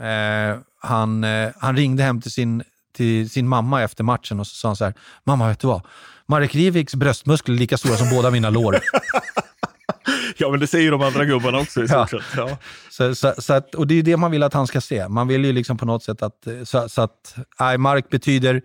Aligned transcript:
Eh, 0.00 0.58
han, 0.80 1.24
eh, 1.24 1.50
han 1.60 1.76
ringde 1.76 2.02
hem 2.02 2.20
till 2.20 2.32
sin, 2.32 2.62
till 2.96 3.30
sin 3.30 3.48
mamma 3.48 3.82
efter 3.82 4.04
matchen 4.04 4.40
och 4.40 4.46
så 4.46 4.54
sa 4.56 4.68
han 4.68 4.76
så 4.76 4.84
här, 4.84 4.94
mamma 5.24 5.48
vet 5.48 5.60
du 5.60 5.66
vad? 5.66 5.82
Marek 6.26 6.54
Riviks 6.54 6.94
bröstmuskler 6.94 7.54
är 7.54 7.58
lika 7.58 7.78
stora 7.78 7.96
som 7.96 8.10
båda 8.10 8.30
mina 8.30 8.50
lår. 8.50 8.78
Ja, 10.38 10.50
men 10.50 10.60
det 10.60 10.66
säger 10.66 10.90
de 10.90 11.02
andra 11.02 11.24
gubbarna 11.24 11.58
också 11.58 11.82
i 11.82 11.88
stort 11.88 12.10
sett. 12.10 12.20
Ja. 12.36 12.58
Så, 12.90 13.14
så, 13.14 13.34
så 13.38 13.52
att, 13.52 13.74
och 13.74 13.86
det 13.86 13.98
är 13.98 14.02
det 14.02 14.16
man 14.16 14.30
vill 14.30 14.42
att 14.42 14.54
han 14.54 14.66
ska 14.66 14.80
se. 14.80 15.08
Man 15.08 15.28
vill 15.28 15.44
ju 15.44 15.52
liksom 15.52 15.78
på 15.78 15.86
något 15.86 16.02
sätt 16.02 16.22
att, 16.22 16.46
så, 16.64 16.88
så 16.88 17.02
att 17.02 17.36
nej, 17.60 17.78
Mark 17.78 18.08
betyder 18.08 18.62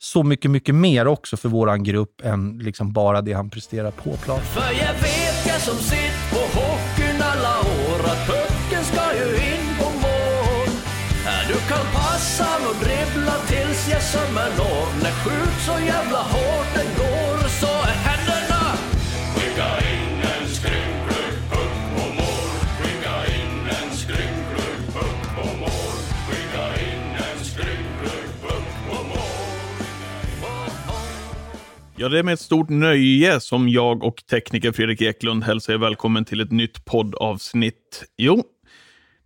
så 0.00 0.22
mycket, 0.22 0.50
mycket 0.50 0.74
mer 0.74 1.06
också 1.06 1.36
för 1.36 1.48
våran 1.48 1.84
grupp 1.84 2.20
än 2.24 2.58
liksom 2.58 2.92
bara 2.92 3.22
det 3.22 3.32
han 3.32 3.50
presterar 3.50 3.90
på 3.90 4.16
plan. 4.16 4.40
För 4.40 4.72
jag 4.72 4.94
vet 4.94 5.46
jag 5.46 5.60
som 5.60 5.76
sitt 5.76 6.07
jag 13.90 14.02
sömmen. 14.02 14.52
När 15.02 15.10
skjut 15.10 15.58
så 15.66 15.72
jävla 15.86 16.18
hårt 16.18 16.68
den 16.74 16.86
går 17.00 17.48
så 17.48 17.66
är 17.66 17.96
händerna. 18.08 18.62
Skicka 19.34 19.68
in 19.92 20.18
en 20.32 20.48
skrynklig 20.48 21.30
puck 21.50 21.76
på 21.94 22.02
mål. 22.18 22.50
Skicka 22.78 23.16
in 23.36 23.68
en 23.68 23.96
skrynklig 23.96 24.74
puck 24.94 25.20
på 25.36 25.56
mål. 25.56 25.96
Skicka 26.28 26.64
in 26.90 27.04
en 27.26 27.44
skrynklig 27.44 28.24
puck 28.42 28.68
på 28.88 28.94
mål. 28.94 29.18
Ja, 31.96 32.08
det 32.08 32.18
är 32.18 32.22
med 32.22 32.34
ett 32.34 32.40
stort 32.40 32.68
nöje 32.68 33.40
som 33.40 33.68
jag 33.68 34.04
och 34.04 34.22
tekniker 34.30 34.72
Fredrik 34.72 35.02
Eklund 35.02 35.44
hälsar 35.44 35.72
er 35.72 35.78
välkommen 35.78 36.24
till 36.24 36.40
ett 36.40 36.52
nytt 36.52 36.84
poddavsnitt. 36.84 38.04
Jo, 38.16 38.42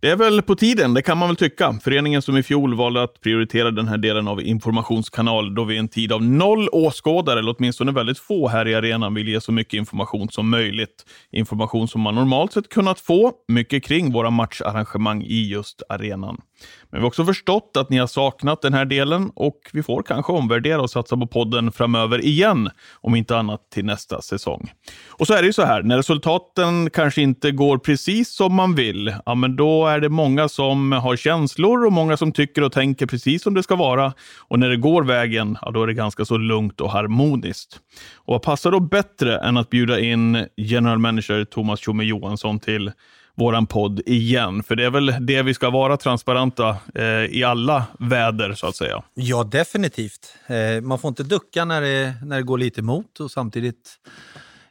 det 0.03 0.09
är 0.09 0.15
väl 0.15 0.41
på 0.41 0.55
tiden, 0.55 0.93
det 0.93 1.01
kan 1.01 1.17
man 1.17 1.29
väl 1.29 1.35
tycka. 1.35 1.79
Föreningen 1.83 2.21
som 2.21 2.37
i 2.37 2.43
fjol 2.43 2.75
valde 2.75 3.03
att 3.03 3.21
prioritera 3.21 3.71
den 3.71 3.87
här 3.87 3.97
delen 3.97 4.27
av 4.27 4.41
informationskanal 4.41 5.55
då 5.55 5.63
vi 5.63 5.75
i 5.75 5.77
en 5.77 5.87
tid 5.87 6.11
av 6.11 6.23
noll 6.23 6.69
åskådare, 6.71 7.39
eller 7.39 7.55
åtminstone 7.57 7.91
väldigt 7.91 8.19
få 8.19 8.47
här 8.47 8.67
i 8.67 8.75
arenan, 8.75 9.13
vill 9.13 9.27
ge 9.27 9.41
så 9.41 9.51
mycket 9.51 9.73
information 9.73 10.29
som 10.29 10.49
möjligt. 10.49 11.05
Information 11.31 11.87
som 11.87 12.01
man 12.01 12.15
normalt 12.15 12.53
sett 12.53 12.69
kunnat 12.69 12.99
få, 12.99 13.31
mycket 13.47 13.83
kring 13.83 14.11
våra 14.11 14.29
matcharrangemang 14.29 15.23
i 15.23 15.49
just 15.49 15.81
arenan. 15.89 16.41
Men 16.89 16.99
vi 16.99 17.01
har 17.01 17.07
också 17.07 17.25
förstått 17.25 17.77
att 17.77 17.89
ni 17.89 17.97
har 17.97 18.07
saknat 18.07 18.61
den 18.61 18.73
här 18.73 18.85
delen 18.85 19.31
och 19.35 19.59
vi 19.73 19.83
får 19.83 20.03
kanske 20.03 20.31
omvärdera 20.31 20.81
och 20.81 20.89
satsa 20.89 21.17
på 21.17 21.27
podden 21.27 21.71
framöver 21.71 22.25
igen, 22.25 22.69
om 23.01 23.15
inte 23.15 23.37
annat 23.37 23.69
till 23.71 23.85
nästa 23.85 24.21
säsong. 24.21 24.71
Och 25.09 25.27
så 25.27 25.33
är 25.33 25.41
det 25.41 25.45
ju 25.45 25.53
så 25.53 25.65
här, 25.65 25.83
när 25.83 25.97
resultaten 25.97 26.89
kanske 26.89 27.21
inte 27.21 27.51
går 27.51 27.77
precis 27.77 28.35
som 28.35 28.55
man 28.55 28.75
vill, 28.75 29.15
ja 29.25 29.35
men 29.35 29.55
då 29.55 29.87
är 29.87 29.99
det 29.99 30.09
många 30.09 30.49
som 30.49 30.91
har 30.91 31.15
känslor 31.15 31.85
och 31.85 31.93
många 31.93 32.17
som 32.17 32.31
tycker 32.31 32.63
och 32.63 32.71
tänker 32.71 33.05
precis 33.05 33.43
som 33.43 33.53
det 33.53 33.63
ska 33.63 33.75
vara. 33.75 34.13
Och 34.39 34.59
när 34.59 34.69
det 34.69 34.77
går 34.77 35.03
vägen, 35.03 35.57
ja 35.61 35.71
då 35.71 35.83
är 35.83 35.87
det 35.87 35.93
ganska 35.93 36.25
så 36.25 36.37
lugnt 36.37 36.81
och 36.81 36.91
harmoniskt. 36.91 37.79
Och 38.15 38.33
vad 38.33 38.41
passar 38.41 38.71
då 38.71 38.79
bättre 38.79 39.37
än 39.37 39.57
att 39.57 39.69
bjuda 39.69 39.99
in 39.99 40.45
general 40.57 40.99
manager 40.99 41.45
Thomas 41.45 41.79
Tjomme 41.79 42.03
Johansson 42.03 42.59
till 42.59 42.91
våran 43.35 43.67
podd 43.67 44.01
igen. 44.05 44.63
För 44.63 44.75
det 44.75 44.85
är 44.85 44.89
väl 44.89 45.15
det 45.19 45.41
vi 45.41 45.53
ska 45.53 45.69
vara 45.69 45.97
transparenta 45.97 46.77
eh, 46.95 47.05
i 47.05 47.43
alla 47.43 47.85
väder 47.99 48.53
så 48.53 48.67
att 48.67 48.75
säga. 48.75 49.03
Ja, 49.13 49.43
definitivt. 49.43 50.35
Eh, 50.47 50.81
man 50.81 50.99
får 50.99 51.09
inte 51.09 51.23
ducka 51.23 51.65
när 51.65 51.81
det, 51.81 52.13
när 52.25 52.35
det 52.37 52.43
går 52.43 52.57
lite 52.57 52.81
emot 52.81 53.19
och 53.19 53.31
samtidigt 53.31 53.99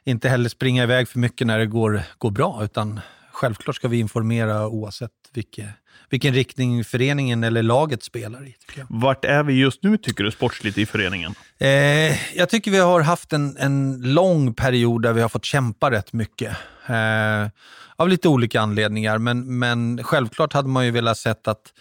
inte 0.03 0.29
heller 0.29 0.49
springa 0.49 0.83
iväg 0.83 1.07
för 1.07 1.19
mycket 1.19 1.47
när 1.47 1.59
det 1.59 1.65
går, 1.65 2.01
går 2.17 2.31
bra. 2.31 2.63
Utan 2.63 2.99
självklart 3.31 3.75
ska 3.75 3.87
vi 3.87 3.99
informera 3.99 4.67
oavsett 4.67 5.11
vilket 5.33 5.65
vilken 6.13 6.33
riktning 6.33 6.83
föreningen 6.83 7.43
eller 7.43 7.63
laget 7.63 8.03
spelar 8.03 8.47
i. 8.47 8.55
Tycker 8.67 8.79
jag. 8.79 8.87
Vart 8.89 9.25
är 9.25 9.43
vi 9.43 9.53
just 9.53 9.83
nu 9.83 9.97
tycker 9.97 10.23
du 10.23 10.31
sportsligt 10.31 10.77
i 10.77 10.85
föreningen? 10.85 11.35
Eh, 11.57 12.37
jag 12.37 12.49
tycker 12.49 12.71
vi 12.71 12.77
har 12.77 13.01
haft 13.01 13.33
en, 13.33 13.57
en 13.57 14.01
lång 14.01 14.53
period 14.53 15.01
där 15.01 15.13
vi 15.13 15.21
har 15.21 15.29
fått 15.29 15.45
kämpa 15.45 15.91
rätt 15.91 16.13
mycket. 16.13 16.57
Eh, 16.87 17.47
av 17.95 18.09
lite 18.09 18.27
olika 18.27 18.61
anledningar, 18.61 19.17
men, 19.17 19.59
men 19.59 20.03
självklart 20.03 20.53
hade 20.53 20.69
man 20.69 20.85
ju 20.85 20.91
velat 20.91 21.17
sett 21.17 21.47
att 21.47 21.73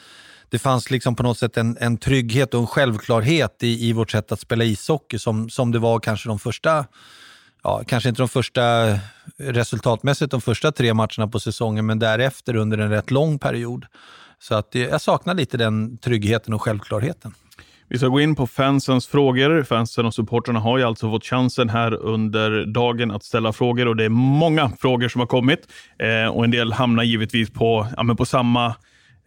det 0.49 0.59
fanns 0.59 0.91
liksom 0.91 1.17
på 1.17 1.23
något 1.23 1.39
sätt 1.39 1.57
en, 1.57 1.77
en 1.81 1.99
trygghet 1.99 2.55
och 2.55 2.61
en 2.61 2.67
självklarhet 2.67 3.63
i, 3.63 3.89
i 3.89 3.93
vårt 3.93 4.11
sätt 4.11 4.33
att 4.33 4.41
spela 4.41 4.65
ishockey 4.65 5.19
som, 5.19 5.51
som 5.51 5.73
det 5.73 5.79
var 5.79 6.01
kanske 6.01 6.29
de 6.29 6.39
första 6.39 6.85
ja, 7.65 7.83
kanske 7.87 8.09
inte 8.09 8.23
de 8.23 8.29
första 8.29 8.63
resultatmässigt 9.37 10.31
de 10.31 10.41
första 10.41 10.73
tre 10.73 10.95
matcherna 10.95 11.29
på 11.29 11.41
säsongen, 11.41 11.87
men 11.87 11.99
därefter 11.99 12.57
under 12.57 12.79
en 12.79 12.91
rätt 12.91 13.11
lång 13.11 13.39
period. 13.39 13.87
Så 14.43 14.55
att 14.55 14.75
jag 14.75 15.01
saknar 15.01 15.35
lite 15.35 15.57
den 15.57 15.99
tryggheten 15.99 16.55
och 16.55 16.63
självklarheten. 16.63 17.35
Vi 17.89 17.99
ska 17.99 18.09
gå 18.09 18.21
in 18.21 18.35
på 18.35 18.47
fansens 18.47 19.07
frågor. 19.07 19.63
Fansen 19.63 20.07
och 20.07 20.15
supporterna 20.15 20.61
har 20.61 20.79
ju 20.79 20.85
alltså 20.85 21.11
fått 21.11 21.25
chansen 21.25 21.69
här 21.69 21.95
under 21.95 22.67
dagen 22.67 23.11
att 23.11 23.25
ställa 23.25 23.53
frågor 23.53 23.89
och 23.89 23.97
det 23.97 24.05
är 24.05 24.09
många 24.09 24.71
frågor 24.81 25.09
som 25.09 25.21
har 25.21 25.27
kommit. 25.27 25.69
Eh, 25.99 26.35
och 26.35 26.45
en 26.45 26.51
del 26.51 26.73
hamnar 26.73 27.03
givetvis 27.03 27.51
på, 27.51 27.87
ja, 27.97 28.03
men 28.03 28.17
på 28.17 28.25
samma 28.25 28.75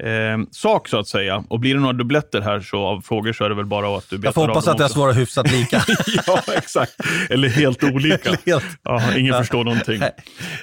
eh, 0.04 0.38
sak 0.52 0.88
så 0.88 1.00
att 1.00 1.08
säga. 1.08 1.44
Och 1.50 1.60
blir 1.60 1.74
det 1.74 1.80
några 1.80 1.94
dubbletter 1.94 2.42
här 2.42 2.60
så 2.60 2.78
av 2.86 3.02
frågor 3.02 3.34
så 3.34 3.44
är 3.46 3.50
det 3.50 3.56
väl 3.56 3.66
bara 3.66 3.98
att 3.98 4.10
du 4.10 4.18
betar 4.18 4.28
Jag 4.28 4.34
får 4.34 4.48
hoppas 4.48 4.68
att 4.68 4.80
jag 4.80 4.92
svarar 4.92 5.14
hyfsat 5.14 5.52
lika. 5.52 5.82
ja, 6.28 6.40
exakt. 6.56 6.94
Eller 7.30 7.50
helt 7.50 7.84
olika. 7.84 8.30
Eller 8.30 8.40
helt- 8.46 8.64
Ja, 8.84 9.18
ingen 9.18 9.34
förstår 9.34 9.64
någonting. 9.64 10.02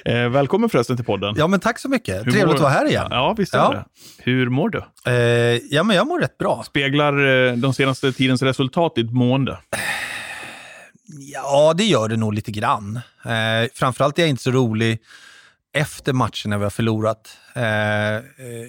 Eh, 0.05 0.29
välkommen 0.29 0.69
förresten 0.69 0.95
till 0.95 1.05
podden. 1.05 1.35
ja, 1.37 1.47
men 1.47 1.59
tack 1.59 1.79
så 1.79 1.89
mycket. 1.89 2.15
Hur 2.15 2.21
Trevligt 2.31 2.45
mår- 2.45 2.53
att 2.55 2.61
vara 2.61 2.71
här 2.71 2.85
igen. 2.89 3.07
Ja, 3.09 3.35
visst 3.37 3.53
är 3.53 3.57
Ja. 3.57 3.71
det. 3.71 3.85
Hur 4.23 4.49
mår 4.49 4.69
du? 4.69 4.81
Eh, 5.07 5.13
ja, 5.71 5.83
men 5.83 5.95
jag 5.95 6.07
mår 6.07 6.19
rätt 6.19 6.37
bra. 6.37 6.63
Speglar 6.65 7.47
eh, 7.47 7.53
de 7.53 7.73
senaste 7.73 8.11
tidens 8.11 8.41
resultat 8.41 8.95
ditt 8.95 9.11
mående? 9.13 9.57
Ja, 11.33 11.73
det 11.77 11.83
gör 11.83 12.07
det 12.09 12.17
nog 12.17 12.33
lite 12.33 12.51
grann. 12.51 12.95
Eh, 13.25 13.69
framförallt 13.73 14.17
är 14.19 14.23
jag 14.23 14.29
inte 14.29 14.43
så 14.43 14.51
rolig 14.51 14.99
efter 15.73 16.13
matchen 16.13 16.49
när 16.49 16.57
vi 16.57 16.63
har 16.63 16.69
förlorat. 16.69 17.37
Eh, 17.55 18.15
eh, 18.15 18.21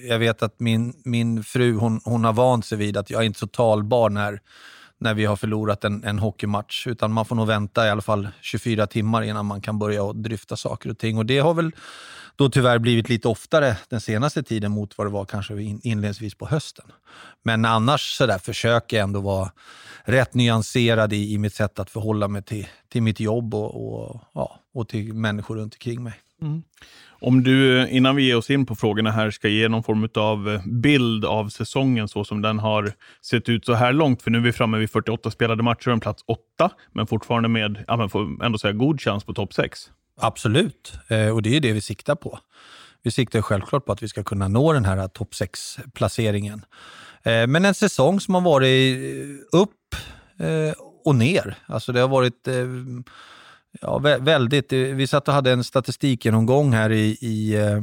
jag 0.09 0.19
vet 0.19 0.43
att 0.43 0.61
min, 0.61 1.03
min 1.05 1.45
fru 1.45 1.77
hon, 1.77 2.01
hon 2.05 2.25
har 2.25 2.33
vant 2.33 2.67
sig 2.67 2.79
vid 2.79 2.97
att 2.97 3.11
jag 3.11 3.23
är 3.23 3.27
inte 3.27 3.39
så 3.39 3.47
talbar 3.47 4.11
när, 4.11 4.41
när 4.99 5.15
vi 5.15 5.25
har 5.25 5.37
förlorat 5.37 5.85
en, 5.85 6.05
en 6.05 6.19
hockeymatch. 6.19 6.87
Utan 6.87 7.13
man 7.13 7.25
får 7.25 7.37
nog 7.37 7.47
vänta 7.47 7.87
i 7.87 7.91
alla 7.91 8.03
fall 8.03 8.29
24 8.41 8.87
timmar 8.87 9.23
innan 9.23 9.47
man 9.47 9.61
kan 9.61 9.79
börja 9.79 10.03
och 10.03 10.17
dryfta 10.17 10.57
saker 10.57 10.91
och 10.91 10.99
ting. 10.99 11.19
Och 11.19 11.27
det 11.27 11.39
har 11.39 11.55
väl 11.55 11.73
då 12.37 12.51
tyvärr 12.51 12.79
blivit 12.79 13.09
lite 13.09 13.29
oftare 13.29 13.77
den 13.89 14.01
senaste 14.01 14.43
tiden 14.43 14.73
mot 14.73 14.99
vad 14.99 15.07
det 15.07 15.11
var 15.11 15.25
kanske 15.25 15.63
inledningsvis 15.63 16.35
på 16.35 16.47
hösten. 16.47 16.87
Men 17.43 17.65
annars 17.65 18.17
så 18.17 18.27
där 18.27 18.39
försöker 18.39 18.97
jag 18.97 19.05
ändå 19.05 19.21
vara 19.21 19.53
rätt 20.05 20.35
nyanserad 20.35 21.13
i, 21.13 21.33
i 21.33 21.39
mitt 21.39 21.55
sätt 21.55 21.79
att 21.79 21.91
förhålla 21.91 22.29
mig 22.29 22.43
till, 22.43 22.67
till 22.89 23.03
mitt 23.03 23.21
jobb 23.21 23.55
och, 23.55 24.05
och, 24.11 24.21
ja, 24.35 24.61
och 24.75 24.89
till 24.89 25.15
människor 25.15 25.57
runt 25.57 25.75
omkring 25.75 26.03
mig. 26.03 26.15
Om 27.21 27.43
du, 27.43 27.89
innan 27.89 28.17
vi 28.17 28.23
ger 28.23 28.37
oss 28.37 28.51
in 28.51 28.67
på 28.67 28.75
frågorna 28.75 29.11
här, 29.11 29.31
ska 29.31 29.49
ge 29.49 29.69
någon 29.69 29.83
form 29.83 30.09
av 30.15 30.61
bild 30.65 31.25
av 31.25 31.49
säsongen 31.49 32.09
så 32.09 32.25
som 32.25 32.43
den 32.43 32.59
har 32.59 32.93
sett 33.23 33.49
ut 33.49 33.65
så 33.65 33.75
här 33.75 33.93
långt. 33.93 34.23
För 34.23 34.31
nu 34.31 34.39
är 34.39 34.43
vi 34.43 34.53
framme 34.53 34.79
vid 34.79 34.91
48 34.91 35.31
spelade 35.31 35.63
matcher, 35.63 35.89
en 35.91 36.01
plats 36.01 36.25
8, 36.27 36.71
men 36.93 37.07
fortfarande 37.07 37.49
med, 37.49 37.85
ja 37.89 37.97
men 37.97 38.11
får 38.11 38.45
ändå 38.45 38.59
säga 38.59 38.73
god 38.73 39.01
chans 39.01 39.25
på 39.25 39.35
topp 39.35 39.55
6. 39.55 39.91
Absolut, 40.21 40.93
eh, 41.09 41.29
och 41.29 41.43
det 41.43 41.57
är 41.57 41.61
det 41.61 41.73
vi 41.73 41.81
siktar 41.81 42.15
på. 42.15 42.39
Vi 43.03 43.11
siktar 43.11 43.43
självklart 43.43 43.85
på 43.85 43.93
att 43.93 44.03
vi 44.03 44.09
ska 44.09 44.23
kunna 44.23 44.49
nå 44.49 44.73
den 44.73 44.85
här 44.85 45.09
topp 45.09 45.33
6-placeringen. 45.33 46.63
Eh, 47.23 47.47
men 47.47 47.65
en 47.65 47.75
säsong 47.75 48.21
som 48.21 48.35
har 48.35 48.41
varit 48.41 48.99
eh, 48.99 49.61
upp 49.61 49.95
eh, 50.39 50.75
och 51.05 51.15
ner. 51.15 51.57
Alltså 51.67 51.93
det 51.93 52.01
har 52.01 52.09
varit 52.09 52.49
eh, 52.49 52.55
ja, 53.81 53.99
vä- 53.99 54.25
väldigt... 54.25 54.73
Eh, 54.73 54.79
vi 54.79 55.07
satt 55.07 55.29
och 55.29 55.35
hade 55.35 55.53
en 55.53 55.65
statistikgenomgång 55.65 56.73
här 56.73 56.93
i, 56.93 57.19
i, 57.21 57.55
eh, 57.55 57.83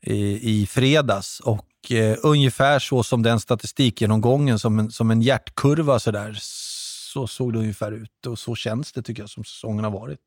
i, 0.00 0.50
i 0.60 0.66
fredags 0.66 1.40
och 1.40 1.92
eh, 1.92 2.16
ungefär 2.22 2.78
så 2.78 3.02
som 3.02 3.22
den 3.22 3.40
statistikgenomgången, 3.40 4.58
som 4.58 4.78
en, 4.78 4.90
som 4.90 5.10
en 5.10 5.22
hjärtkurva 5.22 5.98
så 5.98 6.10
där, 6.10 6.38
så 7.12 7.26
såg 7.26 7.52
det 7.52 7.58
ungefär 7.58 7.92
ut 7.92 8.26
och 8.26 8.38
så 8.38 8.54
känns 8.54 8.92
det 8.92 9.02
tycker 9.02 9.22
jag 9.22 9.30
som 9.30 9.44
säsongen 9.44 9.84
har 9.84 9.90
varit. 9.90 10.20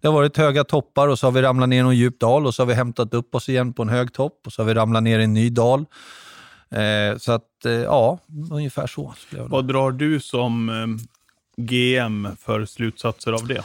Det 0.00 0.08
har 0.08 0.14
varit 0.14 0.36
höga 0.36 0.64
toppar 0.64 1.08
och 1.08 1.18
så 1.18 1.26
har 1.26 1.32
vi 1.32 1.42
ramlat 1.42 1.68
ner 1.68 1.76
i 1.76 1.78
en 1.78 1.96
djup 1.96 2.20
dal 2.20 2.46
och 2.46 2.54
så 2.54 2.62
har 2.62 2.66
vi 2.66 2.74
hämtat 2.74 3.14
upp 3.14 3.34
oss 3.34 3.48
igen 3.48 3.72
på 3.72 3.82
en 3.82 3.88
hög 3.88 4.12
topp 4.12 4.40
och 4.46 4.52
så 4.52 4.62
har 4.62 4.66
vi 4.66 4.74
ramlat 4.74 5.02
ner 5.02 5.18
i 5.18 5.24
en 5.24 5.34
ny 5.34 5.50
dal. 5.50 5.84
Eh, 6.70 7.18
så 7.18 7.32
att, 7.32 7.64
eh, 7.64 7.72
ja, 7.72 8.18
ungefär 8.50 8.86
så. 8.86 9.14
Jag 9.30 9.48
Vad 9.48 9.68
drar 9.68 9.90
du 9.90 10.20
som 10.20 10.68
eh, 10.68 11.06
GM 11.64 12.28
för 12.40 12.64
slutsatser 12.64 13.32
av 13.32 13.46
det? 13.46 13.64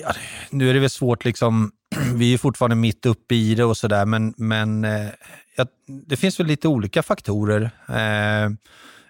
Ja, 0.00 0.12
nu 0.50 0.70
är 0.70 0.74
det 0.74 0.80
väl 0.80 0.90
svårt, 0.90 1.24
liksom, 1.24 1.72
vi 2.14 2.34
är 2.34 2.38
fortfarande 2.38 2.76
mitt 2.76 3.06
uppe 3.06 3.34
i 3.34 3.54
det 3.54 3.64
och 3.64 3.76
sådär, 3.76 4.06
men, 4.06 4.34
men 4.36 4.84
eh, 4.84 5.08
ja, 5.56 5.66
det 6.06 6.16
finns 6.16 6.40
väl 6.40 6.46
lite 6.46 6.68
olika 6.68 7.02
faktorer. 7.02 7.70
Eh, 7.88 8.50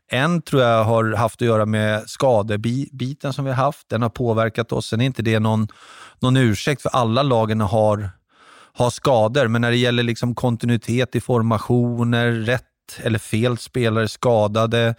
en 0.08 0.42
tror 0.42 0.62
jag 0.62 0.84
har 0.84 1.12
haft 1.12 1.42
att 1.42 1.46
göra 1.46 1.66
med 1.66 2.10
skadebiten 2.10 3.32
som 3.32 3.44
vi 3.44 3.50
har 3.50 3.64
haft. 3.64 3.88
Den 3.88 4.02
har 4.02 4.08
påverkat 4.08 4.72
oss. 4.72 4.86
Sen 4.86 5.00
är 5.00 5.04
inte 5.04 5.22
det 5.22 5.38
någon, 5.38 5.68
någon 6.20 6.36
ursäkt, 6.36 6.82
för 6.82 6.88
alla 6.88 7.22
lagen 7.22 7.60
har, 7.60 8.10
har 8.72 8.90
skador. 8.90 9.48
Men 9.48 9.60
när 9.60 9.70
det 9.70 9.76
gäller 9.76 10.02
liksom 10.02 10.34
kontinuitet 10.34 11.16
i 11.16 11.20
formationer, 11.20 12.32
rätt 12.32 12.64
eller 13.02 13.18
fel 13.18 13.58
spelare 13.58 14.08
skadade, 14.08 14.94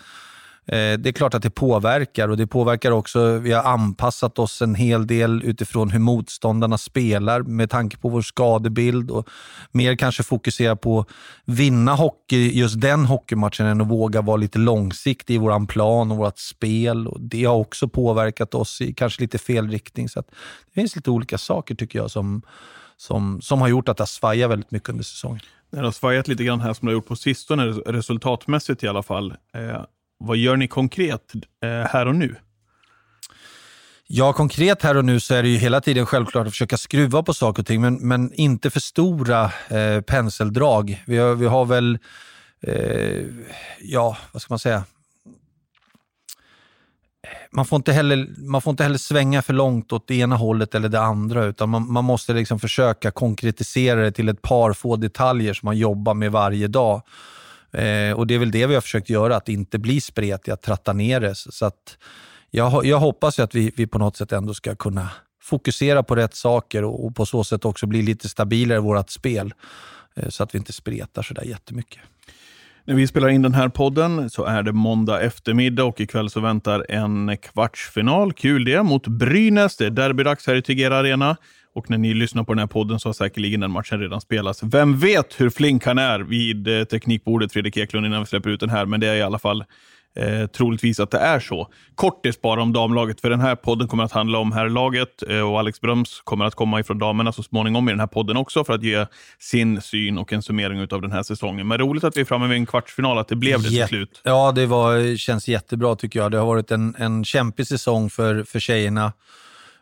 Eh, 0.68 1.00
det 1.00 1.10
är 1.10 1.12
klart 1.12 1.34
att 1.34 1.44
det 1.44 1.50
påverkar 1.50 2.28
och 2.28 2.38
det 2.38 2.48
påverkar 2.48 2.92
också, 2.92 3.38
vi 3.38 3.52
har 3.52 3.64
anpassat 3.64 4.40
oss 4.40 4.62
en 4.62 4.76
hel 4.76 5.08
del 5.08 5.44
utifrån 5.44 5.90
hur 5.90 6.00
motståndarna 6.00 6.78
spelar 6.78 7.42
med 7.42 7.70
tanke 7.70 7.98
på 7.98 8.10
vår 8.10 8.22
skadebild 8.22 9.12
och 9.12 9.30
mer 9.72 9.96
kanske 9.96 10.24
fokusera 10.24 10.76
på 10.76 11.00
att 11.00 11.08
vinna 11.46 11.96
hockey, 11.96 12.60
just 12.60 12.82
den 12.82 13.06
hockeymatchen 13.06 13.66
än 13.66 13.82
att 13.82 13.88
våga 13.88 14.22
vara 14.22 14.38
lite 14.38 14.60
långsiktig 14.60 15.36
i 15.36 15.38
vår 15.38 15.66
plan 15.66 16.12
och 16.12 16.18
vårt 16.18 16.40
spel. 16.40 17.08
Och 17.08 17.22
det 17.22 17.46
har 17.46 17.56
också 17.56 17.88
påverkat 17.88 18.56
oss 18.56 18.82
i 18.82 18.94
kanske 18.94 19.22
lite 19.22 19.38
fel 19.38 19.70
riktning. 19.70 20.10
Så 20.10 20.20
det 20.20 20.74
finns 20.74 20.96
lite 20.96 21.12
olika 21.12 21.38
saker 21.38 21.76
tycker 21.76 22.00
jag 22.00 22.12
som, 22.12 22.42
som, 22.98 23.42
som 23.42 23.62
har 23.62 23.68
gjort 23.68 23.90
att 23.90 23.98
det 23.98 24.02
har 24.02 24.08
svajat 24.08 24.52
väldigt 24.52 24.72
mycket 24.72 24.90
under 24.90 25.04
säsongen. 25.04 25.42
Det 25.72 25.80
har 25.80 25.92
svajat 25.92 26.28
lite 26.28 26.44
grann 26.44 26.62
här 26.62 26.74
som 26.74 26.86
det 26.86 26.92
har 26.92 26.94
gjort 26.96 27.08
på 27.08 27.16
sistone, 27.16 27.66
resultatmässigt 27.66 28.84
i 28.84 28.88
alla 28.88 29.04
fall. 29.04 29.34
Eh, 29.54 29.82
vad 30.18 30.38
gör 30.38 30.58
ni 30.58 30.68
konkret 30.68 31.34
eh, 31.64 31.70
här 31.70 32.06
och 32.06 32.16
nu? 32.16 32.36
Ja, 34.08 34.34
konkret 34.34 34.82
här 34.84 34.98
och 34.98 35.06
nu 35.06 35.20
så 35.20 35.34
är 35.34 35.44
det 35.44 35.50
ju 35.50 35.58
hela 35.58 35.82
tiden 35.82 36.06
självklart 36.06 36.48
att 36.48 36.54
försöka 36.54 36.78
skruva 36.78 37.24
på 37.24 37.34
saker 37.34 37.62
och 37.62 37.68
ting, 37.68 37.82
men, 37.82 37.96
men 37.96 38.34
inte 38.34 38.70
för 38.70 38.80
stora 38.80 39.52
eh, 39.70 40.02
penseldrag. 40.02 41.04
Vi 41.08 41.18
har, 41.18 41.36
vi 41.36 41.46
har 41.46 41.66
väl, 41.66 42.00
eh, 42.62 43.24
ja, 43.82 44.18
vad 44.32 44.42
ska 44.42 44.52
man 44.52 44.60
säga? 44.60 44.84
Man 47.52 47.66
får, 47.66 47.76
inte 47.76 47.94
heller, 47.94 48.28
man 48.38 48.62
får 48.62 48.72
inte 48.72 48.84
heller 48.84 48.98
svänga 48.98 49.42
för 49.42 49.54
långt 49.54 49.94
åt 49.94 50.08
det 50.08 50.16
ena 50.16 50.36
hållet 50.36 50.76
eller 50.76 50.90
det 50.90 51.02
andra, 51.02 51.46
utan 51.46 51.70
man, 51.70 51.92
man 51.92 52.06
måste 52.06 52.34
liksom 52.34 52.60
försöka 52.60 53.12
konkretisera 53.12 54.02
det 54.02 54.12
till 54.12 54.30
ett 54.30 54.42
par 54.42 54.74
få 54.74 54.96
detaljer 54.96 55.54
som 55.54 55.68
man 55.68 55.78
jobbar 55.78 56.14
med 56.14 56.32
varje 56.32 56.68
dag. 56.68 57.02
Eh, 57.76 58.14
och 58.14 58.28
Det 58.28 58.36
är 58.36 58.40
väl 58.40 58.52
det 58.52 58.68
vi 58.68 58.74
har 58.74 58.82
försökt 58.82 59.10
göra, 59.10 59.36
att 59.36 59.50
inte 59.50 59.80
bli 59.80 60.02
spretiga, 60.02 60.54
att 60.54 60.62
tratta 60.62 60.94
ner 60.94 61.20
det. 61.20 61.36
Så 61.36 61.66
att 61.66 61.98
jag, 62.52 62.86
jag 62.86 63.00
hoppas 63.00 63.40
att 63.40 63.56
vi, 63.56 63.72
vi 63.76 63.88
på 63.88 64.00
något 64.00 64.18
sätt 64.18 64.32
ändå 64.32 64.54
ska 64.54 64.76
kunna 64.76 65.10
fokusera 65.42 66.04
på 66.04 66.16
rätt 66.16 66.36
saker 66.36 66.84
och, 66.84 67.06
och 67.06 67.16
på 67.16 67.26
så 67.26 67.44
sätt 67.44 67.66
också 67.66 67.86
bli 67.88 68.02
lite 68.02 68.30
stabilare 68.30 68.78
i 68.78 68.82
vårt 68.82 69.10
spel. 69.10 69.54
Eh, 70.16 70.30
så 70.30 70.44
att 70.44 70.56
vi 70.56 70.58
inte 70.58 70.74
spretar 70.74 71.22
sådär 71.22 71.44
jättemycket. 71.44 72.02
När 72.88 72.96
vi 72.96 73.08
spelar 73.08 73.30
in 73.30 73.42
den 73.42 73.54
här 73.54 73.70
podden 73.70 74.30
så 74.30 74.46
är 74.46 74.64
det 74.64 74.72
måndag 74.72 75.22
eftermiddag 75.22 75.84
och 75.84 76.02
ikväll 76.02 76.30
så 76.30 76.40
väntar 76.40 76.86
en 76.90 77.38
kvartsfinal. 77.38 78.34
Kul 78.34 78.66
det, 78.66 78.84
mot 78.84 79.08
Brynäs. 79.08 79.78
Det 79.78 79.86
är 79.86 79.90
derbydags 79.90 80.48
här 80.48 80.56
i 80.56 80.62
Tegera 80.62 80.98
Arena. 80.98 81.38
Och 81.76 81.90
när 81.90 81.98
ni 81.98 82.14
lyssnar 82.14 82.44
på 82.44 82.54
den 82.54 82.60
här 82.60 82.68
podden 82.68 83.00
så 83.00 83.10
har 83.10 83.14
säkerligen 83.14 83.60
den 83.60 83.72
matchen 83.72 84.00
redan 84.00 84.22
spelats. 84.22 84.64
Vem 84.64 85.00
vet 85.00 85.42
hur 85.42 85.50
flink 85.50 85.86
han 85.86 85.98
är 85.98 86.20
vid 86.20 86.68
eh, 86.68 86.84
teknikbordet, 86.84 87.54
Fredrik 87.54 87.78
Eklund, 87.78 88.06
innan 88.06 88.20
vi 88.20 88.26
släpper 88.26 88.50
ut 88.50 88.60
den 88.60 88.70
här. 88.70 88.86
Men 88.86 89.00
det 89.00 89.08
är 89.08 89.16
i 89.16 89.22
alla 89.22 89.40
fall 89.40 89.64
eh, 90.16 90.48
troligtvis 90.48 91.00
att 91.00 91.12
det 91.12 91.18
är 91.18 91.40
så. 91.40 91.68
Kortis 91.96 92.42
bara 92.42 92.62
om 92.62 92.74
damlaget, 92.74 93.22
för 93.22 93.30
den 93.30 93.40
här 93.40 93.56
podden 93.56 93.88
kommer 93.88 94.04
att 94.04 94.12
handla 94.12 94.38
om 94.38 94.52
herrlaget 94.52 95.24
eh, 95.30 95.40
och 95.40 95.60
Alex 95.60 95.82
Bröms 95.82 96.22
kommer 96.24 96.46
att 96.46 96.56
komma 96.56 96.80
ifrån 96.80 97.00
damerna 97.00 97.32
så 97.32 97.44
småningom 97.44 97.90
i 97.90 97.92
den 97.92 98.00
här 98.00 98.08
podden 98.08 98.38
också 98.38 98.64
för 98.64 98.74
att 98.74 98.84
ge 98.84 99.06
sin 99.40 99.82
syn 99.82 100.18
och 100.18 100.34
en 100.34 100.42
summering 100.42 100.88
av 100.92 101.02
den 101.02 101.12
här 101.12 101.24
säsongen. 101.24 101.68
Men 101.68 101.78
roligt 101.78 102.04
att 102.04 102.18
vi 102.18 102.22
är 102.22 102.26
framme 102.26 102.48
vid 102.48 102.58
en 102.58 102.66
kvartsfinal, 102.66 103.18
att 103.18 103.28
det 103.28 103.36
blev 103.36 103.62
det 103.62 103.70
till 103.70 103.88
slut. 103.88 104.22
Ja, 104.24 104.52
det 104.52 104.66
var, 104.66 105.18
känns 105.18 105.48
jättebra 105.48 105.96
tycker 105.96 106.20
jag. 106.20 106.32
Det 106.32 106.38
har 106.38 106.46
varit 106.46 106.72
en, 106.72 106.96
en 106.98 107.26
kämpig 107.26 107.68
säsong 107.68 108.10
för, 108.10 108.44
för 108.44 108.60
tjejerna. 108.60 109.14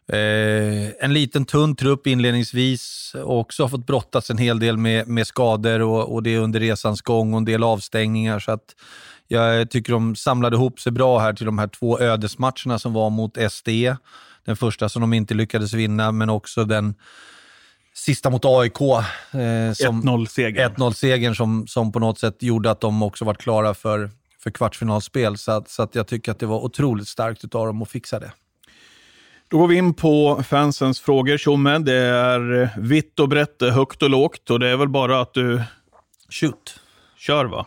Eh, 0.08 1.06
en 1.06 1.14
liten 1.14 1.46
tunn 1.46 1.76
trupp 1.76 2.08
inledningsvis 2.08 3.16
och 3.24 3.40
också 3.40 3.64
har 3.64 3.70
fått 3.70 3.86
brottats 3.86 4.30
en 4.30 4.38
hel 4.38 4.60
del 4.60 4.78
med, 4.78 5.08
med 5.08 5.28
skador 5.28 5.82
och, 5.82 6.14
och 6.14 6.24
det 6.24 6.38
under 6.38 6.60
resans 6.60 7.02
gång 7.02 7.34
och 7.34 7.38
en 7.38 7.46
del 7.46 7.64
avstängningar. 7.64 8.40
Så 8.40 8.52
att 8.52 8.76
jag 9.34 9.70
tycker 9.70 9.94
de 9.94 10.16
samlade 10.16 10.56
ihop 10.56 10.80
sig 10.80 10.92
bra 10.92 11.20
här 11.20 11.34
till 11.34 11.46
de 11.46 11.60
här 11.60 11.68
två 11.68 12.00
ödesmatcherna 12.00 12.80
som 12.80 12.94
var 12.94 13.10
mot 13.10 13.38
SD. 13.52 13.70
Den 14.46 14.56
första 14.56 14.90
som 14.90 15.02
de 15.02 15.14
inte 15.14 15.34
lyckades 15.34 15.74
vinna, 15.74 16.12
men 16.12 16.30
också 16.30 16.66
den 16.66 16.96
sista 17.94 18.30
mot 18.30 18.46
AIK. 18.46 18.82
Eh, 18.82 19.38
1-0-segern. 19.38 20.76
1-0-segern 20.76 21.36
som, 21.36 21.68
som 21.68 21.92
på 21.92 22.00
något 22.00 22.20
sätt 22.20 22.44
gjorde 22.44 22.72
att 22.72 22.82
de 22.82 23.04
också 23.04 23.26
var 23.26 23.34
klara 23.34 23.74
för, 23.74 24.10
för 24.40 24.52
kvartsfinalspel. 24.52 25.38
Så, 25.38 25.52
att, 25.52 25.70
så 25.70 25.84
att 25.84 25.96
jag 25.96 26.08
tycker 26.08 26.32
att 26.32 26.40
det 26.40 26.46
var 26.46 26.64
otroligt 26.64 27.08
starkt 27.08 27.56
av 27.56 27.68
dem 27.68 27.82
att 27.82 27.90
fixa 27.90 28.20
det. 28.20 28.32
Då 29.48 29.58
går 29.58 29.68
vi 29.68 29.76
in 29.76 29.94
på 29.94 30.44
fansens 30.48 31.00
frågor, 31.00 31.38
Tjomme. 31.38 31.80
Det 31.80 31.96
är 31.96 32.70
vitt 32.78 33.20
och 33.20 33.30
brett, 33.30 33.62
högt 33.62 34.02
och 34.04 34.10
lågt 34.10 34.50
och 34.50 34.60
det 34.60 34.68
är 34.68 34.78
väl 34.78 34.90
bara 34.90 35.22
att 35.22 35.34
du... 35.34 35.64
Shoot. 36.30 36.80
Kör 37.18 37.46
va? 37.46 37.66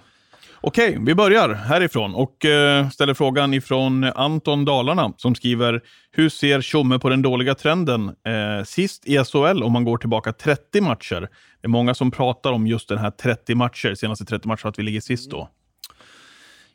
Okej, 0.60 0.98
vi 1.00 1.14
börjar 1.14 1.54
härifrån 1.54 2.14
och 2.14 2.44
eh, 2.44 2.88
ställer 2.88 3.14
frågan 3.14 3.54
ifrån 3.54 4.04
Anton 4.04 4.64
Dalarna 4.64 5.12
som 5.16 5.34
skriver 5.34 5.80
Hur 6.10 6.28
ser 6.28 6.60
Tjomme 6.60 6.98
på 6.98 7.08
den 7.08 7.22
dåliga 7.22 7.54
trenden 7.54 8.08
eh, 8.08 8.64
sist 8.64 9.06
i 9.06 9.24
SHL 9.24 9.62
om 9.62 9.72
man 9.72 9.84
går 9.84 9.98
tillbaka 9.98 10.32
30 10.32 10.80
matcher? 10.80 11.20
Det 11.60 11.66
är 11.66 11.68
många 11.68 11.94
som 11.94 12.10
pratar 12.10 12.52
om 12.52 12.66
just 12.66 12.88
den 12.88 12.98
här 12.98 13.10
30 13.10 13.54
matcher, 13.54 13.94
senaste 13.94 14.24
30 14.24 14.48
matcher, 14.48 14.66
att 14.66 14.78
vi 14.78 14.82
ligger 14.82 15.00
sist 15.00 15.30
då. 15.30 15.48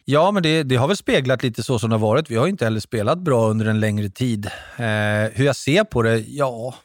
Ja, 0.06 0.32
men 0.32 0.44
det, 0.44 0.64
det, 0.64 0.76
har 0.76 0.88
väl 0.88 0.98
speglat 0.98 1.44
lite 1.44 1.64
så 1.64 1.80
som 1.80 1.90
det 1.90 1.96
har 1.96 2.08
varit. 2.08 2.32
Vi 2.32 2.36
har 2.36 2.48
inte 2.48 2.66
heller 2.66 2.80
spelat 2.80 3.20
bra 3.20 3.50
under 3.50 3.66
en 3.66 3.80
längre 3.80 4.10
tid. 4.10 4.46
Eh, 4.78 5.32
hur 5.34 5.46
jag 5.46 5.56
ser 5.56 5.84
på 5.84 6.02
det? 6.02 6.18
Ja, 6.18 6.76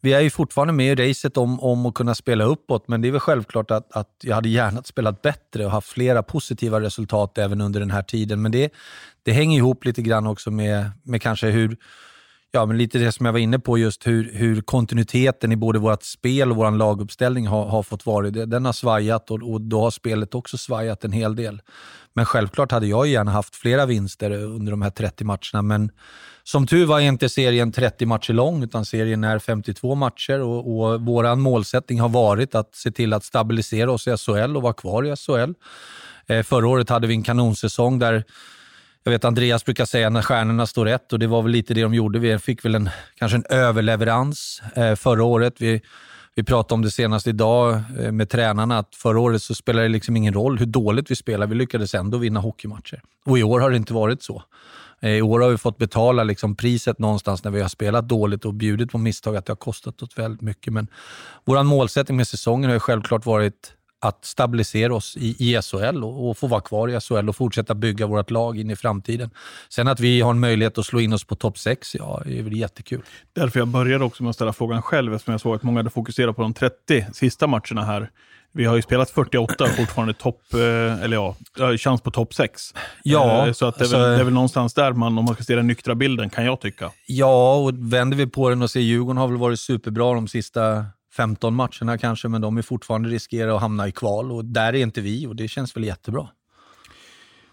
vi 0.00 0.12
är 0.12 0.20
ju 0.20 0.30
fortfarande 0.30 0.72
med 0.72 1.00
i 1.00 1.08
racet 1.08 1.36
om, 1.36 1.60
om 1.60 1.86
att 1.86 1.94
kunna 1.94 2.14
spela 2.14 2.44
uppåt, 2.44 2.88
men 2.88 3.00
det 3.00 3.08
är 3.08 3.12
väl 3.12 3.20
självklart 3.20 3.70
att, 3.70 3.92
att 3.92 4.16
jag 4.22 4.34
hade 4.34 4.48
gärna 4.48 4.82
spelat 4.82 5.22
bättre 5.22 5.64
och 5.64 5.70
haft 5.70 5.88
flera 5.88 6.22
positiva 6.22 6.80
resultat 6.80 7.38
även 7.38 7.60
under 7.60 7.80
den 7.80 7.90
här 7.90 8.02
tiden. 8.02 8.42
Men 8.42 8.52
det, 8.52 8.72
det 9.22 9.32
hänger 9.32 9.58
ihop 9.58 9.84
lite 9.84 10.02
grann 10.02 10.26
också 10.26 10.50
med, 10.50 10.90
med 11.02 11.22
kanske 11.22 11.46
hur, 11.46 11.76
ja, 12.52 12.66
men 12.66 12.78
lite 12.78 12.98
det 12.98 13.12
som 13.12 13.26
jag 13.26 13.32
var 13.32 13.38
inne 13.38 13.58
på, 13.58 13.78
just 13.78 14.06
hur, 14.06 14.32
hur 14.32 14.60
kontinuiteten 14.60 15.52
i 15.52 15.56
både 15.56 15.78
vårt 15.78 16.02
spel 16.02 16.50
och 16.50 16.56
vår 16.56 16.70
laguppställning 16.70 17.46
har, 17.46 17.66
har 17.66 17.82
fått 17.82 18.06
vara. 18.06 18.30
Den 18.30 18.64
har 18.64 18.72
svajat 18.72 19.30
och, 19.30 19.52
och 19.52 19.60
då 19.60 19.80
har 19.80 19.90
spelet 19.90 20.34
också 20.34 20.58
svajat 20.58 21.04
en 21.04 21.12
hel 21.12 21.36
del. 21.36 21.62
Men 22.12 22.24
självklart 22.24 22.72
hade 22.72 22.86
jag 22.86 23.06
gärna 23.06 23.30
haft 23.30 23.56
flera 23.56 23.86
vinster 23.86 24.30
under 24.30 24.70
de 24.70 24.82
här 24.82 24.90
30 24.90 25.24
matcherna. 25.24 25.62
Men 25.62 25.90
som 26.44 26.66
tur 26.66 26.86
var 26.86 27.00
är 27.00 27.04
inte 27.04 27.28
serien 27.28 27.72
30 27.72 28.06
matcher 28.06 28.32
lång, 28.32 28.62
utan 28.62 28.84
serien 28.84 29.24
är 29.24 29.38
52 29.38 29.94
matcher 29.94 30.40
och, 30.40 30.58
och 30.58 31.00
vår 31.00 31.34
målsättning 31.34 32.00
har 32.00 32.08
varit 32.08 32.54
att 32.54 32.74
se 32.74 32.90
till 32.90 33.12
att 33.12 33.24
stabilisera 33.24 33.92
oss 33.92 34.08
i 34.08 34.16
SHL 34.16 34.56
och 34.56 34.62
vara 34.62 34.72
kvar 34.72 35.12
i 35.12 35.16
SHL. 35.16 35.52
Eh, 36.26 36.42
förra 36.42 36.68
året 36.68 36.88
hade 36.88 37.06
vi 37.06 37.14
en 37.14 37.22
kanonsäsong 37.22 37.98
där 37.98 38.24
jag 39.04 39.12
vet 39.12 39.24
Andreas 39.24 39.64
brukar 39.64 39.84
säga 39.84 40.10
när 40.10 40.22
stjärnorna 40.22 40.66
står 40.66 40.84
rätt 40.84 41.12
och 41.12 41.18
det 41.18 41.26
var 41.26 41.42
väl 41.42 41.52
lite 41.52 41.74
det 41.74 41.82
de 41.82 41.94
gjorde. 41.94 42.18
Vi 42.18 42.38
fick 42.38 42.64
väl 42.64 42.74
en, 42.74 42.90
kanske 43.14 43.36
en 43.36 43.44
överleverans 43.50 44.62
eh, 44.74 44.94
förra 44.94 45.24
året. 45.24 45.54
Vi, 45.58 45.80
vi 46.34 46.42
pratade 46.42 46.74
om 46.74 46.82
det 46.82 46.90
senast 46.90 47.26
idag 47.26 47.82
eh, 48.00 48.12
med 48.12 48.30
tränarna, 48.30 48.78
att 48.78 48.94
förra 48.94 49.20
året 49.20 49.42
så 49.42 49.54
spelade 49.54 49.84
det 49.84 49.92
liksom 49.92 50.16
ingen 50.16 50.34
roll 50.34 50.58
hur 50.58 50.66
dåligt 50.66 51.10
vi 51.10 51.16
spelade. 51.16 51.50
Vi 51.50 51.54
lyckades 51.54 51.94
ändå 51.94 52.18
vinna 52.18 52.40
hockeymatcher. 52.40 53.02
Och 53.26 53.38
i 53.38 53.42
år 53.42 53.60
har 53.60 53.70
det 53.70 53.76
inte 53.76 53.94
varit 53.94 54.22
så. 54.22 54.42
Eh, 55.00 55.10
I 55.10 55.22
år 55.22 55.40
har 55.40 55.48
vi 55.48 55.58
fått 55.58 55.78
betala 55.78 56.24
liksom 56.24 56.56
priset 56.56 56.98
någonstans 56.98 57.44
när 57.44 57.50
vi 57.50 57.60
har 57.60 57.68
spelat 57.68 58.08
dåligt 58.08 58.44
och 58.44 58.54
bjudit 58.54 58.90
på 58.90 58.98
misstag, 58.98 59.36
att 59.36 59.46
det 59.46 59.50
har 59.50 59.56
kostat 59.56 60.02
oss 60.02 60.18
väldigt 60.18 60.40
mycket. 60.40 60.72
Men 60.72 60.86
vår 61.44 61.62
målsättning 61.62 62.16
med 62.16 62.28
säsongen 62.28 62.70
har 62.70 62.78
självklart 62.78 63.26
varit 63.26 63.72
att 64.00 64.24
stabilisera 64.24 64.94
oss 64.94 65.16
i, 65.16 65.36
i 65.38 65.62
SHL 65.62 66.04
och, 66.04 66.30
och, 66.30 66.38
få 66.38 66.46
vara 66.46 66.60
kvar 66.60 66.88
i 66.88 67.00
SHL 67.00 67.28
och 67.28 67.36
fortsätta 67.36 67.74
bygga 67.74 68.06
vårt 68.06 68.30
lag 68.30 68.58
in 68.58 68.70
i 68.70 68.76
framtiden. 68.76 69.30
Sen 69.68 69.88
att 69.88 70.00
vi 70.00 70.20
har 70.20 70.30
en 70.30 70.40
möjlighet 70.40 70.78
att 70.78 70.86
slå 70.86 71.00
in 71.00 71.12
oss 71.12 71.24
på 71.24 71.34
topp 71.34 71.58
6, 71.58 71.94
ja, 71.94 72.22
det 72.24 72.38
är 72.38 72.42
väl 72.42 72.56
jättekul. 72.56 73.02
Därför 73.32 73.58
jag 73.58 73.68
började 73.68 74.04
också 74.04 74.22
med 74.22 74.30
att 74.30 74.36
ställa 74.36 74.52
frågan 74.52 74.82
själv, 74.82 75.14
eftersom 75.14 75.32
jag 75.32 75.40
såg 75.40 75.54
att 75.54 75.62
många 75.62 75.78
hade 75.78 75.90
fokuserat 75.90 76.36
på 76.36 76.42
de 76.42 76.54
30 76.54 77.06
sista 77.12 77.46
matcherna 77.46 77.84
här. 77.84 78.10
Vi 78.52 78.64
har 78.64 78.76
ju 78.76 78.82
spelat 78.82 79.10
48 79.10 79.64
och 79.64 79.70
fortfarande 79.70 80.14
topp, 80.14 80.54
eh, 80.54 81.02
eller 81.02 81.16
ja, 81.16 81.36
chans 81.78 82.00
på 82.00 82.10
topp 82.10 82.34
6. 82.34 82.74
Ja, 83.02 83.46
eh, 83.46 83.52
så 83.52 83.66
att 83.66 83.78
det, 83.78 83.84
är 83.84 83.88
väl, 83.88 84.00
alltså- 84.00 84.10
det 84.10 84.20
är 84.20 84.24
väl 84.24 84.34
någonstans 84.34 84.74
där 84.74 84.92
man, 84.92 85.18
om 85.18 85.24
man 85.24 85.34
ska 85.34 85.44
se 85.44 85.54
den 85.54 85.66
nyktra 85.66 85.94
bilden, 85.94 86.30
kan 86.30 86.44
jag 86.44 86.60
tycka. 86.60 86.90
Ja, 87.06 87.56
och 87.56 87.72
vänder 87.92 88.16
vi 88.16 88.26
på 88.26 88.48
den 88.48 88.62
och 88.62 88.70
ser 88.70 88.80
Djurgården 88.80 89.16
har 89.16 89.28
väl 89.28 89.36
varit 89.36 89.60
superbra 89.60 90.14
de 90.14 90.28
sista 90.28 90.84
15 91.20 91.54
matcherna 91.54 91.98
kanske, 91.98 92.28
men 92.28 92.40
de 92.40 92.58
är 92.58 92.62
fortfarande 92.62 93.08
riskerar 93.08 93.54
att 93.54 93.60
hamna 93.60 93.88
i 93.88 93.92
kval 93.92 94.32
och 94.32 94.44
där 94.44 94.72
är 94.72 94.82
inte 94.82 95.00
vi 95.00 95.26
och 95.26 95.36
det 95.36 95.48
känns 95.48 95.76
väl 95.76 95.84
jättebra. 95.84 96.28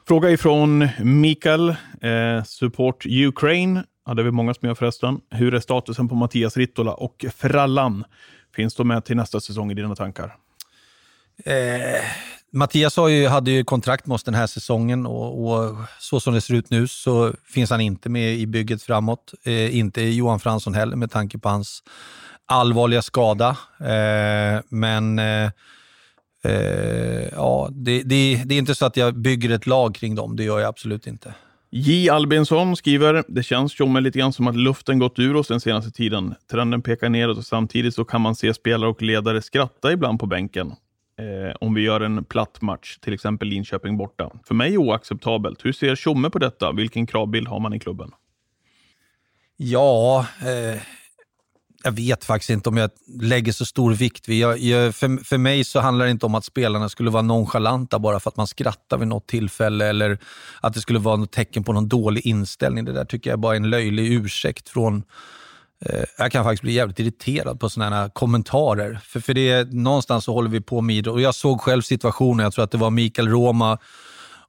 Fråga 0.07 0.31
ifrån 0.31 0.88
Mikael, 1.00 1.69
eh, 2.01 2.43
Support 2.45 3.05
Ukraine. 3.05 3.83
Ja, 4.05 4.13
det 4.13 4.21
är 4.21 4.24
vi 4.24 4.31
många 4.31 4.53
som 4.53 4.67
gör 4.67 4.75
förresten. 4.75 5.19
Hur 5.29 5.53
är 5.53 5.59
statusen 5.59 6.07
på 6.07 6.15
Mattias 6.15 6.57
Rittola 6.57 6.93
och 6.93 7.25
Frallan? 7.36 8.03
Finns 8.55 8.75
de 8.75 8.88
med 8.88 9.05
till 9.05 9.15
nästa 9.15 9.39
säsong 9.39 9.71
i 9.71 9.74
dina 9.74 9.95
tankar? 9.95 10.36
Eh, 11.45 12.03
Mattias 12.53 12.97
har 12.97 13.07
ju, 13.07 13.27
hade 13.27 13.51
ju 13.51 13.63
kontrakt 13.63 14.05
med 14.05 14.15
oss 14.15 14.24
den 14.24 14.33
här 14.33 14.47
säsongen 14.47 15.05
och, 15.05 15.47
och, 15.47 15.75
så 16.00 16.19
som 16.19 16.33
det 16.33 16.41
ser 16.41 16.53
ut 16.53 16.69
nu 16.69 16.88
så 16.88 17.33
finns 17.53 17.69
han 17.69 17.81
inte 17.81 18.09
med 18.09 18.36
i 18.36 18.47
bygget 18.47 18.83
framåt. 18.83 19.33
Eh, 19.43 19.77
inte 19.77 20.01
Johan 20.01 20.39
Fransson 20.39 20.74
heller 20.74 20.95
med 20.95 21.12
tanke 21.12 21.38
på 21.38 21.50
hans 21.50 21.83
allvarliga 22.47 23.01
skada. 23.01 23.57
Eh, 23.79 24.61
men 24.69 25.19
eh, 25.19 25.51
eh, 26.43 27.27
ja, 27.31 27.69
det, 27.71 28.03
det, 28.03 28.43
det 28.45 28.55
är 28.55 28.59
inte 28.59 28.75
så 28.75 28.85
att 28.85 28.97
jag 28.97 29.15
bygger 29.15 29.49
ett 29.49 29.67
lag 29.67 29.95
kring 29.95 30.15
dem. 30.15 30.35
Det 30.35 30.43
gör 30.43 30.59
jag 30.59 30.67
absolut 30.67 31.07
inte. 31.07 31.33
J. 31.69 32.09
Albinsson 32.09 32.75
skriver, 32.75 33.23
det 33.27 33.43
känns 33.43 33.71
Tjomme 33.71 34.01
lite 34.01 34.19
grann 34.19 34.33
som 34.33 34.47
att 34.47 34.55
luften 34.55 34.99
gått 34.99 35.19
ur 35.19 35.35
oss 35.35 35.47
den 35.47 35.59
senaste 35.59 35.91
tiden. 35.91 36.35
Trenden 36.51 36.81
pekar 36.81 37.09
neråt 37.09 37.37
och 37.37 37.45
samtidigt 37.45 37.95
så 37.95 38.05
kan 38.05 38.21
man 38.21 38.35
se 38.35 38.53
spelare 38.53 38.89
och 38.89 39.01
ledare 39.01 39.41
skratta 39.41 39.91
ibland 39.91 40.19
på 40.19 40.25
bänken. 40.25 40.67
Eh, 41.19 41.55
om 41.61 41.73
vi 41.73 41.81
gör 41.81 42.01
en 42.01 42.23
platt 42.23 42.61
match, 42.61 42.97
till 42.97 43.13
exempel 43.13 43.47
Linköping 43.47 43.97
borta. 43.97 44.31
För 44.47 44.55
mig 44.55 44.77
oacceptabelt. 44.77 45.65
Hur 45.65 45.73
ser 45.73 45.95
Tjomme 45.95 46.29
på 46.29 46.39
detta? 46.39 46.71
Vilken 46.71 47.07
kravbild 47.07 47.47
har 47.47 47.59
man 47.59 47.73
i 47.73 47.79
klubben? 47.79 48.11
Ja, 49.57 50.25
eh, 50.41 50.81
jag 51.88 51.91
vet 51.91 52.25
faktiskt 52.25 52.50
inte 52.50 52.70
om 52.70 52.77
jag 52.77 52.89
lägger 53.22 53.51
så 53.51 53.65
stor 53.65 53.94
vikt 53.94 54.29
vid. 54.29 54.39
Jag, 54.39 54.60
jag, 54.60 54.96
för, 54.96 55.24
för 55.24 55.38
mig 55.38 55.63
så 55.63 55.79
handlar 55.79 56.06
det 56.06 56.12
inte 56.12 56.25
om 56.25 56.36
att 56.36 56.46
spelarna 56.46 56.89
skulle 56.89 57.10
vara 57.10 57.22
nonchalanta 57.22 58.00
bara 58.00 58.20
för 58.20 58.29
att 58.29 58.38
man 58.38 58.48
skrattar 58.48 58.98
vid 58.98 59.08
något 59.08 59.27
tillfälle 59.27 59.86
eller 59.88 60.17
att 60.62 60.74
det 60.74 60.82
skulle 60.82 61.00
vara 61.00 61.15
något 61.15 61.32
tecken 61.32 61.63
på 61.63 61.74
någon 61.74 61.88
dålig 61.88 62.25
inställning. 62.25 62.86
Det 62.86 62.94
där 62.94 63.06
tycker 63.06 63.29
jag 63.29 63.39
bara 63.39 63.53
är 63.53 63.58
en 63.58 63.70
löjlig 63.70 64.12
ursäkt 64.12 64.70
från 64.70 65.03
eh, 65.86 66.03
jag 66.17 66.32
kan 66.32 66.44
faktiskt 66.44 66.63
bli 66.63 66.74
jävligt 66.74 67.00
irriterad 67.00 67.60
på 67.60 67.70
sådana 67.70 67.96
här 67.96 68.10
kommentarer. 68.10 69.00
För, 69.03 69.20
för 69.20 69.34
det 69.34 69.50
är, 69.50 69.65
någonstans 69.65 70.25
så 70.25 70.34
håller 70.34 70.50
vi 70.50 70.62
på 70.62 70.82
med 70.82 71.08
och 71.08 71.22
Jag 71.22 71.36
såg 71.36 71.62
själv 71.62 71.82
situationen, 71.82 72.44
jag 72.44 72.53
tror 72.53 72.63
att 72.63 72.72
det 72.72 72.77
var 72.77 72.89
Mikael 72.89 73.27
Roma 73.27 73.77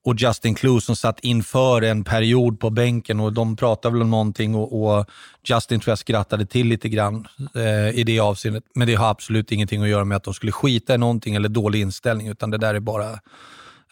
och 0.08 0.14
Justin 0.18 0.54
Clue 0.54 0.80
som 0.80 0.96
satt 0.96 1.20
inför 1.20 1.82
en 1.82 2.04
period 2.04 2.60
på 2.60 2.70
bänken 2.70 3.20
och 3.20 3.32
de 3.32 3.56
pratade 3.56 3.92
väl 3.92 4.02
om 4.02 4.10
någonting 4.10 4.54
och, 4.54 4.98
och 4.98 5.06
Justin 5.44 5.80
tror 5.80 5.90
jag 5.90 5.98
skrattade 5.98 6.46
till 6.46 6.66
lite 6.66 6.88
grann 6.88 7.28
eh, 7.54 7.98
i 7.98 8.04
det 8.06 8.20
avseendet. 8.20 8.64
Men 8.74 8.86
det 8.86 8.94
har 8.94 9.10
absolut 9.10 9.52
ingenting 9.52 9.82
att 9.82 9.88
göra 9.88 10.04
med 10.04 10.16
att 10.16 10.24
de 10.24 10.34
skulle 10.34 10.52
skita 10.52 10.94
i 10.94 10.98
någonting 10.98 11.34
eller 11.34 11.48
dålig 11.48 11.80
inställning, 11.80 12.28
utan 12.28 12.50
det 12.50 12.58
där 12.58 12.74
är 12.74 12.80
bara 12.80 13.10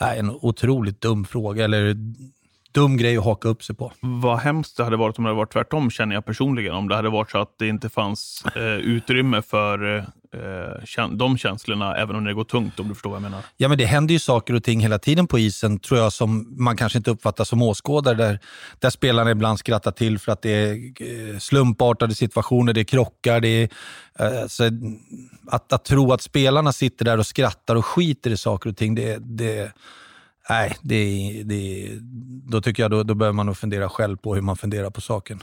äh, 0.00 0.18
en 0.18 0.30
otroligt 0.30 1.00
dum 1.00 1.24
fråga, 1.24 1.64
eller 1.64 1.96
dum 2.76 2.96
grej 2.96 3.16
att 3.16 3.24
haka 3.24 3.48
upp 3.48 3.62
sig 3.62 3.76
på. 3.76 3.92
Vad 4.00 4.38
hemskt 4.38 4.76
det 4.76 4.84
hade 4.84 4.96
varit 4.96 5.18
om 5.18 5.24
det 5.24 5.30
hade 5.30 5.36
varit 5.36 5.52
tvärtom, 5.52 5.90
känner 5.90 6.14
jag 6.14 6.24
personligen. 6.24 6.74
Om 6.74 6.88
det 6.88 6.96
hade 6.96 7.08
varit 7.08 7.30
så 7.30 7.38
att 7.38 7.54
det 7.58 7.68
inte 7.68 7.88
fanns 7.88 8.44
eh, 8.56 8.62
utrymme 8.62 9.42
för 9.42 9.96
eh, 9.98 10.04
de 11.10 11.38
känslorna, 11.38 11.96
även 11.96 12.16
om 12.16 12.24
det 12.24 12.34
går 12.34 12.44
tungt, 12.44 12.80
om 12.80 12.88
du 12.88 12.94
förstår 12.94 13.10
vad 13.10 13.16
jag 13.16 13.22
menar. 13.22 13.42
Ja, 13.56 13.68
men 13.68 13.78
det 13.78 13.84
händer 13.84 14.12
ju 14.12 14.18
saker 14.18 14.54
och 14.54 14.64
ting 14.64 14.80
hela 14.80 14.98
tiden 14.98 15.26
på 15.26 15.38
isen, 15.38 15.78
tror 15.78 16.00
jag, 16.00 16.12
som 16.12 16.56
man 16.58 16.76
kanske 16.76 16.98
inte 16.98 17.10
uppfattar 17.10 17.44
som 17.44 17.62
åskådare, 17.62 18.14
där, 18.14 18.38
där 18.78 18.90
spelarna 18.90 19.30
ibland 19.30 19.58
skrattar 19.58 19.90
till 19.90 20.18
för 20.18 20.32
att 20.32 20.42
det 20.42 20.50
är 20.50 20.74
eh, 20.74 21.38
slumpartade 21.38 22.14
situationer, 22.14 22.72
det 22.72 22.80
är 22.80 22.84
krockar, 22.84 23.40
det 23.40 23.48
är, 23.48 23.68
eh, 24.18 24.46
så 24.46 24.64
att, 25.50 25.72
att 25.72 25.84
tro 25.84 26.12
att 26.12 26.22
spelarna 26.22 26.72
sitter 26.72 27.04
där 27.04 27.18
och 27.18 27.26
skrattar 27.26 27.76
och 27.76 27.86
skiter 27.86 28.30
i 28.30 28.36
saker 28.36 28.70
och 28.70 28.76
ting, 28.76 28.94
det, 28.94 29.18
det 29.20 29.72
Nej, 30.48 30.76
det, 30.82 31.42
det, 31.44 31.88
då 32.50 32.60
tycker 32.60 32.82
jag 32.82 32.90
då, 32.90 33.02
då 33.02 33.14
behöver 33.14 33.34
man 33.34 33.46
nog 33.46 33.56
fundera 33.56 33.88
själv 33.88 34.16
på 34.16 34.34
hur 34.34 34.42
man 34.42 34.56
funderar 34.56 34.90
på 34.90 35.00
saken. 35.00 35.42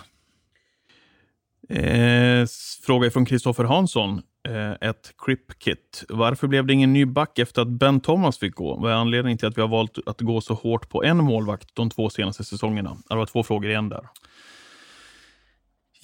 Eh, 1.70 2.48
fråga 2.86 3.12
från 3.12 3.26
Kristoffer 3.26 3.64
Hansson. 3.64 4.22
Eh, 4.48 4.90
ett 4.90 5.14
Crip-kit. 5.18 6.04
Varför 6.10 6.48
blev 6.48 6.66
det 6.66 6.74
ingen 6.74 6.94
ny 6.94 7.06
back 7.06 7.40
efter 7.40 7.62
att 7.62 7.68
Ben 7.68 8.00
Thomas 8.00 8.38
fick 8.38 8.56
gå? 8.56 8.76
Vad 8.76 8.92
är 8.92 8.96
anledningen 8.96 9.38
till 9.38 9.48
att 9.48 9.58
vi 9.58 9.62
har 9.62 9.68
valt 9.68 9.98
att 10.06 10.22
gå 10.22 10.42
så 10.42 10.54
hårt 10.54 10.90
på 10.90 11.04
en 11.04 11.18
målvakt 11.18 11.76
de 11.76 11.90
två 11.90 12.10
senaste 12.10 12.44
säsongerna? 12.44 12.98
Det 13.10 13.16
var 13.16 13.26
två 13.26 13.44
frågor 13.44 13.70
igen 13.70 13.90
där. 13.90 14.08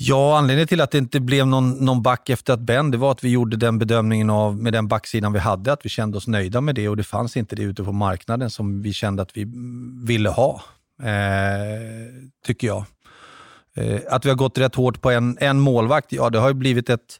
Ja, 0.01 0.37
anledningen 0.37 0.67
till 0.67 0.81
att 0.81 0.91
det 0.91 0.97
inte 0.97 1.19
blev 1.19 1.47
någon, 1.47 1.71
någon 1.85 2.01
back 2.01 2.29
efter 2.29 2.53
att 2.53 2.59
Ben, 2.59 2.91
det 2.91 2.97
var 2.97 3.11
att 3.11 3.23
vi 3.23 3.29
gjorde 3.29 3.57
den 3.57 3.79
bedömningen 3.79 4.29
av, 4.29 4.57
med 4.57 4.73
den 4.73 4.87
backsidan 4.87 5.33
vi 5.33 5.39
hade, 5.39 5.73
att 5.73 5.85
vi 5.85 5.89
kände 5.89 6.17
oss 6.17 6.27
nöjda 6.27 6.61
med 6.61 6.75
det 6.75 6.89
och 6.89 6.97
det 6.97 7.03
fanns 7.03 7.37
inte 7.37 7.55
det 7.55 7.63
ute 7.63 7.83
på 7.83 7.91
marknaden 7.91 8.49
som 8.49 8.81
vi 8.81 8.93
kände 8.93 9.21
att 9.21 9.37
vi 9.37 9.45
ville 10.07 10.29
ha, 10.29 10.61
eh, 11.03 11.09
tycker 12.45 12.67
jag. 12.67 12.85
Eh, 13.75 14.01
att 14.09 14.25
vi 14.25 14.29
har 14.29 14.35
gått 14.35 14.57
rätt 14.57 14.75
hårt 14.75 15.01
på 15.01 15.11
en, 15.11 15.37
en 15.41 15.59
målvakt, 15.59 16.11
ja 16.11 16.29
det 16.29 16.39
har 16.39 16.47
ju 16.47 16.53
blivit 16.53 16.89
ett, 16.89 17.19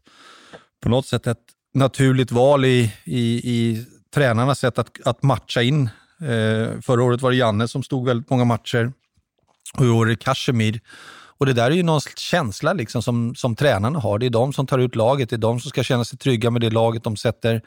på 0.84 0.90
något 0.90 1.06
sätt 1.06 1.28
ett 1.28 1.46
naturligt 1.74 2.32
val 2.32 2.66
i, 2.66 2.94
i, 3.04 3.42
i 3.44 3.86
tränarnas 4.14 4.60
sätt 4.60 4.80
att, 4.80 4.90
att 5.06 5.24
matcha 5.24 5.62
in. 5.62 5.90
Eh, 6.22 6.82
förra 6.82 7.04
året 7.04 7.22
var 7.22 7.32
det 7.32 7.38
Janne 7.38 7.68
som 7.68 7.84
stod 7.84 8.06
väldigt 8.06 8.30
många 8.30 8.46
matcher 8.46 8.92
och 9.78 9.86
i 9.86 9.90
år 9.90 10.06
är 10.06 10.10
det 10.10 10.16
Kashemir. 10.16 10.82
Och 11.40 11.46
det 11.46 11.54
där 11.54 11.72
är 11.72 11.76
ju 11.76 11.84
någon 11.84 12.02
känsla 12.16 12.74
liksom 12.74 13.04
som, 13.04 13.36
som 13.36 13.56
tränarna 13.56 14.00
har. 14.00 14.20
Det 14.20 14.26
är 14.26 14.30
de 14.30 14.54
som 14.54 14.68
tar 14.68 14.80
ut 14.80 14.96
laget, 14.96 15.30
det 15.30 15.36
är 15.36 15.38
de 15.38 15.60
som 15.60 15.70
ska 15.70 15.84
känna 15.84 16.06
sig 16.06 16.20
trygga 16.20 16.52
med 16.52 16.62
det 16.62 16.70
laget 16.70 17.04
de 17.04 17.16
sätter 17.16 17.62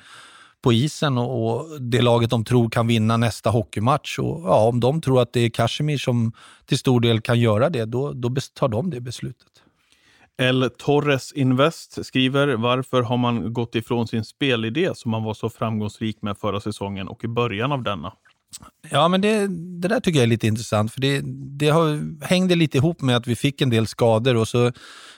på 0.62 0.72
isen 0.72 1.18
och, 1.18 1.46
och 1.46 1.80
det 1.80 2.02
laget 2.02 2.30
de 2.30 2.44
tror 2.44 2.70
kan 2.70 2.86
vinna 2.86 3.16
nästa 3.16 3.50
hockeymatch. 3.50 4.18
Och, 4.18 4.42
ja, 4.44 4.68
om 4.68 4.80
de 4.80 5.00
tror 5.00 5.22
att 5.22 5.32
det 5.32 5.40
är 5.40 5.50
Kashmir 5.50 5.98
som 5.98 6.32
till 6.66 6.78
stor 6.78 7.00
del 7.00 7.20
kan 7.20 7.40
göra 7.40 7.70
det, 7.70 7.84
då, 7.84 8.12
då 8.12 8.34
tar 8.54 8.68
de 8.68 8.90
det 8.90 9.00
beslutet. 9.00 9.48
El 10.38 10.70
Torres 10.78 11.32
Invest 11.32 12.06
skriver, 12.06 12.48
varför 12.48 13.02
har 13.02 13.16
man 13.16 13.52
gått 13.52 13.74
ifrån 13.74 14.08
sin 14.08 14.24
spelidé 14.24 14.90
som 14.94 15.10
man 15.10 15.24
var 15.24 15.34
så 15.34 15.50
framgångsrik 15.50 16.22
med 16.22 16.38
förra 16.38 16.60
säsongen 16.60 17.08
och 17.08 17.24
i 17.24 17.28
början 17.28 17.72
av 17.72 17.82
denna? 17.82 18.12
Ja, 18.90 19.08
men 19.08 19.20
det, 19.20 19.46
det 19.80 19.88
där 19.88 20.00
tycker 20.00 20.18
jag 20.18 20.24
är 20.24 20.28
lite 20.28 20.46
intressant, 20.46 20.92
för 20.92 21.00
det, 21.00 21.20
det 21.58 21.68
har, 21.68 22.24
hängde 22.24 22.54
lite 22.54 22.78
ihop 22.78 23.00
med 23.00 23.16
att 23.16 23.26
vi 23.26 23.36
fick 23.36 23.60
en 23.60 23.70
del 23.70 23.86
skador 23.86 24.36
och 24.36 24.48
så 24.48 24.72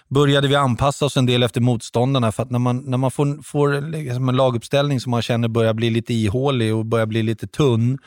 började 0.09 0.49
vi 0.49 0.55
anpassa 0.55 1.05
oss 1.05 1.17
en 1.17 1.27
del 1.27 1.43
efter 1.43 1.61
motståndarna. 1.61 2.33
För 2.33 2.43
att 2.43 2.51
när 2.51 2.59
man, 2.59 2.79
när 2.79 2.99
man 2.99 3.11
får, 3.11 3.43
får 3.43 3.91
liksom 3.91 4.29
en 4.29 4.37
laguppställning 4.37 5.01
som 5.01 5.11
man 5.11 5.23
känner 5.23 5.49
börjar 5.49 5.75
bli 5.75 5.91
lite 5.91 6.15
ihålig 6.15 6.75
och 6.75 6.87
börjar 6.87 7.07
bli 7.07 7.23
lite 7.23 7.47
tunn, 7.47 7.99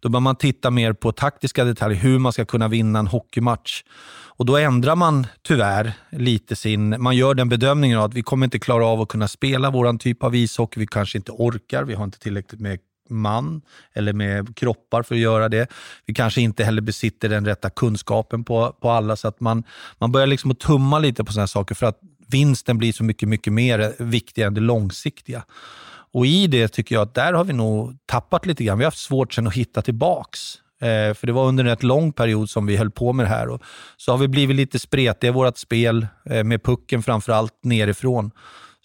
då 0.00 0.08
bör 0.08 0.20
man 0.20 0.36
titta 0.36 0.70
mer 0.70 0.92
på 0.92 1.12
taktiska 1.12 1.64
detaljer, 1.64 1.98
hur 1.98 2.18
man 2.18 2.32
ska 2.32 2.44
kunna 2.44 2.68
vinna 2.68 2.98
en 2.98 3.06
hockeymatch. 3.06 3.82
Och 4.38 4.46
Då 4.46 4.56
ändrar 4.56 4.96
man 4.96 5.26
tyvärr 5.42 5.92
lite 6.10 6.56
sin... 6.56 7.02
Man 7.02 7.16
gör 7.16 7.34
den 7.34 7.48
bedömningen 7.48 7.98
att 7.98 8.14
vi 8.14 8.22
kommer 8.22 8.46
inte 8.46 8.58
klara 8.58 8.86
av 8.86 9.00
att 9.00 9.08
kunna 9.08 9.28
spela 9.28 9.70
vår 9.70 9.98
typ 9.98 10.22
av 10.22 10.34
ishockey. 10.34 10.80
Vi 10.80 10.86
kanske 10.86 11.18
inte 11.18 11.32
orkar, 11.32 11.84
vi 11.84 11.94
har 11.94 12.04
inte 12.04 12.18
tillräckligt 12.18 12.60
med 12.60 12.78
man 13.10 13.62
eller 13.92 14.12
med 14.12 14.56
kroppar 14.56 15.02
för 15.02 15.14
att 15.14 15.20
göra 15.20 15.48
det. 15.48 15.68
Vi 16.06 16.14
kanske 16.14 16.40
inte 16.40 16.64
heller 16.64 16.82
besitter 16.82 17.28
den 17.28 17.44
rätta 17.44 17.70
kunskapen 17.70 18.44
på, 18.44 18.76
på 18.80 18.90
alla, 18.90 19.16
så 19.16 19.28
att 19.28 19.40
man, 19.40 19.64
man 19.98 20.12
börjar 20.12 20.26
liksom 20.26 20.50
att 20.50 20.60
tumma 20.60 20.98
lite 20.98 21.24
på 21.24 21.32
sådana 21.32 21.46
saker 21.46 21.74
för 21.74 21.86
att 21.86 22.00
vinsten 22.28 22.78
blir 22.78 22.92
så 22.92 23.04
mycket, 23.04 23.28
mycket 23.28 23.52
mer 23.52 23.94
viktig 23.98 24.42
än 24.42 24.54
det 24.54 24.60
långsiktiga. 24.60 25.44
Och 26.12 26.26
i 26.26 26.46
det 26.46 26.68
tycker 26.68 26.94
jag 26.94 27.02
att 27.02 27.14
där 27.14 27.32
har 27.32 27.44
vi 27.44 27.52
nog 27.52 27.96
tappat 28.06 28.46
lite 28.46 28.64
grann. 28.64 28.78
Vi 28.78 28.84
har 28.84 28.90
haft 28.90 28.98
svårt 28.98 29.34
sen 29.34 29.46
att 29.46 29.54
hitta 29.54 29.82
tillbaks. 29.82 30.40
Eh, 30.80 31.14
för 31.14 31.26
det 31.26 31.32
var 31.32 31.46
under 31.46 31.64
en 31.64 31.70
rätt 31.70 31.82
lång 31.82 32.12
period 32.12 32.50
som 32.50 32.66
vi 32.66 32.76
höll 32.76 32.90
på 32.90 33.12
med 33.12 33.26
det 33.26 33.30
här. 33.30 33.48
Och 33.48 33.62
så 33.96 34.12
har 34.12 34.18
vi 34.18 34.28
blivit 34.28 34.56
lite 34.56 34.78
spretiga 34.78 35.30
i 35.30 35.32
vårt 35.32 35.58
spel, 35.58 36.06
eh, 36.30 36.44
med 36.44 36.62
pucken 36.62 37.02
framför 37.02 37.32
allt 37.32 37.54
nerifrån 37.62 38.30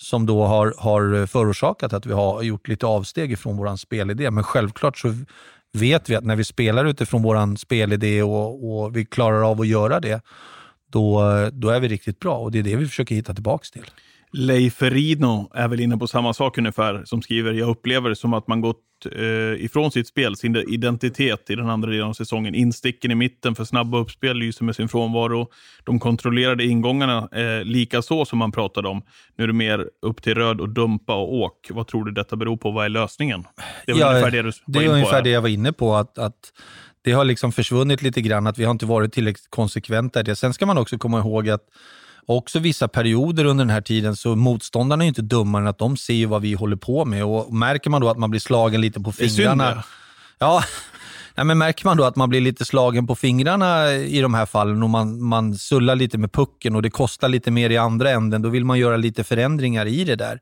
som 0.01 0.25
då 0.25 0.45
har, 0.45 0.73
har 0.77 1.25
förorsakat 1.25 1.93
att 1.93 2.05
vi 2.05 2.13
har 2.13 2.41
gjort 2.41 2.67
lite 2.67 2.85
avsteg 2.85 3.31
ifrån 3.31 3.57
vår 3.57 3.75
spelidé. 3.75 4.31
Men 4.31 4.43
självklart 4.43 4.97
så 4.97 5.15
vet 5.73 6.09
vi 6.09 6.15
att 6.15 6.23
när 6.23 6.35
vi 6.35 6.43
spelar 6.43 6.85
utifrån 6.85 7.21
vår 7.23 7.55
spelidé 7.55 8.23
och, 8.23 8.83
och 8.83 8.95
vi 8.95 9.05
klarar 9.05 9.51
av 9.51 9.61
att 9.61 9.67
göra 9.67 9.99
det, 9.99 10.21
då, 10.91 11.21
då 11.51 11.69
är 11.69 11.79
vi 11.79 11.87
riktigt 11.87 12.19
bra 12.19 12.37
och 12.37 12.51
det 12.51 12.59
är 12.59 12.63
det 12.63 12.75
vi 12.75 12.87
försöker 12.87 13.15
hitta 13.15 13.33
tillbaka 13.33 13.63
till. 13.73 13.85
Leif 14.33 14.81
Rino 14.81 15.51
är 15.53 15.67
väl 15.67 15.79
inne 15.79 15.97
på 15.97 16.07
samma 16.07 16.33
sak 16.33 16.57
ungefär, 16.57 17.01
som 17.05 17.21
skriver 17.21 17.53
“Jag 17.53 17.69
upplever 17.69 18.09
det 18.09 18.15
som 18.15 18.33
att 18.33 18.47
man 18.47 18.61
gått 18.61 18.77
eh, 19.15 19.65
ifrån 19.65 19.91
sitt 19.91 20.07
spel, 20.07 20.35
sin 20.35 20.55
identitet 20.55 21.49
i 21.49 21.55
den 21.55 21.69
andra 21.69 21.89
delen 21.89 22.07
av 22.07 22.13
säsongen. 22.13 22.55
Insticken 22.55 23.11
i 23.11 23.15
mitten 23.15 23.55
för 23.55 23.63
snabba 23.63 23.97
uppspel 23.97 24.37
lyser 24.37 24.65
med 24.65 24.75
sin 24.75 24.89
frånvaro. 24.89 25.47
De 25.83 25.99
kontrollerade 25.99 26.65
ingångarna 26.65 27.29
eh, 27.31 27.63
lika 27.63 28.01
så 28.01 28.25
som 28.25 28.39
man 28.39 28.51
pratade 28.51 28.87
om. 28.87 29.01
Nu 29.37 29.43
är 29.43 29.47
det 29.47 29.53
mer 29.53 29.89
upp 30.01 30.21
till 30.21 30.35
röd 30.35 30.61
och 30.61 30.69
dumpa 30.69 31.15
och 31.15 31.33
åk. 31.33 31.67
Vad 31.71 31.87
tror 31.87 32.05
du 32.05 32.11
detta 32.11 32.35
beror 32.35 32.57
på? 32.57 32.71
Vad 32.71 32.85
är 32.85 32.89
lösningen?” 32.89 33.43
Det 33.85 33.91
är 33.91 33.99
ja, 33.99 34.09
ungefär 34.09 34.31
det 34.31 34.41
du 34.41 34.51
Det 34.65 34.85
är 34.85 34.89
ungefär 34.89 35.13
här. 35.15 35.21
det 35.21 35.29
jag 35.29 35.41
var 35.41 35.49
inne 35.49 35.73
på. 35.73 35.95
att, 35.95 36.17
att 36.17 36.53
det 37.01 37.11
har 37.11 37.25
liksom 37.25 37.51
försvunnit 37.51 38.01
lite 38.01 38.21
grann, 38.21 38.47
att 38.47 38.57
vi 38.57 38.63
har 38.63 38.71
inte 38.71 38.85
varit 38.85 39.13
tillräckligt 39.13 39.49
konsekventa 39.49 40.19
i 40.19 40.23
det. 40.23 40.35
Sen 40.35 40.53
ska 40.53 40.65
man 40.65 40.77
också 40.77 40.97
komma 40.97 41.19
ihåg 41.19 41.49
att 41.49 41.63
också 42.25 42.59
vissa 42.59 42.87
perioder 42.87 43.45
under 43.45 43.65
den 43.65 43.73
här 43.73 43.81
tiden 43.81 44.15
så 44.15 44.35
motståndarna 44.35 45.03
är 45.03 45.07
inte 45.07 45.21
dummare 45.21 45.61
än 45.61 45.67
att 45.67 45.77
de 45.77 45.97
ser 45.97 46.27
vad 46.27 46.41
vi 46.41 46.53
håller 46.53 46.75
på 46.75 47.05
med. 47.05 47.25
Och 47.25 47.53
Märker 47.53 47.89
man 47.89 48.01
då 48.01 48.09
att 48.09 48.17
man 48.17 48.29
blir 48.29 48.39
slagen 48.39 48.81
lite 48.81 48.99
på 48.99 49.11
fingrarna. 49.11 49.63
Det 49.63 49.69
är 49.69 49.73
synd, 49.73 49.83
ja. 50.39 50.63
Nej, 51.35 51.45
men 51.45 51.57
märker 51.57 51.85
man 51.85 51.97
då 51.97 52.03
att 52.03 52.15
man 52.15 52.29
blir 52.29 52.41
lite 52.41 52.65
slagen 52.65 53.07
på 53.07 53.15
fingrarna 53.15 53.93
i 53.93 54.21
de 54.21 54.33
här 54.33 54.45
fallen 54.45 54.83
och 54.83 54.89
man, 54.89 55.23
man 55.23 55.55
sullar 55.55 55.95
lite 55.95 56.17
med 56.17 56.31
pucken 56.31 56.75
och 56.75 56.81
det 56.81 56.89
kostar 56.89 57.29
lite 57.29 57.51
mer 57.51 57.69
i 57.69 57.77
andra 57.77 58.09
änden, 58.09 58.41
då 58.41 58.49
vill 58.49 58.65
man 58.65 58.79
göra 58.79 58.97
lite 58.97 59.23
förändringar 59.23 59.85
i 59.85 60.03
det 60.03 60.15
där. 60.15 60.39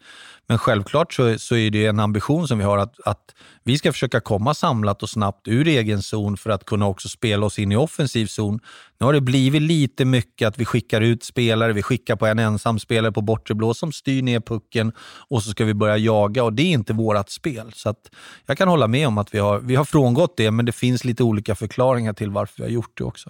Men 0.50 0.58
självklart 0.58 1.14
så, 1.14 1.40
så 1.40 1.56
är 1.56 1.72
det 1.72 1.86
en 1.86 2.00
ambition 2.00 2.48
som 2.48 2.58
vi 2.58 2.64
har 2.64 2.78
att, 2.78 3.00
att 3.06 3.36
vi 3.64 3.78
ska 3.78 3.92
försöka 3.92 4.20
komma 4.20 4.54
samlat 4.54 5.04
och 5.04 5.10
snabbt 5.10 5.48
ur 5.48 5.68
egen 5.68 6.02
zon 6.02 6.38
för 6.38 6.50
att 6.50 6.66
kunna 6.66 6.88
också 6.88 7.10
spela 7.10 7.46
oss 7.46 7.60
in 7.60 7.72
i 7.72 7.76
offensiv 7.76 8.26
zon. 8.26 8.60
Nu 9.00 9.06
har 9.06 9.14
det 9.14 9.22
blivit 9.22 9.62
lite 9.62 10.06
mycket 10.06 10.48
att 10.48 10.58
vi 10.58 10.66
skickar 10.66 11.02
ut 11.02 11.24
spelare, 11.24 11.74
vi 11.74 11.82
skickar 11.82 12.16
på 12.16 12.26
en 12.26 12.40
ensam 12.40 12.80
spelare 12.80 13.12
på 13.12 13.22
bortre 13.22 13.56
blå 13.56 13.74
som 13.74 13.92
styr 13.92 14.22
ner 14.22 14.40
pucken 14.40 14.92
och 15.30 15.44
så 15.44 15.50
ska 15.50 15.66
vi 15.66 15.74
börja 15.74 15.98
jaga 15.98 16.44
och 16.44 16.54
det 16.54 16.64
är 16.64 16.72
inte 16.72 16.94
vårt 16.94 17.30
spel. 17.30 17.72
Så 17.76 17.90
att 17.90 18.12
jag 18.46 18.58
kan 18.58 18.68
hålla 18.68 18.88
med 18.88 19.08
om 19.08 19.18
att 19.18 19.34
vi 19.34 19.40
har, 19.40 19.60
vi 19.60 19.76
har 19.76 19.86
frångått 19.86 20.38
det, 20.38 20.52
men 20.52 20.66
det 20.66 20.72
finns 20.72 21.06
lite 21.06 21.24
olika 21.24 21.56
förklaringar 21.56 22.14
till 22.14 22.32
varför 22.32 22.58
vi 22.58 22.64
har 22.64 22.72
gjort 22.72 22.98
det 22.98 23.04
också. 23.04 23.30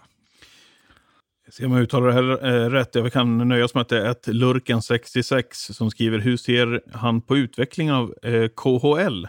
Se 1.52 1.66
om 1.66 1.72
jag 1.72 1.82
uttalar 1.82 2.08
det 2.08 2.14
här 2.14 2.46
eh, 2.46 2.70
rätt. 2.70 2.96
Jag 2.96 3.14
kan 3.14 3.38
nöja 3.48 3.66
oss 3.66 3.74
med 3.74 3.82
att 3.82 3.90
det 3.90 4.02
är 4.02 4.12
ett 4.12 4.28
Lurken66 4.28 5.74
som 5.74 5.92
skriver 5.92 6.20
hur 6.20 6.38
ser 6.38 6.82
han 6.94 7.22
på 7.22 7.38
utvecklingen 7.38 7.96
av 7.96 8.14
eh, 8.24 8.48
KHL? 8.48 9.28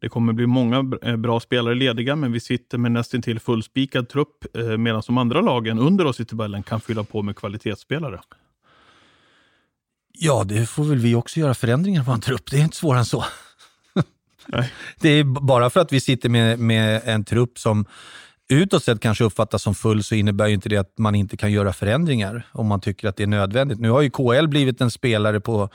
Det 0.00 0.08
kommer 0.08 0.32
bli 0.32 0.46
många 0.46 0.98
eh, 1.02 1.16
bra 1.16 1.40
spelare 1.40 1.74
lediga, 1.74 2.16
men 2.16 2.32
vi 2.32 2.40
sitter 2.40 2.78
med 2.78 2.92
nästan 2.92 3.22
till 3.22 3.40
fullspikad 3.40 4.08
trupp 4.08 4.46
medan 4.78 5.02
de 5.06 5.18
andra 5.18 5.40
lagen 5.40 5.78
under 5.78 6.06
oss 6.06 6.20
i 6.20 6.24
tabellen 6.24 6.62
kan 6.62 6.80
fylla 6.80 7.04
på 7.04 7.22
med 7.22 7.36
kvalitetsspelare. 7.36 8.20
Ja, 10.12 10.44
det 10.44 10.66
får 10.66 10.84
väl 10.84 10.98
vi 10.98 11.14
också 11.14 11.40
göra 11.40 11.54
förändringar 11.54 12.04
på 12.04 12.10
en 12.10 12.20
trupp. 12.20 12.50
Det 12.50 12.56
är 12.56 12.62
inte 12.62 12.76
svårare 12.76 12.98
än 12.98 13.04
så. 13.04 13.24
Nej. 14.46 14.72
Det 15.00 15.08
är 15.08 15.24
bara 15.24 15.70
för 15.70 15.80
att 15.80 15.92
vi 15.92 16.00
sitter 16.00 16.28
med, 16.28 16.58
med 16.58 17.00
en 17.04 17.24
trupp 17.24 17.58
som 17.58 17.86
utåt 18.50 18.84
sett 18.84 19.00
kanske 19.00 19.24
uppfattas 19.24 19.62
som 19.62 19.74
full 19.74 20.02
så 20.02 20.14
innebär 20.14 20.46
ju 20.46 20.54
inte 20.54 20.68
det 20.68 20.76
att 20.76 20.98
man 20.98 21.14
inte 21.14 21.36
kan 21.36 21.52
göra 21.52 21.72
förändringar 21.72 22.46
om 22.52 22.66
man 22.66 22.80
tycker 22.80 23.08
att 23.08 23.16
det 23.16 23.22
är 23.22 23.26
nödvändigt. 23.26 23.80
Nu 23.80 23.90
har 23.90 24.00
ju 24.00 24.10
KL 24.10 24.46
blivit 24.46 24.80
en 24.80 24.90
spelare 24.90 25.40
på 25.40 25.68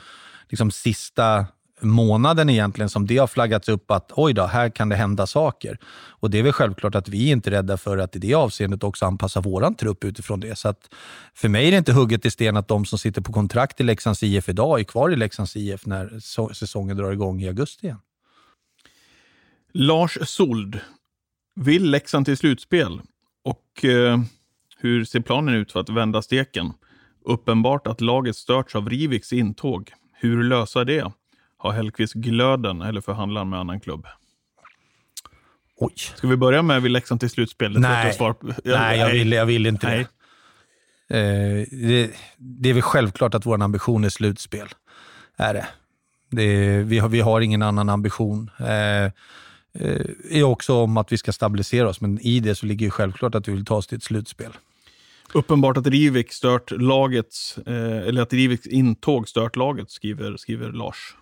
liksom 0.50 0.72
sista 0.72 1.46
månaden 1.82 2.50
egentligen 2.50 2.90
som 2.90 3.08
det 3.08 3.18
har 3.18 3.28
flaggats 3.28 3.70
upp 3.70 3.92
att 3.92 4.12
oj 4.16 4.34
då, 4.34 4.46
här 4.46 4.70
kan 4.70 4.90
det 4.90 4.96
hända 4.96 5.28
saker. 5.28 5.80
Och 6.08 6.30
det 6.30 6.40
är 6.40 6.44
väl 6.44 6.54
självklart 6.54 6.96
att 6.96 7.10
vi 7.10 7.28
är 7.28 7.32
inte 7.32 7.52
rädda 7.52 7.78
för 7.78 7.98
att 7.98 8.16
i 8.16 8.20
det 8.20 8.34
avseendet 8.34 8.84
också 8.84 9.06
anpassa 9.06 9.42
våran 9.42 9.76
trupp 9.76 10.04
utifrån 10.04 10.40
det. 10.40 10.58
Så 10.58 10.68
att 10.68 10.90
för 11.34 11.50
mig 11.50 11.68
är 11.68 11.72
det 11.72 11.78
inte 11.78 11.94
hugget 11.94 12.26
i 12.26 12.32
sten 12.32 12.58
att 12.58 12.68
de 12.68 12.86
som 12.86 13.00
sitter 13.00 13.22
på 13.22 13.34
kontrakt 13.34 13.82
i 13.82 13.84
Leksands 13.84 14.24
IF 14.24 14.50
idag 14.50 14.80
är 14.80 14.84
kvar 14.84 15.10
i 15.10 15.16
Leksands 15.16 15.56
IF 15.56 15.86
när 15.86 16.20
säsongen 16.54 16.98
drar 16.98 17.12
igång 17.12 17.42
i 17.42 17.48
augusti 17.48 17.86
igen. 17.86 18.00
Lars 19.74 20.18
Sold 20.26 20.80
vill 21.56 21.92
Leksand 21.92 22.26
till 22.26 22.38
slutspel? 22.38 23.02
Och 23.44 23.86
eh, 23.86 24.20
hur 24.78 25.06
ser 25.06 25.20
planen 25.20 25.56
ut 25.56 25.72
för 25.72 25.80
att 25.80 25.90
vända 25.90 26.22
steken? 26.22 26.74
Uppenbart 27.26 27.88
att 27.88 28.02
laget 28.02 28.36
störts 28.36 28.76
av 28.76 28.90
Riviks 28.90 29.34
intåg. 29.34 29.92
Hur 30.14 30.44
lösa 30.44 30.84
det? 30.84 31.12
Har 31.58 31.72
Hellkvist 31.72 32.14
glöden 32.14 32.82
eller 32.82 33.02
förhandlar 33.02 33.42
han 33.42 33.50
med 33.50 33.60
annan 33.60 33.80
klubb? 33.80 34.08
Oj. 35.78 35.94
Ska 35.96 36.28
vi 36.28 36.38
börja 36.38 36.62
med 36.62 36.82
vill 36.82 36.92
Leksand 36.92 37.20
till 37.20 37.30
slutspel? 37.30 37.74
Det 37.74 37.80
nej, 37.80 38.14
svar 38.14 38.36
nej 38.64 39.00
jag, 39.00 39.10
vill, 39.10 39.32
jag 39.32 39.46
vill 39.46 39.66
inte 39.66 39.88
nej. 39.88 40.08
det. 41.08 41.18
Eh, 41.18 41.68
det. 41.72 42.12
det. 42.38 42.70
är 42.70 42.74
väl 42.74 42.82
självklart 42.82 43.34
att 43.34 43.46
vår 43.46 43.62
ambition 43.62 44.04
är 44.04 44.10
slutspel. 44.10 44.68
Är 45.38 45.54
det. 45.54 45.68
det 46.30 46.78
vi, 46.84 47.00
har, 47.00 47.10
vi 47.10 47.20
har 47.20 47.42
ingen 47.42 47.62
annan 47.62 47.90
ambition. 47.90 48.52
Eh, 48.60 49.12
är 50.30 50.44
också 50.44 50.74
om 50.74 50.98
att 50.98 51.12
vi 51.12 51.18
ska 51.18 51.32
stabilisera 51.32 51.90
oss, 51.90 52.02
men 52.02 52.20
i 52.22 52.40
det 52.40 52.56
så 52.56 52.66
ligger 52.66 52.86
ju 52.86 52.90
självklart 52.90 53.36
att 53.36 53.48
vi 53.48 53.52
vill 53.52 53.66
ta 53.66 53.76
oss 53.76 53.88
till 53.88 53.98
ett 53.98 54.04
slutspel. 54.04 54.52
Uppenbart 55.34 55.78
att 55.78 55.88
Rivik 55.88 56.34
stört 56.34 56.72
lagets, 56.72 57.58
eh, 57.58 58.08
eller 58.08 58.22
att 58.22 58.34
Riviks 58.34 58.68
intåg 58.68 59.30
stört 59.30 59.56
laget, 59.56 59.92
skriver, 59.92 60.38
skriver 60.38 60.72
Lars. 60.72 61.16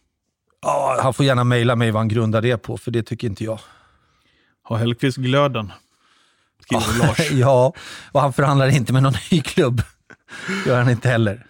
Ja, 0.61 0.99
han 1.01 1.13
får 1.13 1.25
gärna 1.25 1.43
mejla 1.43 1.75
mig 1.75 1.91
vad 1.91 1.99
han 1.99 2.07
grundar 2.07 2.41
det 2.41 2.57
på, 2.57 2.77
för 2.77 2.91
det 2.91 3.03
tycker 3.03 3.27
inte 3.27 3.43
jag. 3.43 3.59
Har 4.63 4.77
Hellkvist 4.77 5.17
glöden? 5.17 5.71
Skriver 6.61 6.85
ja, 6.99 7.07
Lars. 7.07 7.31
ja, 7.31 7.73
och 8.11 8.21
han 8.21 8.33
förhandlar 8.33 8.67
inte 8.67 8.93
med 8.93 9.03
någon 9.03 9.13
ny 9.31 9.41
klubb. 9.41 9.81
gör 10.65 10.77
han 10.81 10.89
inte 10.89 11.09
heller. 11.09 11.45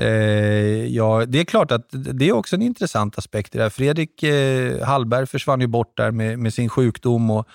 Eh, 0.00 0.86
ja, 0.86 1.24
det 1.26 1.40
är 1.40 1.44
klart 1.44 1.72
att 1.72 1.86
det 1.90 2.28
är 2.28 2.32
också 2.32 2.56
en 2.56 2.62
intressant 2.62 3.18
aspekt 3.18 3.52
det. 3.52 3.70
Fredrik 3.70 4.22
eh, 4.22 4.86
Hallberg 4.86 5.26
försvann 5.26 5.60
ju 5.60 5.66
bort 5.66 5.96
där 5.96 6.10
med, 6.10 6.38
med, 6.38 6.54
sin 6.54 6.68
sjukdom 6.68 7.30
och 7.30 7.48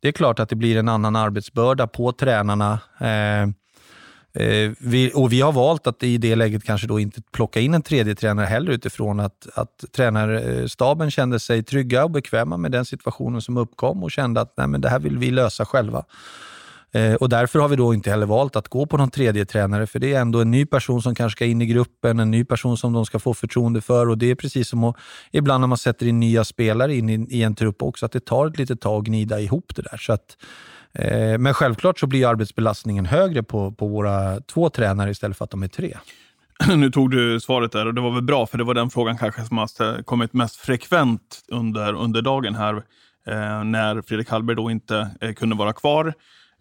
det 0.00 0.08
är 0.08 0.12
klart 0.12 0.40
att 0.40 0.48
det 0.48 0.56
blir 0.56 0.76
en 0.76 0.88
annan 0.88 1.16
arbetsbörda 1.16 1.86
på 1.86 2.12
tränarna. 2.12 2.78
Eh, 2.98 3.42
eh 4.42 4.72
vi, 4.78 5.12
och 5.14 5.32
vi 5.32 5.40
har 5.40 5.52
valt 5.52 5.86
att 5.86 6.02
i 6.02 6.18
det 6.18 6.36
läget 6.36 6.64
kanske 6.64 6.86
då 6.86 7.00
inte 7.00 7.22
plocka 7.32 7.60
in 7.60 7.74
en 7.74 7.82
tredje 7.82 8.14
tränare 8.14 8.46
heller 8.46 8.72
utifrån 8.72 9.20
att, 9.20 9.48
att 9.54 9.84
tränarstaben 9.96 11.10
kände 11.10 11.40
sig 11.40 11.62
trygga 11.62 12.04
och 12.04 12.10
bekväma 12.10 12.56
med 12.56 12.72
den 12.72 12.84
situationen 12.84 13.40
som 13.40 13.56
uppkom 13.56 14.02
och 14.02 14.10
kände 14.10 14.40
att 14.40 14.54
Nej, 14.56 14.66
men 14.66 14.80
det 14.80 14.88
här 14.88 14.98
vill 14.98 15.18
vi 15.18 15.30
lösa 15.30 15.64
själva. 15.64 16.04
Eh, 16.94 17.14
och 17.14 17.28
därför 17.28 17.58
har 17.58 17.68
vi 17.68 17.76
då 17.76 17.94
inte 17.94 18.10
heller 18.10 18.26
valt 18.26 18.56
att 18.56 18.68
gå 18.68 18.86
på 18.86 18.96
någon 18.96 19.10
tredje 19.10 19.44
tränare, 19.44 19.86
för 19.86 19.98
det 19.98 20.14
är 20.14 20.20
ändå 20.20 20.40
en 20.40 20.50
ny 20.50 20.66
person 20.66 21.02
som 21.02 21.14
kanske 21.14 21.36
ska 21.36 21.44
in 21.46 21.62
i 21.62 21.66
gruppen, 21.66 22.20
en 22.20 22.30
ny 22.30 22.44
person 22.44 22.76
som 22.76 22.92
de 22.92 23.06
ska 23.06 23.18
få 23.18 23.34
förtroende 23.34 23.80
för 23.80 24.08
och 24.08 24.18
det 24.18 24.30
är 24.30 24.34
precis 24.34 24.68
som 24.68 24.84
att, 24.84 24.96
ibland 25.30 25.60
när 25.60 25.68
man 25.68 25.78
sätter 25.78 26.06
in 26.06 26.20
nya 26.20 26.44
spelare 26.44 26.94
in 26.94 27.08
i, 27.08 27.26
i 27.30 27.42
en 27.42 27.54
trupp 27.54 27.82
också, 27.82 28.06
att 28.06 28.12
det 28.12 28.24
tar 28.24 28.46
ett 28.46 28.58
litet 28.58 28.80
tag 28.80 28.98
att 28.98 29.04
gnida 29.04 29.40
ihop 29.40 29.72
det 29.76 29.82
där. 29.82 29.96
Så 29.96 30.12
att, 30.12 30.36
eh, 30.92 31.38
men 31.38 31.54
självklart 31.54 31.98
så 31.98 32.06
blir 32.06 32.26
arbetsbelastningen 32.26 33.06
högre 33.06 33.42
på, 33.42 33.72
på 33.72 33.86
våra 33.86 34.40
två 34.40 34.70
tränare 34.70 35.10
istället 35.10 35.36
för 35.36 35.44
att 35.44 35.50
de 35.50 35.62
är 35.62 35.68
tre. 35.68 35.96
Nu 36.76 36.90
tog 36.90 37.10
du 37.10 37.40
svaret 37.40 37.72
där 37.72 37.86
och 37.86 37.94
det 37.94 38.00
var 38.00 38.10
väl 38.10 38.22
bra, 38.22 38.46
för 38.46 38.58
det 38.58 38.64
var 38.64 38.74
den 38.74 38.90
frågan 38.90 39.18
kanske 39.18 39.42
som 39.42 39.58
har 39.58 40.02
kommit 40.02 40.32
mest 40.32 40.56
frekvent 40.56 41.40
under, 41.48 41.94
under 41.94 42.22
dagen 42.22 42.54
här, 42.54 42.74
eh, 43.26 43.64
när 43.64 44.02
Fredrik 44.02 44.30
Hallberg 44.30 44.56
då 44.56 44.70
inte 44.70 45.10
eh, 45.20 45.32
kunde 45.32 45.56
vara 45.56 45.72
kvar. 45.72 46.14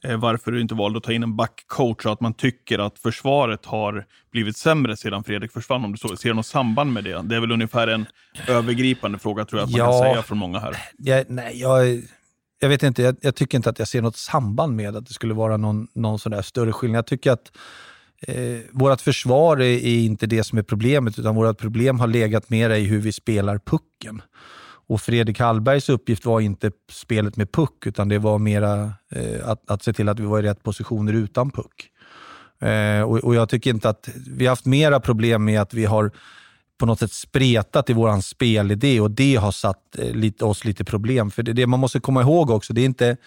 Eh, 0.04 0.18
varför 0.18 0.52
du 0.52 0.62
inte 0.62 0.76
valde 0.76 0.98
att 0.98 1.04
ta 1.04 1.12
in 1.12 1.24
en 1.24 1.36
backcoach 1.36 2.06
och 2.06 2.12
att 2.12 2.22
man 2.22 2.34
tycker 2.34 2.80
att 2.80 3.00
försvaret 3.00 3.66
har 3.66 4.06
blivit 4.32 4.58
sämre 4.58 4.98
sedan 4.98 5.24
Fredrik 5.24 5.52
försvann. 5.52 5.86
Om 5.86 5.92
du 5.92 5.98
så, 5.98 6.18
ser 6.18 6.30
du 6.30 6.36
något 6.36 6.46
samband 6.46 6.94
med 6.94 7.04
det? 7.04 7.22
Det 7.24 7.36
är 7.36 7.40
väl 7.40 7.52
ungefär 7.52 7.88
en 7.88 8.06
övergripande 8.48 9.20
fråga 9.20 9.46
tror 9.46 9.60
jag 9.60 9.66
att 9.66 9.72
man 9.72 9.80
ja, 9.80 9.92
kan 9.92 10.12
säga 10.12 10.24
från 10.24 10.38
många 10.38 10.60
här. 10.60 10.78
Jag, 10.98 11.26
nej, 11.30 11.60
jag, 11.60 12.02
jag 12.60 12.70
vet 12.70 12.84
inte, 12.84 13.02
jag, 13.02 13.16
jag, 13.22 13.36
tycker 13.36 13.58
inte 13.58 13.70
att 13.70 13.80
jag 13.80 13.88
ser 13.88 14.02
något 14.02 14.18
samband 14.18 14.76
med 14.76 14.96
att 14.96 15.06
det 15.06 15.14
skulle 15.14 15.34
vara 15.34 15.58
någon, 15.58 15.88
någon 15.94 16.20
sån 16.20 16.44
större 16.44 16.72
skillnad. 16.72 16.98
Jag 16.98 17.06
tycker 17.06 17.32
att 17.32 17.52
eh, 18.28 18.60
vårt 18.72 19.02
försvar 19.02 19.58
är, 19.58 19.64
är, 19.64 20.00
inte 20.00 20.28
det 20.28 20.44
som 20.44 20.58
är 20.58 20.64
problemet, 20.64 21.20
utan 21.20 21.36
vårt 21.36 21.58
problem 21.58 22.00
har 22.00 22.08
legat 22.08 22.50
mer 22.50 22.70
i 22.70 22.84
hur 22.84 23.00
vi 23.00 23.12
spelar 23.12 23.58
pucken. 23.58 24.22
Och 24.91 25.01
Fredrik 25.01 25.39
Hallbergs 25.39 25.89
uppgift 25.89 26.25
var 26.25 26.39
inte 26.39 26.71
spelet 26.91 27.38
med 27.38 27.51
puck, 27.51 27.86
utan 27.86 28.10
det 28.10 28.19
var 28.19 28.39
mera 28.39 28.93
eh, 29.12 29.49
att, 29.49 29.71
att 29.71 29.84
se 29.84 29.93
till 29.93 30.10
att 30.10 30.19
vi 30.19 30.25
var 30.25 30.39
i 30.39 30.41
rätt 30.41 30.63
positioner 30.63 31.13
utan 31.13 31.51
puck. 31.51 31.89
Eh, 32.62 33.01
och, 33.01 33.17
och, 33.17 33.36
jag 33.36 33.49
tycker 33.49 33.69
inte 33.69 33.89
att... 33.89 34.10
Vi 34.27 34.45
har 34.45 34.51
haft 34.51 34.65
mera 34.65 34.99
problem 34.99 35.45
med 35.45 35.62
att 35.62 35.73
vi 35.73 35.86
har 35.86 36.12
på 36.77 36.86
något 36.86 36.99
sätt 36.99 37.12
spretat 37.12 37.89
i 37.89 37.93
vår 37.93 38.21
spelidé 38.21 38.99
och 38.99 39.12
det 39.12 39.36
har 39.36 39.51
satt 39.51 39.97
eh, 39.97 40.15
lite, 40.15 40.45
oss 40.45 40.65
lite 40.65 40.84
problem. 40.84 41.32
För 41.32 41.43
det, 41.43 41.54
det 41.54 41.67
man 41.67 41.80
måste 41.80 41.99
komma 41.99 42.21
ihåg 42.21 42.49
också, 42.49 42.73
det 42.73 42.82
är 42.82 42.86
inte... 42.86 43.17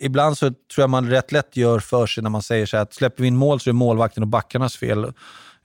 Ibland 0.00 0.38
så 0.38 0.46
tror 0.46 0.82
jag 0.82 0.90
man 0.90 1.10
rätt 1.10 1.32
lätt 1.32 1.56
gör 1.56 1.78
för 1.78 2.06
sig 2.06 2.22
när 2.22 2.30
man 2.30 2.42
säger 2.42 2.66
så 2.66 2.76
här 2.76 2.82
att 2.82 2.94
släpper 2.94 3.22
vi 3.22 3.28
in 3.28 3.36
mål 3.36 3.60
så 3.60 3.70
är 3.70 3.72
det 3.72 3.78
målvakten 3.78 4.22
och 4.22 4.28
backarnas 4.28 4.76
fel. 4.76 5.12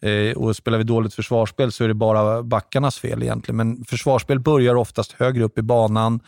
Eh, 0.01 0.37
och 0.37 0.55
spelar 0.55 0.77
vi 0.77 0.83
dåligt 0.83 1.13
försvarsspel 1.13 1.71
så 1.71 1.83
är 1.83 1.87
det 1.87 1.93
bara 1.93 2.43
backarnas 2.43 2.99
fel 2.99 3.23
egentligen. 3.23 3.57
Men 3.57 3.85
försvarsspel 3.85 4.39
börjar 4.39 4.75
oftast 4.75 5.11
högre 5.11 5.43
upp 5.43 5.57
i 5.57 5.61
banan. 5.61 6.19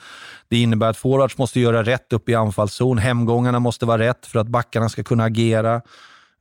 Det 0.49 0.61
innebär 0.61 0.89
att 0.89 0.97
forwards 0.97 1.37
måste 1.37 1.59
göra 1.59 1.83
rätt 1.83 2.13
upp 2.13 2.29
i 2.29 2.35
anfallszon. 2.35 2.97
Hemgångarna 2.97 3.59
måste 3.59 3.85
vara 3.85 3.99
rätt 3.99 4.25
för 4.25 4.39
att 4.39 4.47
backarna 4.47 4.89
ska 4.89 5.03
kunna 5.03 5.23
agera 5.23 5.81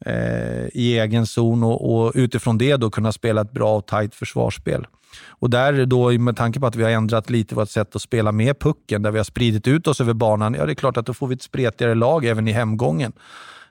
eh, 0.07 0.67
i 0.73 0.99
egen 0.99 1.27
zon 1.27 1.63
och, 1.63 1.95
och, 1.95 2.13
utifrån 2.15 2.59
det 2.59 2.77
då 2.77 2.91
kunna 2.91 3.13
spela 3.13 3.41
ett 3.41 3.53
bra 3.53 3.77
och 3.77 3.87
tajt 3.87 4.15
försvarsspel. 4.15 4.87
Och 5.29 5.51
där 5.51 5.87
då, 5.87 6.11
med 6.11 6.37
tanke 6.37 6.61
på 6.61 6.67
att 6.67 6.77
vi 6.77 6.83
har 6.83 6.91
ändrat 6.91 7.31
lite 7.31 7.55
vårt 7.55 7.71
sätt 7.71 7.97
att 7.97 8.03
spela 8.03 8.33
med 8.33 8.59
pucken, 8.61 9.03
där 9.03 9.11
vi 9.11 9.19
har 9.19 9.25
spridit 9.25 9.69
ut 9.69 9.87
oss 9.87 10.01
över 10.01 10.13
banan, 10.13 10.55
ja 10.55 10.67
det 10.67 10.73
är 10.73 10.75
klart 10.75 10.97
att 10.97 11.07
då 11.07 11.15
får 11.15 11.27
vi 11.27 11.35
ett 11.35 11.43
spretigare 11.43 11.95
lag 11.95 12.25
även 12.25 12.49
i 12.49 12.53
hemgången. 12.53 13.13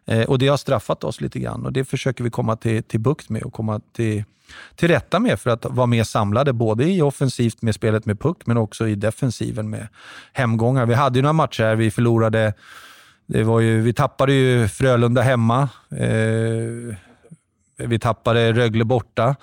Eh, 0.06 0.24
och 0.24 0.40
Det 0.40 0.48
har 0.48 0.58
straffat 0.58 1.04
oss 1.04 1.22
lite 1.22 1.40
grann 1.40 1.66
och 1.66 1.74
det 1.74 1.86
försöker 1.86 2.24
vi 2.24 2.30
komma 2.30 2.56
till, 2.56 2.84
till 2.84 3.00
bukt 3.00 3.30
med 3.30 3.44
och 3.44 3.54
komma 3.54 3.82
till, 3.94 4.24
till 4.76 4.88
rätta 4.88 5.20
med 5.20 5.40
för 5.40 5.50
att 5.50 5.66
vara 5.66 5.88
mer 5.88 6.04
samlade, 6.04 6.54
både 6.54 6.84
i 6.84 7.02
offensivt 7.02 7.62
med 7.62 7.76
spelet 7.76 8.06
med 8.06 8.20
puck, 8.20 8.38
men 8.46 8.58
också 8.58 8.88
i 8.88 8.96
defensiven 8.96 9.70
med 9.70 9.88
hemgångar. 10.34 10.86
Vi 10.86 10.94
hade 10.94 11.20
ju 11.20 11.22
några 11.24 11.34
matcher 11.34 11.64
här 11.64 11.76
vi 11.76 11.92
förlorade. 11.92 12.54
Det 13.26 13.44
var 13.44 13.60
ju, 13.60 13.82
vi 13.82 13.94
tappade 13.94 14.34
ju 14.34 14.68
Frölunda 14.68 15.22
hemma. 15.22 15.70
Eh, 15.92 16.96
vi 17.78 18.00
tappade 18.00 18.54
Rögle 18.54 18.84
borta. 18.84 19.36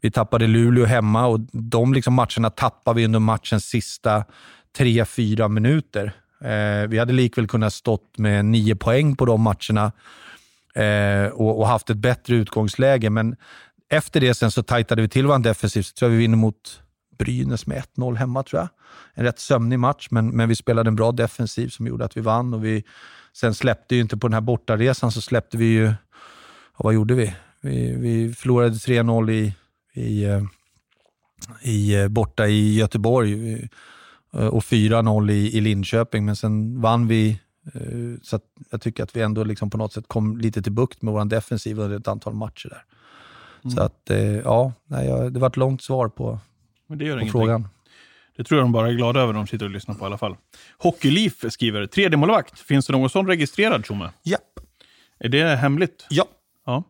Vi 0.00 0.10
tappade 0.10 0.46
Luleå 0.46 0.84
hemma 0.84 1.26
och 1.26 1.40
de 1.52 1.94
liksom 1.94 2.14
matcherna 2.14 2.50
tappade 2.50 2.96
vi 2.96 3.04
under 3.04 3.18
matchens 3.18 3.64
sista 3.64 4.24
tre, 4.76 5.04
fyra 5.04 5.48
minuter. 5.48 6.12
Eh, 6.40 6.88
vi 6.88 6.98
hade 6.98 7.12
likväl 7.12 7.46
kunnat 7.48 7.74
stått 7.74 8.18
med 8.18 8.44
nio 8.44 8.76
poäng 8.76 9.16
på 9.16 9.24
de 9.24 9.40
matcherna 9.40 9.92
eh, 10.74 11.32
och, 11.32 11.58
och, 11.58 11.68
haft 11.68 11.90
ett 11.90 11.96
bättre 11.96 12.34
utgångsläge, 12.34 13.10
men 13.10 13.36
efter 13.88 14.20
det 14.20 14.34
sen 14.34 14.50
så 14.50 14.62
tajtade 14.62 15.02
vi 15.02 15.08
till 15.08 15.26
varandra 15.26 15.50
defensivt. 15.50 15.86
Så 15.86 15.92
tror 15.92 16.10
jag 16.10 16.16
vi 16.16 16.22
vinner 16.22 16.36
mot 16.36 16.80
Brynäs 17.18 17.66
med 17.66 17.82
1-0 17.96 18.16
hemma 18.16 18.42
tror 18.42 18.60
jag. 18.60 18.68
En 19.14 19.24
rätt 19.24 19.38
sömnig 19.38 19.78
match, 19.78 20.08
men, 20.10 20.28
men 20.28 20.48
vi 20.48 20.56
spelade 20.56 20.88
en 20.88 20.96
bra 20.96 21.12
defensiv 21.12 21.68
som 21.68 21.86
gjorde 21.86 22.04
att 22.04 22.16
vi 22.16 22.20
vann. 22.20 22.54
Och 22.54 22.64
vi, 22.64 22.84
sen 23.32 23.54
släppte 23.54 23.94
ju 23.94 24.00
inte 24.00 24.16
på 24.16 24.28
den 24.28 24.34
här 24.34 24.40
bortaresan 24.40 25.12
så 25.12 25.20
släppte 25.20 25.56
vi 25.56 25.64
ju, 25.64 25.92
vad 26.76 26.94
gjorde 26.94 27.14
vi? 27.14 27.34
Vi, 27.60 27.96
vi 27.96 28.34
förlorade 28.34 28.74
3-0 28.74 29.30
i, 29.30 29.54
i, 29.94 30.24
eh, 30.24 30.42
i, 31.62 31.94
eh, 31.94 32.08
borta 32.08 32.46
i 32.46 32.74
Göteborg 32.74 33.68
och 34.30 34.62
4-0 34.62 35.30
i, 35.30 35.56
i 35.56 35.60
Linköping, 35.60 36.24
men 36.24 36.36
sen 36.36 36.80
vann 36.80 37.08
vi 37.08 37.40
så 38.22 38.40
jag 38.70 38.80
tycker 38.80 39.02
att 39.02 39.16
vi 39.16 39.20
ändå 39.20 39.44
liksom 39.44 39.70
på 39.70 39.78
något 39.78 39.92
sätt 39.92 40.04
kom 40.06 40.38
lite 40.38 40.62
till 40.62 40.72
bukt 40.72 41.02
med 41.02 41.14
vår 41.14 41.24
defensiv 41.24 41.80
under 41.80 41.98
ett 41.98 42.08
antal 42.08 42.34
matcher 42.34 42.68
där. 42.68 42.84
Mm. 43.64 43.76
Så 43.76 43.82
att, 43.82 44.10
ja, 44.44 44.72
det 45.30 45.38
var 45.38 45.48
ett 45.48 45.56
långt 45.56 45.82
svar 45.82 46.08
på, 46.08 46.38
Men 46.86 46.98
det 46.98 47.04
gör 47.04 47.20
på 47.20 47.26
frågan. 47.26 47.68
Det 48.38 48.44
tror 48.44 48.58
jag 48.58 48.64
de 48.64 48.72
bara 48.72 48.88
är 48.88 48.92
glada 48.92 49.20
över, 49.20 49.32
de 49.32 49.46
sitter 49.46 49.66
och 49.66 49.70
lyssnar 49.70 49.94
på 49.94 50.04
i 50.04 50.06
alla 50.06 50.18
fall. 50.18 50.36
Hockeyliv 50.78 51.32
skriver, 51.48 51.86
tredje 51.86 52.16
målvakt. 52.16 52.58
Finns 52.58 52.86
det 52.86 52.92
någon 52.92 53.10
sån 53.10 53.26
registrerad, 53.26 53.86
Tjomme? 53.86 54.10
Ja. 54.22 54.38
Är 55.18 55.28
det 55.28 55.56
hemligt? 55.56 56.06
Ja. 56.10 56.24
ja. 56.66 56.82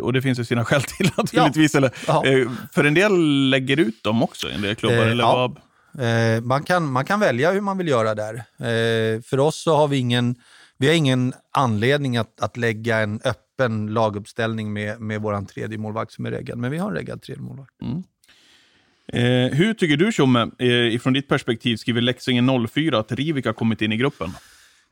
Och 0.00 0.12
det 0.12 0.22
finns 0.22 0.38
ju 0.38 0.44
sina 0.44 0.64
skäl 0.64 0.82
till 0.82 1.10
naturligtvis. 1.16 1.74
Ja. 1.74 1.78
Eller, 1.78 1.92
ja. 2.06 2.26
Eh, 2.26 2.50
för 2.72 2.84
en 2.84 2.94
del 2.94 3.48
lägger 3.50 3.80
ut 3.80 4.02
dem 4.02 4.22
också, 4.22 4.50
en 4.50 4.62
del 4.62 4.74
klubbar. 4.74 4.96
Eh, 4.96 5.10
eller 5.10 5.24
ja. 5.24 5.36
vad? 5.36 5.60
Eh, 5.98 6.42
man, 6.42 6.62
kan, 6.62 6.92
man 6.92 7.04
kan 7.04 7.20
välja 7.20 7.52
hur 7.52 7.60
man 7.60 7.78
vill 7.78 7.88
göra 7.88 8.14
där. 8.14 8.34
Eh, 8.34 9.22
för 9.22 9.40
oss 9.40 9.62
så 9.62 9.76
har 9.76 9.88
vi 9.88 9.96
ingen, 9.96 10.34
vi 10.78 10.86
har 10.86 10.94
ingen 10.94 11.32
anledning 11.50 12.16
att, 12.16 12.40
att 12.40 12.56
lägga 12.56 12.98
en 12.98 13.20
öppen 13.24 13.86
laguppställning 13.86 14.72
med, 14.72 15.00
med 15.00 15.20
vår 15.20 15.44
tredje 15.44 15.78
målvakt 15.78 16.12
som 16.12 16.26
är 16.26 16.30
reggad, 16.30 16.58
men 16.58 16.70
vi 16.70 16.78
har 16.78 16.88
en 16.88 16.96
reggad 16.96 17.22
tredje 17.22 17.42
målvakt. 17.42 17.72
Mm. 17.82 18.02
Eh, 19.12 19.56
hur 19.56 19.74
tycker 19.74 19.96
du, 19.96 20.12
Tjomme, 20.12 20.50
eh, 20.58 20.94
ifrån 20.94 21.12
ditt 21.12 21.28
perspektiv, 21.28 21.76
skriver 21.76 22.00
Leksingen 22.00 22.68
04 22.68 22.98
att 22.98 23.12
Rivik 23.12 23.46
har 23.46 23.52
kommit 23.52 23.82
in 23.82 23.92
i 23.92 23.96
gruppen? 23.96 24.30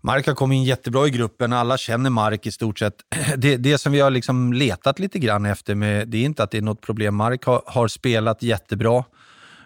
Mark 0.00 0.26
har 0.26 0.34
kommit 0.34 0.56
in 0.56 0.64
jättebra 0.64 1.06
i 1.06 1.10
gruppen. 1.10 1.52
Alla 1.52 1.78
känner 1.78 2.10
Mark 2.10 2.46
i 2.46 2.52
stort 2.52 2.78
sett. 2.78 2.94
Det, 3.36 3.56
det 3.56 3.78
som 3.78 3.92
vi 3.92 4.00
har 4.00 4.10
liksom 4.10 4.52
letat 4.52 4.98
lite 4.98 5.18
grann 5.18 5.46
efter, 5.46 5.74
med, 5.74 6.08
det 6.08 6.18
är 6.18 6.24
inte 6.24 6.42
att 6.42 6.50
det 6.50 6.58
är 6.58 6.62
något 6.62 6.80
problem. 6.80 7.14
Mark 7.14 7.44
har, 7.44 7.62
har 7.66 7.88
spelat 7.88 8.42
jättebra. 8.42 9.04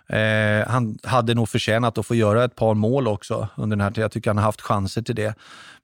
Eh, 0.09 0.69
han 0.69 0.99
hade 1.03 1.35
nog 1.35 1.49
förtjänat 1.49 1.99
att 1.99 2.07
få 2.07 2.15
göra 2.15 2.45
ett 2.45 2.57
par 2.57 2.75
mål 2.75 3.09
också 3.09 3.49
under 3.57 3.77
den 3.77 3.85
här 3.85 3.91
tiden. 3.91 4.03
Jag 4.03 4.13
tycker 4.13 4.31
han 4.31 4.39
har 4.39 4.45
haft 4.45 4.61
chanser 4.61 5.03
till 5.03 5.15
det. 5.15 5.35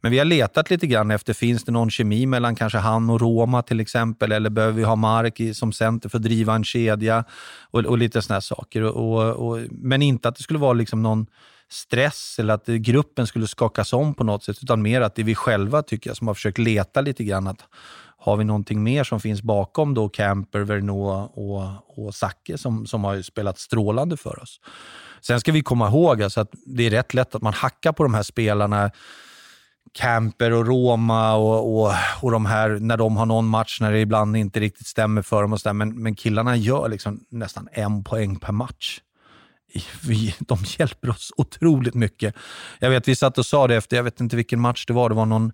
Men 0.01 0.13
vi 0.13 0.19
har 0.19 0.25
letat 0.25 0.71
lite 0.71 0.87
grann 0.87 1.11
efter, 1.11 1.33
finns 1.33 1.65
det 1.65 1.73
någon 1.73 1.91
kemi 1.91 2.27
mellan 2.27 2.55
kanske 2.55 2.79
han 2.79 3.11
och 3.11 3.21
Roma 3.21 3.63
till 3.63 3.81
exempel? 3.81 4.33
Eller 4.33 4.51
behöver 4.51 4.75
vi 4.75 4.83
ha 4.83 4.97
Mark 4.97 5.41
i, 5.41 5.55
som 5.55 5.73
center 5.73 6.09
för 6.09 6.19
att 6.19 6.23
driva 6.23 6.55
en 6.55 6.65
kedja? 6.65 7.25
Och, 7.71 7.81
och 7.81 7.99
lite 7.99 8.23
sådana 8.23 8.41
saker. 8.41 8.83
Och, 8.83 9.49
och, 9.49 9.59
men 9.71 10.03
inte 10.03 10.29
att 10.29 10.37
det 10.37 10.43
skulle 10.43 10.59
vara 10.59 10.73
liksom 10.73 11.03
någon 11.03 11.27
stress 11.71 12.37
eller 12.39 12.55
att 12.55 12.67
gruppen 12.67 13.27
skulle 13.27 13.47
skakas 13.47 13.93
om 13.93 14.15
på 14.15 14.25
något 14.25 14.45
sätt, 14.45 14.59
utan 14.63 14.83
mer 14.83 15.01
att 15.01 15.15
det 15.15 15.23
är 15.23 15.25
vi 15.25 15.35
själva 15.35 15.83
tycker 15.83 16.11
jag 16.11 16.17
som 16.17 16.27
har 16.27 16.35
försökt 16.35 16.59
leta 16.59 17.01
lite 17.01 17.25
grann. 17.25 17.47
Att 17.47 17.65
har 18.23 18.37
vi 18.37 18.45
någonting 18.45 18.83
mer 18.83 19.05
som 19.05 19.21
finns 19.21 19.43
bakom 19.43 19.95
då 19.95 20.09
Camper, 20.09 20.61
Verneau 20.61 21.29
och, 21.35 21.99
och 21.99 22.15
Zacke 22.15 22.59
som, 22.59 22.87
som 22.87 23.05
har 23.05 23.23
spelat 23.23 23.59
strålande 23.59 24.17
för 24.17 24.43
oss. 24.43 24.61
Sen 25.21 25.41
ska 25.41 25.53
vi 25.53 25.63
komma 25.63 25.89
ihåg 25.89 26.23
alltså 26.23 26.41
att 26.41 26.51
det 26.67 26.87
är 26.87 26.91
rätt 26.91 27.15
lätt 27.15 27.35
att 27.35 27.43
man 27.43 27.53
hackar 27.53 27.93
på 27.93 28.03
de 28.03 28.15
här 28.15 28.23
spelarna 28.23 28.91
Camper 29.93 30.51
och 30.51 30.67
Roma 30.67 31.35
och, 31.35 31.83
och, 31.83 31.95
och 32.21 32.31
de 32.31 32.47
här, 32.47 32.69
när 32.69 32.97
de 32.97 33.17
har 33.17 33.27
någon 33.27 33.47
match 33.47 33.81
när 33.81 33.93
det 33.93 34.01
ibland 34.01 34.37
inte 34.37 34.61
riktigt 34.61 34.87
stämmer 34.87 35.23
för 35.23 35.43
dem. 35.43 35.53
Och 35.53 35.61
så 35.61 35.69
där. 35.69 35.75
Men, 35.75 36.03
men 36.03 36.15
killarna 36.15 36.57
gör 36.57 36.89
liksom 36.89 37.25
nästan 37.29 37.69
en 37.73 38.05
poäng 38.05 38.37
per 38.37 38.53
match. 38.53 39.01
Vi, 40.03 40.35
de 40.39 40.59
hjälper 40.79 41.11
oss 41.11 41.33
otroligt 41.37 41.95
mycket. 41.95 42.35
Jag 42.79 42.91
vet, 42.91 43.09
vi 43.09 43.17
satt 43.17 43.39
och 43.39 43.47
sa 43.47 43.67
det 43.67 43.77
efter, 43.77 43.97
jag 43.97 44.05
vet 44.05 44.21
inte 44.21 44.37
vilken 44.37 44.61
match 44.61 44.87
det 44.87 44.93
var, 44.93 45.09
det 45.09 45.15
var 45.15 45.27
någon, 45.27 45.53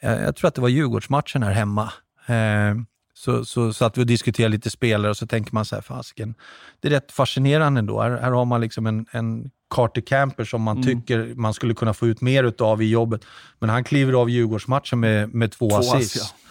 jag 0.00 0.36
tror 0.36 0.48
att 0.48 0.54
det 0.54 0.60
var 0.60 0.68
Djurgårdsmatchen 0.68 1.42
här 1.42 1.52
hemma. 1.52 1.92
Eh, 2.26 2.74
så, 3.14 3.44
så 3.44 3.72
satt 3.72 3.98
vi 3.98 4.02
och 4.02 4.06
diskuterade 4.06 4.52
lite 4.52 4.70
spelare 4.70 5.10
och 5.10 5.16
så 5.16 5.26
tänker 5.26 5.54
man 5.54 5.64
så 5.64 5.74
här, 5.74 5.82
fasiken, 5.82 6.34
det 6.80 6.88
är 6.88 6.92
rätt 6.92 7.12
fascinerande 7.12 7.78
ändå. 7.78 8.00
Här, 8.00 8.10
här 8.10 8.30
har 8.30 8.44
man 8.44 8.60
liksom 8.60 8.86
en, 8.86 9.06
en 9.10 9.50
Carter 9.70 10.00
Camper 10.00 10.44
som 10.44 10.62
man 10.62 10.76
mm. 10.76 10.86
tycker 10.86 11.34
man 11.34 11.54
skulle 11.54 11.74
kunna 11.74 11.94
få 11.94 12.06
ut 12.06 12.20
mer 12.20 12.62
av 12.62 12.82
i 12.82 12.90
jobbet. 12.90 13.24
Men 13.58 13.70
han 13.70 13.84
kliver 13.84 14.12
av 14.12 14.30
Djurgårdsmatchen 14.30 15.00
med, 15.00 15.34
med 15.34 15.52
två, 15.52 15.68
två 15.68 15.76
assist. 15.76 16.16
Ja. 16.16 16.50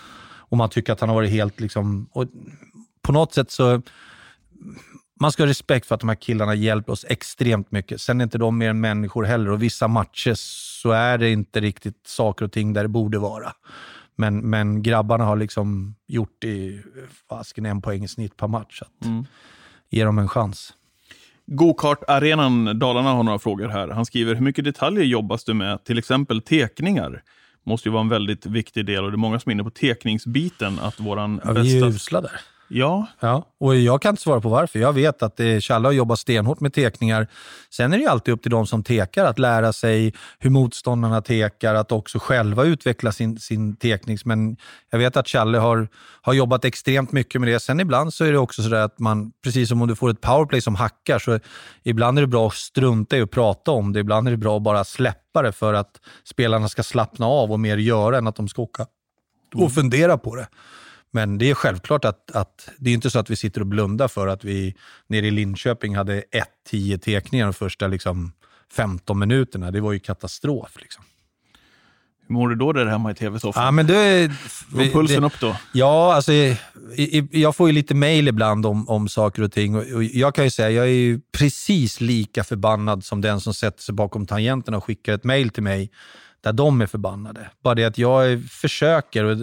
Och 0.50 0.58
man 0.58 0.70
tycker 0.70 0.94
att 0.94 1.00
han 1.00 1.10
har 1.10 1.16
varit 1.16 1.32
helt 1.32 1.60
liksom... 1.60 2.10
på 3.02 3.12
något 3.12 3.34
sätt 3.34 3.52
så... 3.52 3.82
Man 5.20 5.32
ska 5.32 5.44
ha 5.44 5.48
respekt 5.48 5.86
för 5.88 5.96
att 5.96 6.02
de 6.02 6.10
här 6.10 6.16
killarna 6.16 6.56
hjälper 6.56 6.94
oss 6.94 7.06
extremt 7.10 7.72
mycket. 7.72 8.02
Sen 8.02 8.22
är 8.22 8.24
inte 8.24 8.38
de 8.38 8.58
mer 8.58 8.70
än 8.70 8.80
människor 8.80 9.24
heller 9.24 9.50
och 9.50 9.64
vissa 9.64 9.88
matcher 9.88 10.34
så 10.36 10.92
är 10.92 11.18
det 11.18 11.30
inte 11.30 11.60
riktigt 11.60 12.08
saker 12.08 12.46
och 12.46 12.52
ting 12.52 12.74
där 12.74 12.84
det 12.84 12.90
borde 12.90 13.20
vara. 13.20 13.54
Men, 14.16 14.38
men 14.50 14.84
grabbarna 14.84 15.24
har 15.24 15.36
liksom 15.36 15.96
gjort 16.08 16.44
i 16.44 16.82
fasken 17.30 17.66
en 17.66 17.82
poäng 17.82 18.04
i 18.04 18.08
snitt 18.08 18.38
per 18.38 18.48
match. 18.48 18.80
Så 18.80 19.08
mm. 19.08 19.26
Ge 19.90 20.04
dem 20.04 20.20
en 20.20 20.30
chans. 20.30 20.74
Gokart-arenan 21.46 22.80
Dalarna 22.80 23.10
har 23.10 23.24
några 23.24 23.40
frågor 23.40 23.68
här. 23.68 23.88
Han 23.88 24.06
skriver, 24.06 24.36
hur 24.36 24.42
mycket 24.42 24.66
detaljer 24.66 25.04
jobbas 25.04 25.44
du 25.44 25.54
med? 25.54 25.84
Till 25.84 25.98
exempel 25.98 26.42
tekningar. 26.42 27.24
Måste 27.64 27.90
ju 27.90 27.94
vara 27.94 28.02
en 28.02 28.10
väldigt 28.10 28.46
viktig 28.46 28.86
del 28.86 29.04
och 29.04 29.12
det 29.12 29.16
är 29.16 29.18
många 29.18 29.40
som 29.40 29.50
är 29.50 29.54
inne 29.54 29.64
på 29.64 29.70
tekningsbiten. 29.70 30.80
Att 30.80 31.00
våran 31.00 31.42
ja, 31.44 31.52
vi 31.52 31.78
är 31.78 31.86
usla 31.86 32.22
där. 32.22 32.42
Ja. 32.68 33.08
ja. 33.20 33.48
Och 33.60 33.76
jag 33.76 34.02
kan 34.02 34.10
inte 34.10 34.22
svara 34.22 34.42
på 34.42 34.50
varför. 34.50 34.80
Jag 34.80 34.94
vet 34.94 35.24
att 35.24 35.40
Challe 35.62 35.88
har 35.88 35.94
jobbat 35.94 36.20
stenhårt 36.20 36.60
med 36.60 36.74
tekningar. 36.74 37.28
Sen 37.70 37.94
är 37.94 37.98
det 37.98 38.04
ju 38.04 38.10
alltid 38.10 38.34
upp 38.34 38.42
till 38.42 38.52
de 38.52 38.68
som 38.68 38.84
tekar 38.84 39.26
att 39.26 39.40
lära 39.40 39.74
sig 39.74 40.14
hur 40.40 40.50
motståndarna 40.50 41.22
tekar, 41.22 41.76
att 41.76 41.92
också 41.92 42.20
själva 42.20 42.64
utveckla 42.64 43.12
sin, 43.12 43.40
sin 43.40 43.76
tekning. 43.76 44.18
Men 44.26 44.58
jag 44.90 45.00
vet 45.00 45.18
att 45.18 45.28
Challe 45.28 45.58
har, 45.58 45.88
har 46.22 46.34
jobbat 46.34 46.66
extremt 46.66 47.12
mycket 47.12 47.42
med 47.42 47.50
det. 47.50 47.60
Sen 47.60 47.80
ibland 47.80 48.14
så 48.14 48.26
är 48.26 48.32
det 48.32 48.38
också 48.38 48.64
så 48.64 48.76
att 48.76 49.00
man, 49.00 49.32
precis 49.44 49.70
som 49.70 49.82
om 49.82 49.88
du 49.88 49.96
får 49.96 50.10
ett 50.10 50.22
powerplay 50.22 50.62
som 50.62 50.76
hackar, 50.76 51.20
så 51.20 51.40
ibland 51.84 52.18
är 52.18 52.22
det 52.22 52.28
bra 52.28 52.48
att 52.48 52.54
strunta 52.54 53.18
i 53.18 53.22
att 53.22 53.32
prata 53.32 53.72
om 53.72 53.94
det. 53.94 54.00
Ibland 54.00 54.28
är 54.28 54.32
det 54.32 54.38
bra 54.38 54.58
att 54.58 54.64
bara 54.64 54.84
släppa 54.84 55.42
det 55.42 55.52
för 55.52 55.74
att 55.74 56.02
spelarna 56.24 56.70
ska 56.70 56.84
slappna 56.84 57.26
av 57.26 57.52
och 57.52 57.60
mer 57.60 57.78
göra 57.78 58.18
än 58.18 58.28
att 58.28 58.36
de 58.36 58.48
ska 58.48 58.62
åka 58.62 58.86
och 59.54 59.74
fundera 59.74 60.18
på 60.18 60.36
det. 60.36 60.48
Men 61.16 61.38
det 61.38 61.50
är 61.50 61.54
självklart 61.54 62.06
att, 62.06 62.32
att 62.32 62.70
det 62.78 62.90
är 62.90 62.94
inte 62.94 63.10
så 63.10 63.20
att 63.20 63.30
vi 63.30 63.36
sitter 63.36 63.62
och 63.62 63.68
blundar 63.68 64.08
för 64.08 64.28
att 64.28 64.44
vi 64.44 64.76
nere 65.08 65.28
i 65.28 65.32
Linköping 65.32 65.96
hade 65.96 66.24
1-10 66.72 66.98
tekningar 66.98 67.46
de 67.46 67.54
första 67.54 67.88
liksom, 67.88 68.32
15 68.72 69.20
minuterna. 69.20 69.72
Det 69.72 69.82
var 69.82 69.94
ju 69.94 70.00
katastrof. 70.00 70.72
Liksom. 70.80 71.04
Hur 72.28 72.34
mår 72.34 72.50
du 72.50 72.56
då 72.56 72.74
där 72.74 72.86
hemma 72.86 73.12
i 73.12 73.16
tv-soffan? 73.16 73.64
Ja, 73.64 73.72
men 73.72 73.88
det, 73.88 74.32
Går 74.70 74.94
pulsen 74.94 75.22
det, 75.22 75.28
upp 75.28 75.40
då? 75.40 75.56
Ja, 75.74 76.14
alltså, 76.16 76.32
jag 77.32 77.56
får 77.56 77.68
ju 77.68 77.74
lite 77.74 77.96
mail 77.96 78.28
ibland 78.28 78.66
om, 78.66 78.90
om 78.90 79.10
saker 79.10 79.42
och 79.42 79.52
ting. 79.52 79.76
Och 79.76 80.04
jag 80.04 80.36
kan 80.36 80.44
ju 80.44 80.50
säga, 80.50 80.70
jag 80.70 80.90
är 80.90 81.20
precis 81.38 82.02
lika 82.02 82.44
förbannad 82.44 83.04
som 83.04 83.22
den 83.22 83.42
som 83.42 83.54
sätter 83.54 83.82
sig 83.82 83.96
bakom 83.96 84.26
tangenten 84.26 84.74
och 84.74 84.84
skickar 84.84 85.14
ett 85.14 85.24
mail 85.24 85.50
till 85.50 85.64
mig 85.64 85.92
där 86.46 86.54
de 86.54 86.82
är 86.82 86.86
förbannade. 86.86 87.50
Bara 87.64 87.76
det 87.76 87.86
att 87.86 87.98
jag 87.98 88.44
försöker, 88.50 89.24
och 89.24 89.38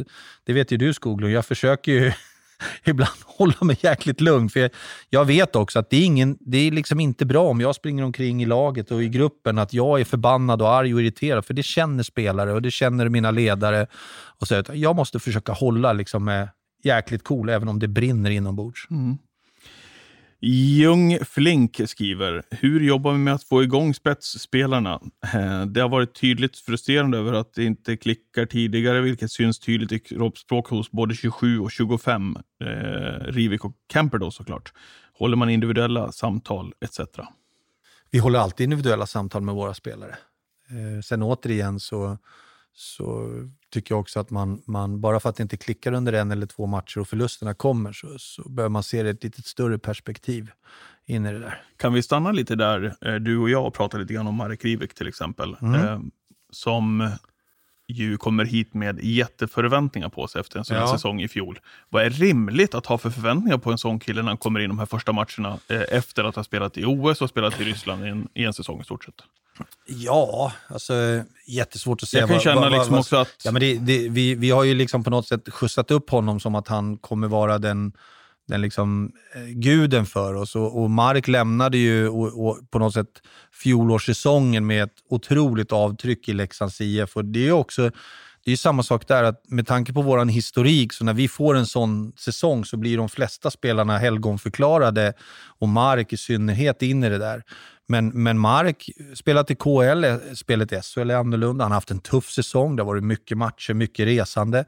det 0.45 0.53
vet 0.53 0.71
ju 0.71 0.77
du 0.77 0.95
Skoglund, 0.95 1.33
jag 1.33 1.47
försöker 1.47 1.93
ju 1.93 2.13
ibland 2.85 3.19
hålla 3.25 3.57
mig 3.61 3.79
jäkligt 3.81 4.21
lugn. 4.21 4.49
För 4.49 4.61
jag, 4.61 4.71
jag, 5.11 5.25
vet 5.25 5.57
också 5.57 5.79
att 5.79 5.91
det 5.91 5.97
är, 5.97 6.05
ingen, 6.05 6.37
det 6.41 6.59
är 6.59 6.71
liksom 6.71 7.01
inte 7.01 7.27
bra 7.27 7.49
om 7.49 7.61
jag 7.61 7.75
springer 7.75 8.05
omkring 8.05 8.43
i 8.43 8.47
laget 8.47 8.91
och 8.91 9.03
i 9.03 9.09
gruppen 9.09 9.59
att 9.59 9.73
jag 9.73 10.01
är 10.01 10.05
förbannad 10.05 10.63
och 10.63 10.71
arg 10.71 10.95
och 10.95 11.01
irriterad. 11.01 11.45
För 11.45 11.55
det 11.55 11.63
känner 11.63 12.03
spelare 12.03 12.53
och 12.53 12.63
det 12.63 12.71
känner 12.71 13.09
mina 13.09 13.31
ledare. 13.31 13.87
Och 14.41 14.49
så, 14.49 14.63
jag 14.73 14.97
måste 14.97 15.19
försöka 15.19 15.53
hålla 15.53 15.93
liksom, 15.93 16.29
eh, 16.29 16.49
jäkligt 16.83 17.25
cool 17.25 17.49
även 17.49 17.69
om 17.69 17.79
det 17.79 17.89
brinner 17.89 18.31
inombords. 18.31 18.87
Mm. 18.91 19.19
Ljung 20.45 21.19
Flink 21.25 21.81
skriver, 21.87 22.43
hur 22.51 22.81
jobbar 22.81 23.13
vi 23.13 23.19
med 23.19 23.35
att 23.35 23.45
få 23.45 23.63
igång 23.63 23.95
spetsspelarna? 23.95 25.01
Eh, 25.35 25.67
det 25.67 25.81
har 25.81 25.89
varit 25.89 26.15
tydligt 26.15 26.59
frustrerande 26.59 27.19
över 27.19 27.33
att 27.33 27.55
det 27.55 27.65
inte 27.65 27.97
klickar 27.97 28.47
tidigare, 28.47 29.01
vilket 29.01 29.31
syns 29.31 29.59
tydligt 29.59 29.93
i 29.93 29.99
kroppsspråk 29.99 30.69
hos 30.69 30.91
både 30.91 31.15
27 31.15 31.61
och 31.61 31.71
25, 31.71 32.37
eh, 32.61 32.67
Rivik 33.25 33.65
och 33.65 33.73
Kemper 33.93 34.19
då 34.19 34.31
såklart. 34.31 34.73
Håller 35.19 35.37
man 35.37 35.51
individuella 35.51 36.13
samtal 36.13 36.73
etc? 36.81 37.01
Vi 38.11 38.19
håller 38.19 38.39
alltid 38.39 38.65
individuella 38.65 39.07
samtal 39.07 39.43
med 39.43 39.55
våra 39.55 39.75
spelare. 39.75 40.17
Eh, 40.71 41.01
sen 41.03 41.23
återigen 41.23 41.81
så, 41.81 42.19
så 42.73 43.29
tycker 43.73 43.95
jag 43.95 44.01
också 44.01 44.21
att 44.21 44.31
man, 44.31 44.63
man, 44.67 45.01
bara 45.01 45.21
för 45.21 45.29
att 45.29 45.37
det 45.37 45.43
inte 45.43 45.57
klickar 45.57 45.93
under 45.93 46.13
en 46.13 46.31
eller 46.31 46.47
två 46.47 46.67
matcher 46.67 46.99
och 46.99 47.09
förlusterna 47.09 47.55
kommer, 47.55 47.93
så, 47.93 48.19
så 48.19 48.49
behöver 48.49 48.71
man 48.71 48.83
se 48.83 49.03
det 49.03 49.09
i 49.09 49.13
ett 49.13 49.25
lite 49.25 49.43
större 49.43 49.79
perspektiv 49.79 50.51
in 51.07 51.27
i 51.27 51.33
det 51.33 51.39
där. 51.39 51.63
Kan 51.77 51.93
vi 51.93 52.03
stanna 52.03 52.33
lite 52.33 52.55
där, 52.55 52.97
eh, 53.01 53.15
du 53.15 53.39
och 53.39 53.51
jag, 53.51 53.67
och 53.67 53.75
prata 53.75 53.99
lite 53.99 54.15
grann 54.15 54.27
om 54.27 54.35
Marek 54.35 54.65
Rivik 54.65 54.95
till 54.95 55.09
exempel, 55.09 55.57
mm. 55.61 55.75
eh, 55.75 56.01
som 56.51 57.11
ju 57.89 58.17
kommer 58.17 58.45
hit 58.45 58.75
med 58.75 59.05
jätteförväntningar 59.05 60.09
på 60.09 60.27
sig 60.27 60.41
efter 60.41 60.59
en 60.59 60.65
sån 60.65 60.77
här 60.77 60.83
Ja. 60.83 60.93
säsong 60.93 61.21
i 61.21 61.29
fjol. 61.29 61.61
Vad 61.89 62.05
är 62.05 62.11
rimligt 62.11 62.75
att 62.75 62.87
ha 62.87 62.99
för 62.99 63.11
förväntningar 63.11 63.59
på 63.59 63.73
en 63.73 63.79
sån 63.79 63.99
kille 63.99 64.23
när 64.23 64.29
han 64.29 64.37
kommer 64.37 64.61
in 64.61 64.69
de 64.69 64.79
här 64.79 64.87
första 64.87 65.13
matcherna 65.13 65.59
eh, 65.69 65.83
efter 65.89 66.25
att 66.25 66.37
ha 66.37 66.45
spelat 66.45 66.79
i 66.79 66.85
OS 66.85 67.23
och 67.23 67.29
spelat 67.29 67.61
i 67.61 67.65
Ryssland 67.65 68.05
i 68.05 68.09
en, 68.09 68.29
i 68.35 68.45
en 68.45 68.53
säsong 68.53 68.81
i 68.81 68.85
stort 68.85 69.05
sett? 69.05 69.23
Ja, 69.87 70.53
alltså 70.69 70.95
jättesvårt 71.47 72.03
att 72.03 72.09
säga. 72.09 72.21
Jag 72.21 72.29
kan 72.29 72.35
vad- 72.37 72.43
känna 72.43 72.61
vad- 72.61 72.73
liksom 72.73 72.91
vad- 72.93 73.01
också 73.01 73.17
att... 73.17 73.29
Ja, 73.45 73.53
men 73.53 73.61
det, 73.61 73.75
det, 73.79 74.09
vi, 74.09 74.35
vi 74.35 74.51
har 74.51 74.65
ju 74.65 74.75
liksom 74.75 75.05
på 75.05 75.11
något 75.11 75.29
sätt 75.29 75.49
skjutsat 75.53 75.91
upp 75.91 76.11
honom 76.11 76.41
som 76.41 76.55
att 76.55 76.69
han 76.69 76.99
kommer 76.99 77.29
vara 77.29 77.59
den, 77.59 77.93
den 78.49 78.61
liksom, 78.61 79.13
eh, 79.35 79.43
guden 79.43 80.07
för 80.07 80.35
oss. 80.35 80.57
Och, 80.57 80.83
och 80.83 80.91
Mark 80.91 81.29
lämnade 81.29 81.79
ju 81.79 82.09
och, 82.09 82.47
och 82.47 82.71
på 82.71 82.79
något 82.79 82.95
sätt 82.95 83.23
fjolårssäsongen 83.53 84.67
med 84.67 84.85
ett 84.85 84.97
otroligt 85.09 85.73
avtryck 85.73 86.29
i 86.29 86.33
Leksands 86.33 86.81
IF. 86.81 87.17
Och 87.17 87.25
det 87.25 87.49
är 87.49 87.53
också 87.53 87.91
det 88.45 88.49
är 88.49 88.53
ju 88.53 88.57
samma 88.57 88.83
sak 88.83 89.09
där, 89.09 89.23
att 89.23 89.43
med 89.49 89.67
tanke 89.67 89.93
på 89.93 90.03
vår 90.03 90.25
historik, 90.25 90.93
så 90.93 91.05
när 91.05 91.15
vi 91.15 91.29
får 91.29 91.55
en 91.55 91.67
sån 91.67 92.13
säsong 92.17 92.65
så 92.65 92.77
blir 92.77 92.97
de 92.97 93.09
flesta 93.09 93.51
spelarna 93.51 93.99
helgonförklarade 93.99 95.13
och 95.59 95.69
Mark 95.69 96.13
i 96.13 96.17
synnerhet 96.17 96.83
in 96.83 97.05
i 97.05 97.09
det 97.09 97.19
där. 97.19 97.43
Men, 97.89 98.09
men 98.09 98.39
Mark 98.39 98.91
spelat 99.15 99.51
i 99.51 99.55
KL, 99.55 100.05
spelet 100.35 100.73
i 100.73 100.81
SHL 100.83 101.11
är 101.11 101.17
annorlunda. 101.17 101.65
Han 101.65 101.73
har 101.73 101.77
haft 101.77 101.91
en 101.91 102.01
tuff 102.01 102.31
säsong, 102.31 102.77
det 102.77 102.83
har 102.83 102.87
varit 102.87 103.05
mycket 103.05 103.39
matcher, 103.39 103.75
mycket 103.75 104.07
resande. 104.07 104.65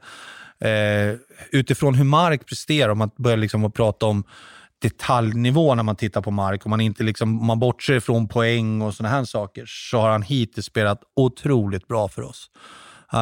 Eh, 0.59 1.15
utifrån 1.51 1.95
hur 1.95 2.03
Mark 2.03 2.45
presterar, 2.45 2.89
om 2.89 2.97
man 2.97 3.11
börjar 3.17 3.37
liksom 3.37 3.65
att 3.65 3.73
prata 3.73 4.05
om 4.05 4.23
detaljnivå 4.81 5.75
när 5.75 5.83
man 5.83 5.95
tittar 5.95 6.21
på 6.21 6.31
Mark, 6.31 6.65
om 6.65 6.69
man, 6.69 6.81
inte 6.81 7.03
liksom, 7.03 7.39
om 7.39 7.45
man 7.45 7.59
bortser 7.59 7.99
från 7.99 8.27
poäng 8.27 8.81
och 8.81 8.93
sådana 8.93 9.15
här 9.15 9.25
saker, 9.25 9.65
så 9.67 9.99
har 9.99 10.09
han 10.09 10.21
hittills 10.21 10.65
spelat 10.65 11.01
otroligt 11.15 11.87
bra 11.87 12.07
för 12.07 12.21
oss. 12.21 12.49
Uh, 13.13 13.19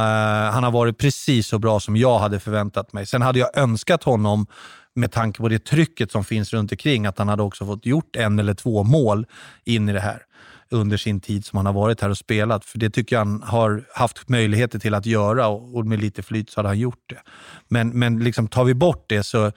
han 0.52 0.64
har 0.64 0.72
varit 0.72 0.98
precis 0.98 1.48
så 1.48 1.60
bra 1.60 1.80
som 1.80 1.98
jag 1.98 2.20
hade 2.20 2.40
förväntat 2.40 2.94
mig. 2.94 3.06
Sen 3.06 3.22
hade 3.22 3.40
jag 3.40 3.58
önskat 3.58 4.04
honom, 4.04 4.48
med 4.96 5.12
tanke 5.12 5.42
på 5.42 5.50
det 5.50 5.66
trycket 5.66 6.12
som 6.12 6.24
finns 6.24 6.54
runt 6.54 6.72
omkring, 6.72 7.06
att 7.06 7.18
han 7.18 7.28
hade 7.28 7.44
också 7.44 7.66
fått 7.66 7.86
gjort 7.86 8.16
en 8.16 8.40
eller 8.40 8.54
två 8.54 8.84
mål 8.84 9.26
in 9.64 9.90
i 9.90 9.94
det 9.94 10.00
här 10.00 10.22
under 10.70 10.98
sin 10.98 11.22
tid 11.22 11.46
som 11.46 11.58
han 11.58 11.66
har 11.66 11.74
varit 11.74 12.02
här 12.02 12.10
och 12.10 12.18
spelat. 12.18 12.66
För 12.66 12.80
det 12.80 12.90
tycker 12.90 13.16
jag 13.16 13.20
han 13.20 13.44
har 13.44 13.84
haft 13.94 14.30
möjligheter 14.30 14.80
till 14.80 14.94
att 14.94 15.06
göra 15.06 15.48
och, 15.48 15.76
och 15.76 15.86
med 15.86 16.00
lite 16.00 16.24
flyt 16.24 16.50
så 16.50 16.60
hade 16.60 16.70
han 16.70 16.80
gjort 16.80 17.10
det. 17.10 17.22
Men, 17.68 17.90
men 17.90 18.20
liksom 18.20 18.48
tar 18.48 18.64
vi 18.64 18.74
bort 18.74 19.06
det 19.08 19.24
så, 19.24 19.48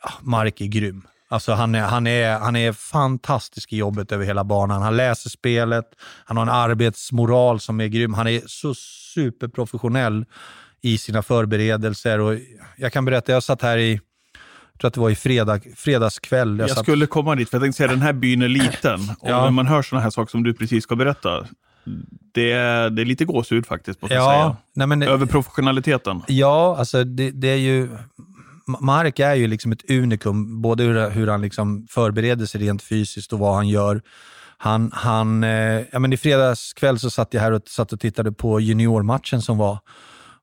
ah, 0.00 0.12
Mark 0.20 0.60
är 0.60 0.66
grym. 0.66 1.06
Alltså 1.28 1.52
han, 1.52 1.74
är, 1.74 1.80
han, 1.82 2.06
är, 2.06 2.38
han 2.38 2.56
är 2.56 2.72
fantastisk 2.72 3.72
i 3.72 3.76
jobbet 3.76 4.12
över 4.12 4.24
hela 4.24 4.44
banan. 4.44 4.82
Han 4.82 4.96
läser 4.96 5.30
spelet, 5.30 5.84
han 6.24 6.36
har 6.36 6.42
en 6.44 6.50
arbetsmoral 6.52 7.60
som 7.60 7.80
är 7.80 7.86
grym. 7.86 8.14
Han 8.14 8.26
är 8.26 8.42
så 8.46 8.74
superprofessionell 9.14 10.24
i 10.80 10.98
sina 10.98 11.22
förberedelser. 11.22 12.20
Och 12.20 12.34
jag 12.76 12.92
kan 12.92 13.04
berätta, 13.04 13.32
jag 13.32 13.42
satt 13.42 13.62
här 13.62 13.78
i, 13.78 13.92
jag 14.72 14.80
tror 14.80 14.88
att 14.88 14.94
det 14.94 15.00
var 15.00 15.10
i 15.10 15.14
fredag, 15.14 15.60
fredagskväll. 15.76 16.58
Jag 16.58 16.70
satt, 16.70 16.84
skulle 16.84 17.06
komma 17.06 17.34
dit, 17.34 17.50
för 17.50 17.56
jag 17.56 17.62
tänkte 17.62 17.76
säga 17.76 17.88
den 17.88 18.02
här 18.02 18.12
byn 18.12 18.42
är 18.42 18.48
liten. 18.48 19.00
Och 19.20 19.30
Ja. 19.30 19.44
när 19.44 19.50
man 19.50 19.66
hör 19.66 19.82
sådana 19.82 20.02
här 20.02 20.10
saker 20.10 20.30
som 20.30 20.42
du 20.42 20.54
precis 20.54 20.84
ska 20.84 20.96
berätta, 20.96 21.46
det 22.34 22.52
är, 22.52 22.90
det 22.90 23.02
är 23.02 23.06
lite 23.06 23.24
gåshud 23.24 23.66
faktiskt, 23.66 24.02
måste 24.02 24.14
jag 24.14 24.24
ja, 24.24 24.30
säga. 24.30 24.56
nej 24.74 24.86
men, 24.86 25.02
Över 25.02 25.26
professionaliteten. 25.26 26.22
Ja, 26.28 26.76
alltså 26.78 27.04
det, 27.04 27.30
det 27.30 27.48
är 27.48 27.56
ju... 27.56 27.88
Mark 28.66 29.18
är 29.18 29.34
ju 29.34 29.46
liksom 29.46 29.72
ett 29.72 29.90
unikum, 29.90 30.62
både 30.62 30.82
hur, 30.82 31.10
hur 31.10 31.26
han 31.26 31.42
liksom 31.42 31.86
förbereder 31.90 32.46
sig 32.46 32.60
rent 32.60 32.82
fysiskt 32.82 33.32
och 33.32 33.38
vad 33.38 33.54
han 33.54 33.68
gör. 33.68 34.02
Han, 34.58 34.90
han, 34.94 35.44
eh, 35.44 35.82
ja 35.92 35.98
men 35.98 36.12
I 36.12 36.16
fredags 36.16 36.72
kväll 36.72 36.98
så 36.98 37.10
satt 37.10 37.34
jag 37.34 37.40
här 37.40 37.52
och, 37.52 37.62
satt 37.68 37.92
och 37.92 38.00
tittade 38.00 38.32
på 38.32 38.60
juniormatchen 38.60 39.42
som 39.42 39.58
var. 39.58 39.78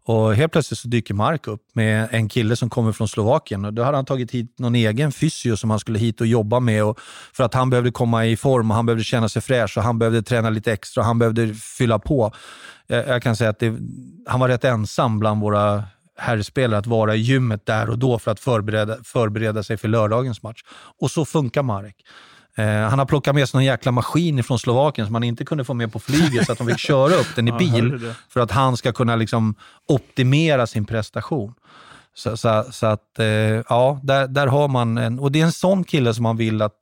Och 0.04 0.36
helt 0.36 0.52
plötsligt 0.52 0.80
så 0.80 0.88
dyker 0.88 1.14
Mark 1.14 1.48
upp 1.48 1.62
med 1.74 2.08
en 2.12 2.30
kille 2.30 2.56
som 2.56 2.70
kommer 2.70 2.92
från 2.92 3.08
Slovakien. 3.08 3.66
Och 3.66 3.74
då 3.74 3.84
hade 3.84 3.98
han 3.98 4.06
tagit 4.06 4.32
hit 4.32 4.60
någon 4.60 4.76
egen 4.76 5.12
fysio 5.12 5.58
som 5.58 5.70
han 5.70 5.80
skulle 5.80 6.00
hit 6.00 6.22
och 6.22 6.28
jobba 6.28 6.60
med. 6.60 6.84
Och 6.84 7.00
för 7.34 7.44
att 7.44 7.54
han 7.54 7.70
behövde 7.70 7.92
komma 7.92 8.26
i 8.26 8.38
form 8.38 8.72
och 8.72 8.76
han 8.76 8.86
behövde 8.86 9.04
känna 9.04 9.30
sig 9.30 9.42
fräsch 9.42 9.78
och 9.78 9.84
han 9.84 10.00
behövde 10.00 10.24
träna 10.24 10.50
lite 10.50 10.74
extra 10.74 11.02
och 11.02 11.06
han 11.06 11.20
behövde 11.20 11.54
fylla 11.54 12.00
på. 12.00 12.32
Jag, 12.88 13.08
jag 13.08 13.24
kan 13.24 13.36
säga 13.36 13.50
att 13.50 13.60
det, 13.60 13.78
han 14.28 14.40
var 14.40 14.48
rätt 14.48 14.64
ensam 14.64 15.20
bland 15.20 15.42
våra 15.42 15.84
herrspelare 16.18 16.80
att 16.80 16.88
vara 16.88 17.16
i 17.16 17.20
gymmet 17.20 17.66
där 17.66 17.90
och 17.90 18.00
då 18.00 18.20
för 18.20 18.32
att 18.32 18.40
förbereda, 18.40 18.98
förbereda 19.04 19.64
sig 19.64 19.78
för 19.78 19.88
lördagens 19.88 20.44
match. 20.44 20.64
Och 21.00 21.12
så 21.12 21.26
funkar 21.26 21.64
Marek. 21.64 21.96
Eh, 22.56 22.66
han 22.66 23.00
har 23.00 23.06
plockat 23.06 23.36
med 23.36 23.50
sig 23.50 23.58
någon 23.58 23.66
jäkla 23.66 23.92
maskin 23.92 24.44
från 24.44 24.60
Slovakien 24.60 25.08
som 25.08 25.16
han 25.16 25.24
inte 25.24 25.46
kunde 25.46 25.64
få 25.64 25.74
med 25.74 25.94
på 25.94 26.00
flyget 26.00 26.46
så 26.46 26.52
att 26.52 26.58
de 26.58 26.68
fick 26.68 26.80
köra 26.80 27.14
upp 27.14 27.36
den 27.36 27.48
i 27.48 27.52
bil 27.60 28.14
för 28.30 28.40
att 28.40 28.52
han 28.52 28.78
ska 28.78 28.92
kunna 28.92 29.16
liksom 29.16 29.56
optimera 29.88 30.68
sin 30.68 30.86
prestation. 30.86 31.54
Så, 32.14 32.38
så, 32.38 32.66
så 32.72 32.86
att, 32.86 33.20
eh, 33.20 33.26
ja, 33.26 34.00
där, 34.04 34.28
där 34.28 34.48
har 34.48 34.68
man 34.68 34.98
en, 34.98 35.20
och 35.20 35.32
det 35.32 35.42
är 35.42 35.46
en 35.46 35.52
sån 35.52 35.84
kille 35.84 36.14
som 36.14 36.24
man 36.24 36.38
vill 36.38 36.62
att 36.62 36.78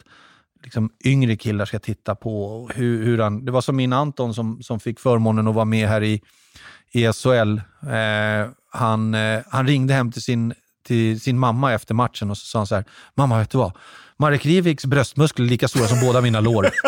liksom, 0.63 0.89
yngre 1.05 1.35
killar 1.35 1.65
ska 1.65 1.79
titta 1.79 2.15
på. 2.15 2.69
Hur, 2.75 3.05
hur 3.05 3.19
han, 3.19 3.45
det 3.45 3.51
var 3.51 3.61
som 3.61 3.75
min 3.75 3.93
Anton 3.93 4.33
som, 4.33 4.63
som 4.63 4.79
fick 4.79 4.99
förmånen 4.99 5.47
att 5.47 5.55
vara 5.55 5.65
med 5.65 5.87
här 5.87 6.03
i, 6.03 6.21
i 6.91 7.13
SHL. 7.13 7.57
Eh, 7.89 8.49
han, 8.71 9.13
eh, 9.13 9.39
han 9.49 9.67
ringde 9.67 9.93
hem 9.93 10.11
till 10.11 10.21
sin, 10.21 10.53
till 10.87 11.21
sin 11.21 11.39
mamma 11.39 11.73
efter 11.73 11.93
matchen 11.93 12.31
och 12.31 12.37
så 12.37 12.45
sa 12.45 12.59
han 12.59 12.67
så 12.67 12.75
här, 12.75 12.85
mamma 13.15 13.39
vet 13.39 13.49
du 13.49 13.57
vad? 13.57 13.71
Marek 14.17 14.45
Riviks 14.45 14.85
bröstmuskler 14.85 15.45
är 15.45 15.49
lika 15.49 15.67
stora 15.67 15.87
som 15.87 15.99
båda 16.01 16.21
mina 16.21 16.39
lår. 16.39 16.69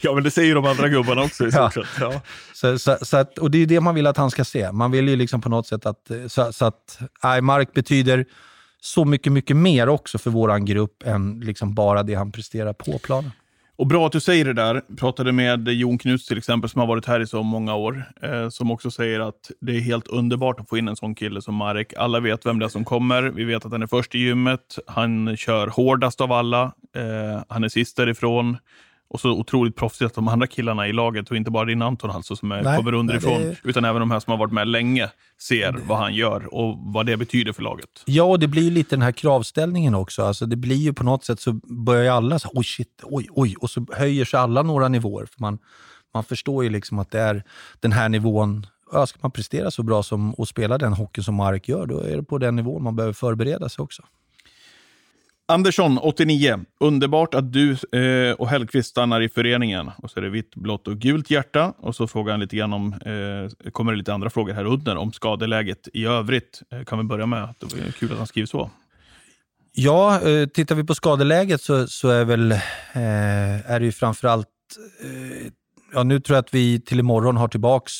Ja, 0.00 0.14
men 0.14 0.22
det 0.24 0.30
säger 0.30 0.54
de 0.54 0.64
andra 0.66 0.88
gubbarna 0.88 1.22
också 1.22 1.46
i 1.46 1.50
Ja. 1.52 1.70
stort 1.70 1.86
sett. 1.86 2.00
Ja. 2.00 2.20
Så, 2.54 2.78
så, 2.78 2.98
så 3.02 3.16
att, 3.16 3.38
och 3.38 3.50
det 3.50 3.58
är 3.58 3.66
det 3.66 3.80
man 3.80 3.94
vill 3.94 4.06
att 4.06 4.16
han 4.16 4.30
ska 4.30 4.44
se. 4.44 4.72
Man 4.72 4.90
vill 4.90 5.08
ju 5.08 5.16
liksom 5.16 5.40
på 5.40 5.48
något 5.48 5.66
sätt 5.66 5.86
att, 5.86 6.10
så, 6.28 6.52
så 6.52 6.64
att 6.64 6.98
nej, 7.22 7.40
Mark 7.40 7.72
betyder 7.72 8.24
så 8.80 9.04
mycket, 9.04 9.32
mycket 9.32 9.56
mer 9.56 9.88
också 9.88 10.18
för 10.18 10.30
våran 10.30 10.64
grupp 10.64 11.02
än 11.06 11.40
liksom 11.40 11.74
bara 11.74 12.02
det 12.02 12.14
han 12.14 12.32
presterar 12.32 12.72
på 12.72 12.98
planen. 12.98 13.32
Och 13.76 13.86
bra 13.86 14.06
att 14.06 14.12
du 14.12 14.20
säger 14.20 14.44
det 14.44 14.52
där. 14.52 14.82
Jag 14.88 14.98
pratade 14.98 15.32
med 15.32 15.68
Jon 15.68 15.98
Knuts 15.98 16.26
till 16.26 16.38
exempel, 16.38 16.70
som 16.70 16.80
har 16.80 16.88
varit 16.88 17.06
här 17.06 17.20
i 17.20 17.26
så 17.26 17.42
många 17.42 17.74
år, 17.74 18.04
eh, 18.22 18.48
som 18.48 18.70
också 18.70 18.90
säger 18.90 19.20
att 19.20 19.50
det 19.60 19.76
är 19.76 19.80
helt 19.80 20.08
underbart 20.08 20.60
att 20.60 20.68
få 20.68 20.78
in 20.78 20.88
en 20.88 20.96
sån 20.96 21.14
kille 21.14 21.42
som 21.42 21.54
Marek. 21.54 21.92
Alla 21.96 22.20
vet 22.20 22.46
vem 22.46 22.58
det 22.58 22.64
är 22.64 22.68
som 22.68 22.84
kommer. 22.84 23.22
Vi 23.22 23.44
vet 23.44 23.64
att 23.64 23.72
han 23.72 23.82
är 23.82 23.86
först 23.86 24.14
i 24.14 24.18
gymmet. 24.18 24.78
Han 24.86 25.36
kör 25.36 25.66
hårdast 25.66 26.20
av 26.20 26.32
alla. 26.32 26.62
Eh, 26.96 27.42
han 27.48 27.64
är 27.64 27.68
sist 27.68 27.96
därifrån. 27.96 28.56
Och 29.12 29.20
så 29.20 29.30
otroligt 29.30 29.76
proffsigt 29.76 30.06
att 30.06 30.14
de 30.14 30.28
andra 30.28 30.46
killarna 30.46 30.88
i 30.88 30.92
laget, 30.92 31.30
och 31.30 31.36
inte 31.36 31.50
bara 31.50 31.64
din 31.64 31.82
Anton 31.82 32.10
alltså, 32.10 32.36
som 32.36 32.52
är, 32.52 32.62
Nej, 32.62 32.76
kommer 32.76 32.94
underifrån, 32.94 33.32
nej, 33.42 33.58
det- 33.62 33.68
utan 33.68 33.84
även 33.84 34.00
de 34.00 34.10
här 34.10 34.20
som 34.20 34.30
har 34.30 34.38
varit 34.38 34.52
med 34.52 34.68
länge, 34.68 35.08
ser 35.40 35.76
vad 35.88 35.98
han 35.98 36.14
gör 36.14 36.54
och 36.54 36.78
vad 36.78 37.06
det 37.06 37.16
betyder 37.16 37.52
för 37.52 37.62
laget. 37.62 37.88
Ja, 38.04 38.24
och 38.24 38.38
det 38.38 38.48
blir 38.48 38.70
lite 38.70 38.96
den 38.96 39.02
här 39.02 39.12
kravställningen 39.12 39.94
också. 39.94 40.22
Alltså 40.24 40.46
det 40.46 40.56
blir 40.56 40.76
ju 40.76 40.92
på 40.92 41.04
något 41.04 41.24
sätt 41.24 41.40
så 41.40 41.52
börjar 41.84 42.02
ju 42.02 42.08
alla 42.08 42.38
så 42.38 42.48
oj 42.54 42.64
shit, 42.64 43.00
oj, 43.02 43.26
oj, 43.30 43.54
och 43.60 43.70
så 43.70 43.86
höjer 43.92 44.24
sig 44.24 44.40
alla 44.40 44.62
några 44.62 44.88
nivåer. 44.88 45.26
För 45.26 45.40
man, 45.40 45.58
man 46.14 46.24
förstår 46.24 46.64
ju 46.64 46.70
liksom 46.70 46.98
att 46.98 47.10
det 47.10 47.20
är 47.20 47.42
den 47.80 47.92
här 47.92 48.08
nivån. 48.08 48.66
Ja, 48.92 49.06
ska 49.06 49.18
man 49.22 49.30
prestera 49.30 49.70
så 49.70 49.82
bra 49.82 50.02
som 50.02 50.34
och 50.34 50.48
spela 50.48 50.78
den 50.78 50.92
hockey 50.92 51.22
som 51.22 51.34
Mark 51.34 51.68
gör, 51.68 51.86
då 51.86 52.00
är 52.00 52.16
det 52.16 52.22
på 52.22 52.38
den 52.38 52.56
nivån 52.56 52.82
man 52.82 52.96
behöver 52.96 53.12
förbereda 53.12 53.68
sig 53.68 53.82
också. 53.82 54.02
Andersson, 55.48 55.98
89. 55.98 56.64
Underbart 56.80 57.34
att 57.34 57.52
du 57.52 57.70
eh, 57.72 58.34
och 58.34 58.48
Hellqvist 58.48 58.90
stannar 58.90 59.20
i 59.20 59.28
föreningen. 59.28 59.90
Och 59.98 60.10
så 60.10 60.18
är 60.20 60.22
det 60.22 60.30
vitt, 60.30 60.54
blått 60.54 60.88
och 60.88 60.98
gult 60.98 61.30
hjärta. 61.30 61.74
Och 61.78 61.96
så 61.96 62.06
frågar 62.06 62.32
han 62.32 62.40
lite 62.40 62.56
grann 62.56 62.72
om, 62.72 62.92
eh, 62.92 63.70
kommer 63.70 63.92
det 63.92 63.98
lite 63.98 64.14
andra 64.14 64.30
frågor 64.30 64.52
här 64.52 64.64
under, 64.64 64.96
om 64.96 65.12
skadeläget 65.12 65.88
i 65.92 66.04
övrigt. 66.04 66.62
Eh, 66.72 66.84
kan 66.84 66.98
vi 66.98 67.04
börja 67.04 67.26
med 67.26 67.44
att 67.44 67.60
det 67.60 67.80
är 67.88 67.92
kul 67.92 68.12
att 68.12 68.18
han 68.18 68.26
skriver 68.26 68.46
så. 68.46 68.70
Ja, 69.72 70.28
eh, 70.28 70.46
tittar 70.46 70.74
vi 70.74 70.84
på 70.84 70.94
skadeläget 70.94 71.60
så, 71.60 71.86
så 71.86 72.08
är, 72.08 72.24
väl, 72.24 72.52
eh, 72.52 73.70
är 73.70 73.80
det 73.80 73.84
ju 73.84 73.92
framförallt... 73.92 74.48
Eh, 75.04 75.52
ja, 75.94 76.02
nu 76.02 76.20
tror 76.20 76.36
jag 76.36 76.42
att 76.42 76.54
vi 76.54 76.80
till 76.80 77.00
imorgon 77.00 77.36
har 77.36 77.48
tillbaks... 77.48 77.92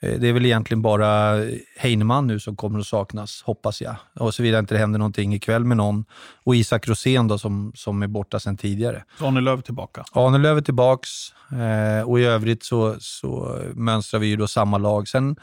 Eh, 0.00 0.20
det 0.20 0.28
är 0.28 0.32
väl 0.32 0.46
egentligen 0.46 0.82
bara 0.82 1.40
Heinemann 1.76 2.26
nu 2.26 2.40
som 2.40 2.56
kommer 2.56 2.78
att 2.78 2.86
saknas, 2.86 3.42
hoppas 3.42 3.82
jag. 3.82 3.96
Och 4.14 4.34
såvida 4.34 4.58
inte 4.58 4.74
det 4.74 4.78
händer 4.78 4.98
någonting 4.98 5.34
ikväll 5.34 5.64
med 5.64 5.76
någon. 5.76 6.04
Och 6.44 6.56
Isak 6.56 6.88
Rosén 6.88 7.28
då, 7.28 7.38
som, 7.38 7.72
som 7.74 8.02
är 8.02 8.06
borta 8.06 8.40
sedan 8.40 8.56
tidigare. 8.56 9.04
Daniel 9.20 9.44
Löv 9.44 9.60
tillbaka. 9.60 10.04
Ahnelöv 10.12 10.56
är 10.56 10.62
tillbaks 10.62 11.08
eh, 11.52 12.08
och 12.08 12.20
i 12.20 12.24
övrigt 12.24 12.64
så, 12.64 12.96
så 12.98 13.62
mönstrar 13.74 14.20
vi 14.20 14.26
ju 14.26 14.36
då 14.36 14.48
samma 14.48 14.78
lag. 14.78 15.08
Sen 15.08 15.30
eh, 15.30 15.36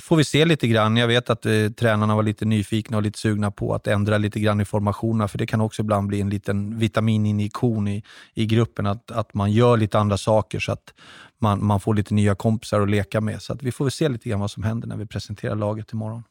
får 0.00 0.16
vi 0.16 0.24
se 0.24 0.44
lite 0.44 0.68
grann. 0.68 0.96
Jag 0.96 1.08
vet 1.08 1.30
att 1.30 1.46
eh, 1.46 1.68
tränarna 1.76 2.16
var 2.16 2.22
lite 2.22 2.44
nyfikna 2.44 2.96
och 2.96 3.02
lite 3.02 3.18
sugna 3.18 3.50
på 3.50 3.74
att 3.74 3.86
ändra 3.86 4.18
lite 4.18 4.40
grann 4.40 4.60
i 4.60 4.64
formationerna, 4.64 5.28
för 5.28 5.38
det 5.38 5.46
kan 5.46 5.60
också 5.60 5.82
ibland 5.82 6.08
bli 6.08 6.20
en 6.20 6.30
liten 6.30 6.78
vitamininjektion 6.78 7.88
i, 7.88 8.02
i 8.34 8.46
gruppen, 8.46 8.86
att, 8.86 9.10
att 9.10 9.34
man 9.34 9.52
gör 9.52 9.76
lite 9.76 9.98
andra 9.98 10.18
saker 10.18 10.60
så 10.60 10.72
att 10.72 10.94
man, 11.38 11.64
man 11.64 11.80
får 11.80 11.94
lite 11.94 12.14
nya 12.14 12.34
kompisar 12.34 12.80
att 12.80 12.90
leka 12.90 13.20
med. 13.20 13.42
Så 13.42 13.52
att 13.52 13.62
vi 13.62 13.72
får 13.72 13.84
väl 13.84 13.92
se 13.92 14.08
lite 14.08 14.28
grann 14.28 14.40
vad 14.40 14.50
som 14.50 14.62
händer 14.62 14.88
när 14.88 14.96
vi 14.96 15.06
presenterar 15.06 15.56
laget 15.56 15.92
imorgon. 15.92 16.22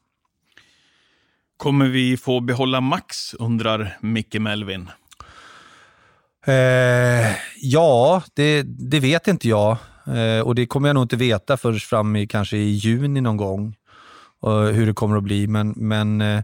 Kommer 1.56 1.88
vi 1.88 2.16
få 2.16 2.40
behålla 2.40 2.80
Max, 2.80 3.34
undrar 3.34 3.98
Micke 4.00 4.34
Melvin. 4.34 4.90
Eh, 6.46 7.36
ja, 7.56 8.22
det, 8.34 8.62
det 8.62 9.00
vet 9.00 9.28
inte 9.28 9.48
jag. 9.48 9.76
Eh, 10.06 10.40
och 10.40 10.54
det 10.54 10.66
kommer 10.66 10.88
jag 10.88 10.94
nog 10.94 11.04
inte 11.04 11.16
veta 11.16 11.56
förrän 11.56 11.78
fram 11.78 12.16
i 12.16 12.26
kanske 12.26 12.56
i 12.56 12.70
juni 12.70 13.20
någon 13.20 13.36
gång, 13.36 13.76
eh, 14.46 14.60
hur 14.60 14.86
det 14.86 14.92
kommer 14.92 15.16
att 15.16 15.22
bli. 15.22 15.46
Men, 15.46 15.74
men, 15.76 16.20
eh, 16.20 16.42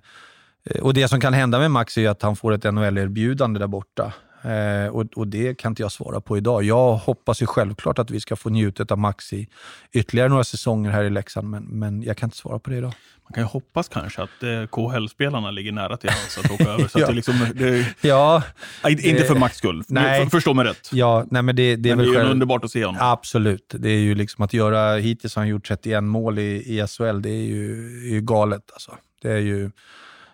och 0.83 0.95
det 0.95 1.09
som 1.09 1.21
kan 1.21 1.33
hända 1.33 1.59
med 1.59 1.71
Max 1.71 1.99
är 1.99 2.09
att 2.09 2.23
han 2.23 2.37
får 2.37 2.53
ett 2.53 2.65
NHL-erbjudande 2.65 3.59
där 3.59 3.67
borta. 3.67 4.13
Eh, 4.43 4.89
och, 4.89 5.05
och, 5.17 5.29
det 5.29 5.59
kan 5.59 5.73
inte 5.73 5.83
jag 5.83 5.93
svara 5.93 6.21
på 6.21 6.37
idag. 6.37 6.63
Jag 6.63 6.95
hoppas 6.95 7.43
ju 7.43 7.47
självklart 7.47 7.99
att 7.99 8.11
vi 8.11 8.21
ska 8.21 8.37
få 8.37 8.51
njuta 8.51 8.87
av 8.91 8.99
Max 8.99 9.33
i 9.33 9.49
ytterligare 9.93 10.29
några 10.29 10.45
säsonger 10.45 10.91
här 10.91 11.05
i 11.05 11.11
Leksand, 11.11 11.51
men, 11.51 11.65
men 11.65 12.03
jag 12.03 12.17
kan 12.17 12.27
inte 12.27 12.37
svara 12.37 12.59
på 12.59 12.71
det 12.71 12.77
idag. 12.77 12.93
Man 13.23 13.33
kan 13.33 13.43
ju 13.43 13.47
hoppas 13.47 13.89
kanske 13.89 14.23
att 14.23 14.43
eh, 14.43 14.67
KHL-spelarna 14.67 15.51
ligger 15.51 15.73
nära 15.73 15.97
till 15.97 16.11
hans 16.11 16.39
att 16.39 16.51
åka 16.51 16.65
över. 16.73 16.89
Så 16.89 16.99
ja. 16.99 17.05
att 17.05 17.11
det 17.11 17.15
liksom, 17.15 17.47
det, 17.55 17.87
ja, 18.01 18.43
inte 18.89 19.25
för 19.25 19.35
Max 19.35 19.57
skull, 19.57 19.85
nej. 19.89 20.23
För, 20.23 20.31
förstå 20.31 20.55
mig 20.55 20.65
rätt. 20.65 20.91
Ja, 20.93 21.25
nej, 21.31 21.43
men 21.43 21.57
det, 21.57 21.77
det 21.77 21.91
är, 21.91 21.97
men 21.97 22.05
det 22.05 22.13
är 22.13 22.15
själv... 22.15 22.31
underbart 22.31 22.65
att 22.65 22.71
se 22.71 22.85
honom. 22.85 23.01
Absolut. 23.03 23.75
Det 23.79 23.91
är 23.91 23.99
ju 23.99 24.15
liksom 24.15 24.45
att 24.45 24.53
göra, 24.53 24.97
hittills 24.97 25.35
har 25.35 25.43
han 25.43 25.49
gjort 25.49 25.69
31 25.69 26.05
mål 26.05 26.39
i, 26.39 26.81
i 26.81 26.87
SHL, 26.87 27.23
det 27.23 27.31
är 27.31 27.45
ju, 27.45 27.73
är 28.09 28.13
ju 28.13 28.21
galet. 28.21 28.71
Alltså. 28.73 28.95
Det 29.23 29.33
är 29.33 29.39
ju, 29.39 29.71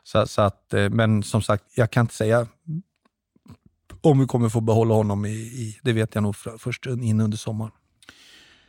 så, 0.03 0.27
så 0.27 0.43
att, 0.43 0.75
eh, 0.75 0.91
men 0.91 1.23
som 1.23 1.43
sagt, 1.43 1.65
jag 1.75 1.91
kan 1.91 2.01
inte 2.01 2.15
säga 2.15 2.47
om 4.05 4.21
vi 4.21 4.27
kommer 4.27 4.49
få 4.49 4.61
behålla 4.61 4.95
honom 4.95 5.25
i, 5.25 5.29
i 5.31 5.79
det 5.83 5.93
vet 5.93 6.15
jag 6.15 6.23
nog 6.23 6.37
för, 6.37 6.59
först 6.59 6.87
in 6.87 7.21
under 7.21 7.37
sommaren. 7.37 7.73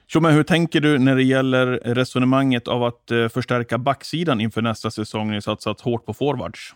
Tjomme, 0.07 0.31
hur 0.31 0.43
tänker 0.43 0.81
du 0.81 0.99
när 0.99 1.15
det 1.15 1.23
gäller 1.23 1.67
resonemanget 1.83 2.67
av 2.67 2.83
att 2.83 3.11
eh, 3.11 3.27
förstärka 3.27 3.77
backsidan 3.77 4.41
inför 4.41 4.61
nästa 4.61 4.91
säsong? 4.91 5.31
Ni 5.31 5.41
satsat 5.41 5.81
hårt 5.81 6.05
på 6.05 6.13
forwards. 6.13 6.75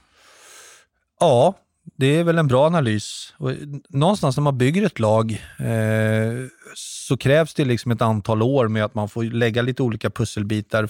Ja, 1.20 1.56
det 1.98 2.06
är 2.06 2.24
väl 2.24 2.38
en 2.38 2.48
bra 2.48 2.66
analys. 2.66 3.34
Och 3.38 3.52
någonstans 3.90 4.38
när 4.38 4.42
man 4.42 4.58
bygger 4.58 4.86
ett 4.86 5.00
lag 5.00 5.32
eh, 5.60 6.48
så 6.76 7.18
krävs 7.18 7.54
det 7.54 7.66
liksom 7.66 7.92
ett 7.92 8.02
antal 8.02 8.42
år 8.42 8.68
med 8.68 8.86
att 8.86 8.96
man 8.96 9.10
får 9.10 9.24
lägga 9.24 9.62
lite 9.62 9.84
olika 9.84 10.10
pusselbitar. 10.10 10.90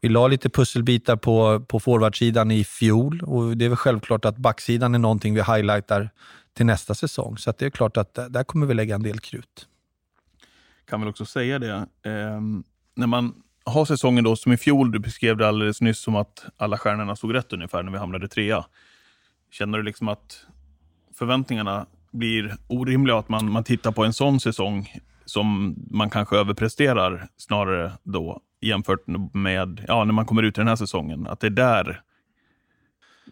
Vi 0.00 0.08
la 0.08 0.28
lite 0.28 0.50
pusselbitar 0.50 1.16
på, 1.16 1.60
på 1.68 1.80
forwardsidan 1.80 2.50
i 2.50 2.64
fjol 2.64 3.22
och 3.22 3.56
det 3.56 3.64
är 3.64 3.68
väl 3.68 3.76
självklart 3.76 4.24
att 4.24 4.36
backsidan 4.36 4.94
är 4.94 4.98
någonting 4.98 5.34
vi 5.34 5.42
highlightar 5.42 6.10
till 6.54 6.66
nästa 6.66 6.94
säsong. 6.94 7.38
Så 7.38 7.52
det 7.58 7.66
är 7.66 7.70
klart 7.70 7.96
att 7.96 8.14
där 8.14 8.44
kommer 8.44 8.66
vi 8.66 8.74
lägga 8.74 8.94
en 8.94 9.02
del 9.02 9.20
krut. 9.20 9.68
Kan 10.84 11.00
väl 11.00 11.08
också 11.08 11.24
säga 11.24 11.58
det. 11.58 11.86
Eh, 12.02 12.40
när 12.94 13.06
man 13.06 13.34
har 13.64 13.84
säsongen 13.84 14.24
då 14.24 14.36
som 14.36 14.52
i 14.52 14.56
fjol, 14.56 14.92
du 14.92 14.98
beskrev 14.98 15.36
det 15.36 15.48
alldeles 15.48 15.80
nyss 15.80 15.98
som 15.98 16.16
att 16.16 16.44
alla 16.56 16.78
stjärnorna 16.78 17.16
stod 17.16 17.34
rätt 17.34 17.52
ungefär 17.52 17.82
när 17.82 17.92
vi 17.92 17.98
hamnade 17.98 18.28
trea. 18.28 18.64
Känner 19.50 19.78
du 19.78 19.84
liksom 19.84 20.08
att 20.08 20.46
förväntningarna 21.14 21.86
blir 22.10 22.56
orimliga 22.66 23.18
att 23.18 23.28
man, 23.28 23.50
man 23.50 23.64
tittar 23.64 23.92
på 23.92 24.04
en 24.04 24.12
sån 24.12 24.40
säsong 24.40 24.92
som 25.24 25.76
man 25.90 26.10
kanske 26.10 26.36
överpresterar 26.36 27.28
snarare 27.36 27.92
då 28.02 28.40
jämfört 28.60 29.06
med 29.32 29.84
ja, 29.88 30.04
när 30.04 30.12
man 30.12 30.26
kommer 30.26 30.42
ut 30.42 30.58
i 30.58 30.60
den 30.60 30.68
här 30.68 30.76
säsongen? 30.76 31.26
Att 31.26 31.40
det 31.40 31.46
är 31.46 31.50
där 31.50 32.02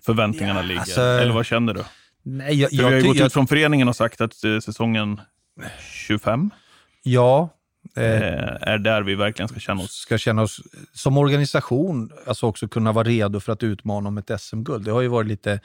förväntningarna 0.07 0.61
ja, 0.61 0.67
ligger? 0.67 0.81
Alltså, 0.81 1.01
Eller 1.01 1.33
vad 1.33 1.47
känner 1.47 1.75
du? 1.75 1.85
Nej, 2.23 2.61
jag, 2.61 2.71
För 2.71 2.77
vi 2.77 2.83
har 2.83 2.91
ju 2.91 3.03
gått 3.03 3.17
jag... 3.17 3.27
ut 3.27 3.33
från 3.33 3.47
föreningen 3.47 3.89
och 3.89 3.97
sagt 3.97 4.21
att 4.21 4.45
eh, 4.45 4.59
säsongen 4.59 5.21
25 5.81 6.51
Ja. 7.03 7.49
Eh, 7.97 8.05
eh, 8.05 8.57
är 8.61 8.79
där 8.79 9.03
vi 9.03 9.15
verkligen 9.15 9.49
ska 9.49 9.61
känna 9.61 9.83
oss. 9.83 9.93
Ska 9.93 10.19
känna 10.19 10.43
oss 10.43 10.61
som 10.93 11.19
organisation, 11.19 12.11
alltså 12.27 12.47
också 12.47 12.69
kunna 12.69 12.93
vara 12.93 13.05
redo 13.05 13.41
för 13.41 13.53
att 13.53 13.63
utmana 13.63 14.09
om 14.09 14.19
ett 14.19 14.41
SM-guld. 14.41 14.85
Det 14.85 14.91
har 14.91 15.01
ju 15.01 15.09
varit 15.09 15.29
lite... 15.29 15.61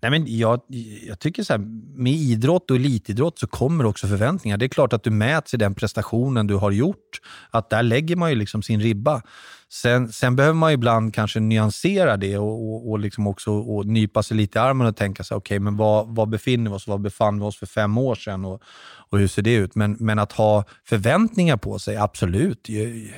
Nej 0.00 0.10
men 0.10 0.38
jag, 0.38 0.60
jag 1.08 1.18
tycker 1.18 1.42
så 1.42 1.52
här, 1.52 1.58
med 1.98 2.12
idrott 2.12 2.70
och 2.70 2.76
elitidrott 2.76 3.38
så 3.38 3.46
kommer 3.46 3.86
också 3.86 4.06
förväntningar. 4.06 4.56
Det 4.56 4.66
är 4.66 4.68
klart 4.68 4.92
att 4.92 5.02
du 5.02 5.10
mäts 5.10 5.54
i 5.54 5.56
den 5.56 5.74
prestationen 5.74 6.46
du 6.46 6.54
har 6.54 6.70
gjort. 6.70 7.20
Att 7.50 7.70
där 7.70 7.82
lägger 7.82 8.16
man 8.16 8.30
ju 8.30 8.36
liksom 8.36 8.62
sin 8.62 8.80
ribba. 8.80 9.22
Sen, 9.72 10.12
sen 10.12 10.36
behöver 10.36 10.54
man 10.54 10.72
ibland 10.72 11.14
kanske 11.14 11.40
nyansera 11.40 12.16
det 12.16 12.38
och, 12.38 12.68
och, 12.68 12.90
och 12.90 12.98
liksom 12.98 13.26
också 13.26 13.52
och 13.52 13.86
nypa 13.86 14.22
sig 14.22 14.36
lite 14.36 14.58
i 14.58 14.62
armen 14.62 14.86
och 14.86 14.96
tänka 14.96 15.24
sig, 15.24 15.36
okej, 15.36 15.56
okay, 15.56 15.64
men 15.64 15.76
var, 15.76 16.04
var 16.04 16.26
befinner 16.26 16.70
vi 16.70 16.76
oss? 16.76 16.86
Var 16.86 16.98
befann 16.98 17.38
vi 17.38 17.44
oss 17.44 17.58
för 17.58 17.66
fem 17.66 17.98
år 17.98 18.14
sedan? 18.14 18.44
Och, 18.44 18.62
och 19.10 19.18
hur 19.18 19.28
ser 19.28 19.42
det 19.42 19.54
ut? 19.54 19.74
Men, 19.74 19.96
men 20.00 20.18
att 20.18 20.32
ha 20.32 20.64
förväntningar 20.84 21.56
på 21.56 21.78
sig, 21.78 21.96
absolut. 21.96 22.68
Jag, 22.68 23.12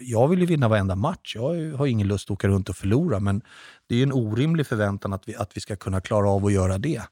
jag 0.00 0.28
vill 0.28 0.40
ju 0.40 0.46
vinna 0.46 0.68
varenda 0.68 0.96
match. 0.96 1.32
Jag 1.36 1.76
har 1.76 1.86
ingen 1.86 2.08
lust 2.08 2.26
att 2.26 2.30
åka 2.30 2.48
runt 2.48 2.68
och 2.68 2.76
förlora, 2.76 3.20
men 3.20 3.42
det 3.88 3.94
är 3.94 3.98
ju 3.98 4.02
en 4.02 4.12
orimlig 4.12 4.66
förväntan 4.66 5.12
att 5.12 5.28
vi, 5.28 5.36
att 5.36 5.56
vi 5.56 5.60
ska 5.60 5.76
kunna 5.76 6.00
klara 6.00 6.30
av 6.30 6.46
att 6.46 6.52
göra 6.52 6.78
det. 6.78 7.02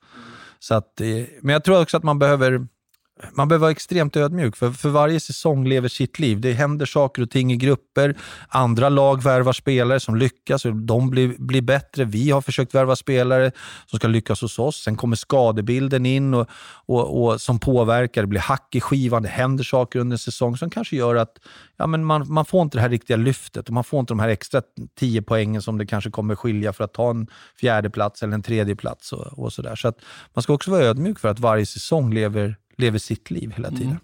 Så 0.58 0.74
att, 0.74 1.00
eh, 1.00 1.06
men 1.40 1.52
jag 1.52 1.64
tror 1.64 1.82
också 1.82 1.96
att 1.96 2.02
man 2.02 2.18
behöver 2.18 2.66
man 3.32 3.48
behöver 3.48 3.60
vara 3.60 3.70
extremt 3.70 4.16
ödmjuk, 4.16 4.56
för, 4.56 4.70
för 4.70 4.88
varje 4.88 5.20
säsong 5.20 5.68
lever 5.68 5.88
sitt 5.88 6.18
liv. 6.18 6.40
Det 6.40 6.52
händer 6.52 6.86
saker 6.86 7.22
och 7.22 7.30
ting 7.30 7.52
i 7.52 7.56
grupper. 7.56 8.16
Andra 8.48 8.88
lag 8.88 9.22
värvar 9.22 9.52
spelare 9.52 10.00
som 10.00 10.16
lyckas 10.16 10.64
och 10.64 10.76
de 10.76 11.10
blir, 11.10 11.34
blir 11.38 11.62
bättre. 11.62 12.04
Vi 12.04 12.30
har 12.30 12.40
försökt 12.40 12.74
värva 12.74 12.96
spelare 12.96 13.52
som 13.86 13.98
ska 13.98 14.08
lyckas 14.08 14.40
hos 14.40 14.58
oss. 14.58 14.82
Sen 14.82 14.96
kommer 14.96 15.16
skadebilden 15.16 16.06
in 16.06 16.34
och, 16.34 16.48
och, 16.86 17.24
och 17.24 17.40
som 17.40 17.58
påverkar. 17.58 18.20
Det 18.22 18.26
blir 18.26 18.40
hack 18.40 18.74
i 18.74 18.80
skivan, 18.80 19.22
det 19.22 19.28
händer 19.28 19.64
saker 19.64 19.98
under 19.98 20.14
en 20.14 20.18
säsong 20.18 20.56
som 20.56 20.70
kanske 20.70 20.96
gör 20.96 21.16
att 21.16 21.38
ja, 21.76 21.86
men 21.86 22.04
man, 22.04 22.32
man 22.32 22.44
får 22.44 22.62
inte 22.62 22.78
det 22.78 22.82
här 22.82 22.88
riktiga 22.88 23.16
lyftet 23.16 23.68
och 23.68 23.74
man 23.74 23.84
får 23.84 24.00
inte 24.00 24.10
de 24.10 24.20
här 24.20 24.28
extra 24.28 24.62
tio 24.98 25.22
poängen 25.22 25.62
som 25.62 25.78
det 25.78 25.86
kanske 25.86 26.10
kommer 26.10 26.34
skilja 26.34 26.72
för 26.72 26.84
att 26.84 26.94
ta 26.94 27.10
en 27.10 27.26
fjärde 27.60 27.90
plats 27.90 28.22
eller 28.22 28.34
en 28.34 28.42
tredje 28.42 28.76
plats 28.76 29.12
och, 29.12 29.38
och 29.38 29.52
sådär. 29.52 29.76
Så 29.76 29.88
att 29.88 29.98
man 30.34 30.42
ska 30.42 30.52
också 30.52 30.70
vara 30.70 30.82
ödmjuk 30.82 31.18
för 31.18 31.28
att 31.28 31.40
varje 31.40 31.66
säsong 31.66 32.14
lever 32.14 32.56
lever 32.80 32.98
sitt 32.98 33.30
liv 33.30 33.52
hela 33.56 33.70
tiden. 33.70 33.86
Mm. 33.86 34.00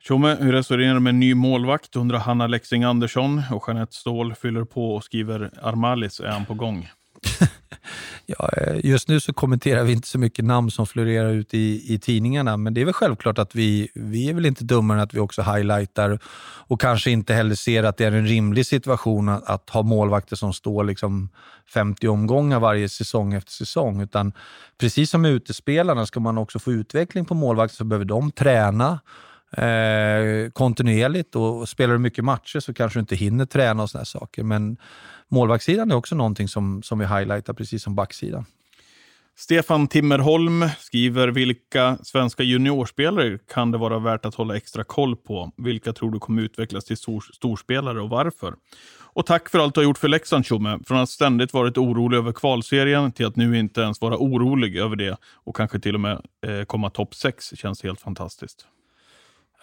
Tjomme, 0.00 0.36
hur 0.40 0.52
resonerar 0.52 0.94
du 0.94 1.00
med 1.00 1.10
en 1.10 1.20
ny 1.20 1.34
målvakt? 1.34 1.96
undrar 1.96 2.18
Hanna 2.18 2.46
Lexing 2.46 2.84
Andersson 2.84 3.42
och 3.50 3.64
Jeanette 3.68 3.94
Ståhl 3.94 4.34
fyller 4.34 4.64
på 4.64 4.94
och 4.94 5.04
skriver 5.04 5.50
Armalis, 5.62 6.20
är 6.20 6.28
han 6.28 6.46
på 6.46 6.54
gång? 6.54 6.88
ja, 8.26 8.50
eh, 8.56 8.86
just 8.86 9.08
nu 9.08 9.20
så 9.20 9.32
kommenterar 9.32 9.84
vi 9.84 9.92
inte 9.92 10.08
så 10.08 10.18
mycket 10.18 10.44
namn 10.44 10.70
som 10.70 10.86
florerar 10.86 11.30
ut 11.30 11.54
i, 11.54 11.94
i 11.94 11.98
tidningarna, 11.98 12.56
men 12.56 12.74
det 12.74 12.80
är 12.80 12.84
väl 12.84 12.94
självklart 12.94 13.38
att 13.38 13.54
vi, 13.54 13.88
vi 13.94 14.30
är 14.30 14.34
väl 14.34 14.46
inte 14.46 14.64
dummare 14.64 14.98
än 14.98 15.04
att 15.04 15.14
vi 15.14 15.18
också 15.18 15.42
highlightar 15.42 16.18
och 16.66 16.80
kanske 16.80 17.10
inte 17.10 17.34
heller 17.34 17.54
ser 17.54 17.82
att 17.82 17.96
det 17.96 18.04
är 18.04 18.12
en 18.12 18.26
rimlig 18.26 18.66
situation 18.66 19.28
att, 19.28 19.44
att 19.44 19.70
ha 19.70 19.82
målvakter 19.82 20.36
som 20.36 20.52
står 20.52 20.84
liksom 20.84 21.28
50 21.74 22.08
omgångar 22.08 22.60
varje 22.60 22.88
säsong 22.88 23.34
efter 23.34 23.52
säsong, 23.52 24.00
utan 24.00 24.32
precis 24.78 25.10
som 25.10 25.22
med 25.22 25.30
utespelarna, 25.30 26.06
ska 26.06 26.20
man 26.20 26.38
också 26.38 26.58
få 26.58 26.72
utveckling 26.72 27.24
på 27.24 27.34
målvakter 27.34 27.76
så 27.76 27.84
behöver 27.84 28.04
de 28.04 28.32
träna 28.32 29.00
eh, 29.56 30.50
kontinuerligt 30.52 31.36
och 31.36 31.68
spelar 31.68 31.92
du 31.92 31.98
mycket 31.98 32.24
matcher 32.24 32.60
så 32.60 32.74
kanske 32.74 32.98
du 32.98 33.00
inte 33.00 33.16
hinner 33.16 33.46
träna 33.46 33.82
och 33.82 33.90
sådana 33.90 34.04
saker. 34.04 34.42
Men 34.42 34.76
målvaktssidan 35.30 35.90
är 35.90 35.94
också 35.94 36.14
någonting 36.14 36.48
som, 36.48 36.82
som 36.82 36.98
vi 36.98 37.06
highlightar, 37.06 37.52
precis 37.52 37.82
som 37.82 37.94
backsidan. 37.94 38.44
Stefan 39.36 39.88
Timmerholm 39.88 40.64
skriver, 40.78 41.28
vilka 41.28 41.98
svenska 42.02 42.42
juniorspelare 42.42 43.38
kan 43.38 43.70
det 43.70 43.78
vara 43.78 43.98
värt 43.98 44.24
att 44.24 44.34
hålla 44.34 44.56
extra 44.56 44.84
koll 44.84 45.16
på? 45.16 45.52
Vilka 45.56 45.92
tror 45.92 46.10
du 46.10 46.18
kommer 46.18 46.42
utvecklas 46.42 46.84
till 46.84 46.96
stor, 46.96 47.24
storspelare 47.32 48.00
och 48.00 48.08
varför? 48.08 48.54
Och 49.14 49.26
tack 49.26 49.48
för 49.48 49.58
allt 49.58 49.74
du 49.74 49.80
har 49.80 49.84
gjort 49.84 49.98
för 49.98 50.08
Leksand, 50.08 50.46
Tjomme. 50.46 50.78
Från 50.86 50.98
att 50.98 51.10
ständigt 51.10 51.52
varit 51.52 51.78
orolig 51.78 52.18
över 52.18 52.32
kvalserien 52.32 53.12
till 53.12 53.26
att 53.26 53.36
nu 53.36 53.58
inte 53.58 53.80
ens 53.80 54.00
vara 54.00 54.16
orolig 54.16 54.76
över 54.76 54.96
det 54.96 55.16
och 55.34 55.56
kanske 55.56 55.80
till 55.80 55.94
och 55.94 56.00
med 56.00 56.22
eh, 56.46 56.64
komma 56.64 56.90
topp 56.90 57.14
6 57.14 57.56
känns 57.56 57.82
helt 57.82 58.00
fantastiskt. 58.00 58.66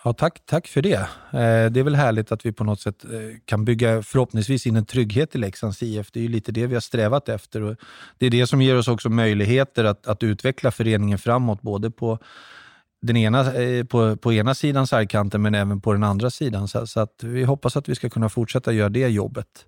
Ja, 0.04 0.14
tack, 0.14 0.46
tack 0.46 0.68
för 0.68 0.82
det. 0.82 1.00
Eh, 1.32 1.72
det 1.72 1.80
är 1.80 1.84
väl 1.84 1.96
härligt 1.96 2.32
att 2.32 2.46
vi 2.46 2.52
på 2.52 2.64
något 2.64 2.80
sätt 2.80 3.04
eh, 3.04 3.10
kan 3.46 3.66
bygga 3.66 4.04
förhoppningsvis 4.04 4.68
in 4.68 4.76
en 4.76 4.86
trygghet 4.86 5.36
i 5.36 5.38
Leksands 5.38 5.84
IF. 5.84 6.12
Det 6.12 6.20
är 6.20 6.22
ju 6.22 6.30
lite 6.30 6.52
det 6.52 6.68
vi 6.68 6.74
har 6.74 6.82
strävat 6.82 7.30
efter. 7.30 7.62
Och 7.62 7.76
det 8.18 8.26
är 8.26 8.30
det 8.30 8.48
som 8.48 8.62
ger 8.62 8.78
oss 8.78 8.88
också 8.88 9.10
möjligheter 9.10 9.84
att, 9.84 10.08
att 10.08 10.24
utveckla 10.24 10.72
föreningen 10.72 11.18
framåt, 11.18 11.62
både 11.62 11.92
på 11.92 12.20
den 13.02 13.18
ena, 13.18 13.54
eh, 13.54 13.84
på, 13.84 14.18
på 14.18 14.34
ena 14.34 14.56
sidan 14.56 14.88
sargkanten 14.88 15.42
men 15.42 15.56
även 15.56 15.82
på 15.82 15.94
den 15.94 16.04
andra 16.04 16.30
sidan. 16.30 16.68
Så, 16.68 16.88
så, 16.88 17.00
att 17.00 17.24
vi 17.24 17.44
hoppas 17.44 17.78
att 17.78 17.90
vi 17.90 17.96
ska 17.96 18.10
kunna 18.10 18.30
fortsätta 18.30 18.74
göra 18.74 18.90
det 18.90 19.08
jobbet. 19.08 19.66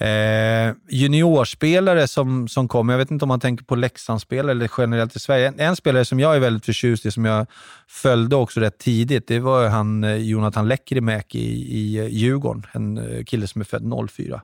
Eh, 0.00 0.74
juniorspelare 0.88 2.08
som, 2.08 2.48
som 2.48 2.68
kommer, 2.68 2.92
jag 2.92 2.98
vet 2.98 3.10
inte 3.10 3.24
om 3.24 3.28
man 3.28 3.40
tänker 3.40 3.64
på 3.64 3.74
Leksandsspelare 3.74 4.50
eller 4.50 4.70
generellt 4.78 5.16
i 5.16 5.18
Sverige. 5.18 5.48
En, 5.48 5.60
en, 5.60 5.76
spelare 5.76 6.04
som 6.04 6.20
jag 6.20 6.36
är 6.36 6.40
väldigt 6.40 6.64
förtjust 6.64 7.06
i, 7.06 7.10
som 7.10 7.24
jag 7.24 7.46
följde 7.88 8.36
också 8.36 8.60
rätt 8.60 8.78
tidigt, 8.78 9.26
det 9.26 9.38
var 9.38 9.68
han 9.68 10.04
eh, 10.04 10.16
Jonathan 10.16 10.68
Lekkerimäki 10.68 11.38
i, 11.38 11.78
i 11.78 11.98
eh, 11.98 12.06
Djurgården. 12.06 12.66
En 12.72 12.98
eh, 12.98 13.24
kille 13.24 13.46
som 13.46 13.60
är 13.60 13.64
född 13.64 14.10
04, 14.10 14.42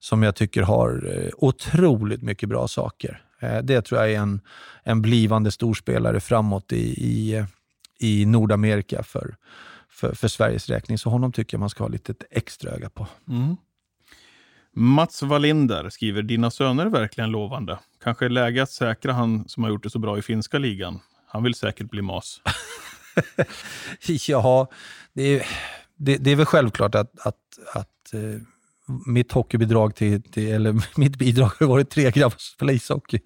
som 0.00 0.22
jag 0.22 0.34
tycker 0.34 0.62
har 0.62 1.30
otroligt 1.36 2.22
mycket 2.22 2.48
bra 2.48 2.68
saker. 2.68 3.20
Eh, 3.44 3.58
det 3.62 3.82
tror 3.82 4.00
jag 4.00 4.12
är 4.12 4.18
en, 4.18 4.40
en 4.82 5.02
blivande 5.02 5.50
storspelare 5.50 6.20
framåt 6.20 6.72
i, 6.72 6.76
i, 6.86 7.44
i 7.98 8.26
Nordamerika 8.26 9.02
för, 9.02 9.36
för, 9.88 10.14
för 10.14 10.28
Sveriges 10.28 10.68
räkning. 10.68 10.98
Så 10.98 11.10
honom 11.10 11.32
tycker 11.32 11.54
jag 11.56 11.60
man 11.60 11.70
ska 11.70 11.84
ha 11.84 11.88
lite 11.88 12.14
extra 12.30 12.70
öga 12.70 12.90
på. 12.90 13.06
Mm. 13.28 13.56
Mats 14.76 15.22
Wallinder 15.22 15.90
skriver, 15.90 16.22
dina 16.22 16.50
söner 16.50 16.86
är 16.86 16.90
verkligen 16.90 17.30
lovande. 17.30 17.78
Kanske 18.02 18.24
är 18.24 18.28
läge 18.28 18.62
att 18.62 18.70
säkra 18.70 19.12
han 19.12 19.48
som 19.48 19.62
har 19.62 19.70
gjort 19.70 19.82
det 19.82 19.90
så 19.90 19.98
bra 19.98 20.18
i 20.18 20.22
finska 20.22 20.58
ligan. 20.58 21.00
Han 21.26 21.42
vill 21.42 21.54
säkert 21.54 21.90
bli 21.90 22.02
mas. 22.02 22.40
ja, 24.28 24.70
det 25.12 25.22
är, 25.22 25.46
det, 25.96 26.16
det, 26.16 26.30
är 26.30 26.36
väl 26.36 26.46
självklart 26.46 26.94
att, 26.94 27.26
att, 27.26 27.58
att 27.74 28.14
eh, 28.14 28.20
mitt 29.06 29.32
hockeybidrag 29.32 29.94
till, 29.94 30.22
till, 30.22 30.52
eller 30.52 30.74
mitt 31.00 31.16
bidrag 31.16 31.50
har 31.60 31.66
varit 31.66 31.90
tre 31.90 32.10
grabbar 32.10 32.36
som 32.38 32.54
spelar 32.54 32.72
ishockey. 32.72 33.20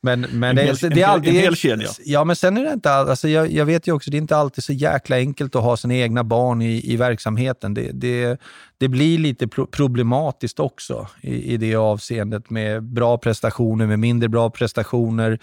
Men, 0.00 0.20
men 0.20 0.58
en, 0.58 0.66
hel, 0.66 0.76
det, 0.76 0.88
det 0.88 1.02
är 1.02 1.06
alltid, 1.06 1.28
en 1.28 1.40
hel 1.40 1.56
kedja. 1.56 1.88
Ja, 2.04 2.24
men 2.24 2.36
sen 2.36 2.56
är 2.56 2.64
det 2.64 2.72
inte 2.72 2.92
alltså 2.92 3.28
jag, 3.28 3.52
jag, 3.52 3.64
vet 3.64 3.88
ju 3.88 3.92
också, 3.92 4.10
det 4.10 4.16
är 4.16 4.18
inte 4.18 4.36
alltid 4.36 4.64
så 4.64 4.72
jäkla 4.72 5.16
enkelt 5.16 5.56
att 5.56 5.62
ha 5.62 5.76
sina 5.76 5.94
egna 5.94 6.24
barn 6.24 6.62
i, 6.62 6.92
i 6.92 6.96
verksamheten. 6.96 7.74
Det, 7.74 7.90
det, 7.92 8.40
det 8.78 8.88
blir 8.88 9.18
lite 9.18 9.48
pro 9.48 9.66
problematiskt 9.66 10.60
också 10.60 11.08
i, 11.20 11.52
i 11.52 11.56
det 11.56 11.74
avseendet 11.74 12.50
med 12.50 12.82
bra 12.82 13.18
prestationer, 13.18 13.86
med 13.86 13.98
mindre 13.98 14.28
bra 14.28 14.50
prestationer. 14.50 15.38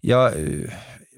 Jag, 0.00 0.32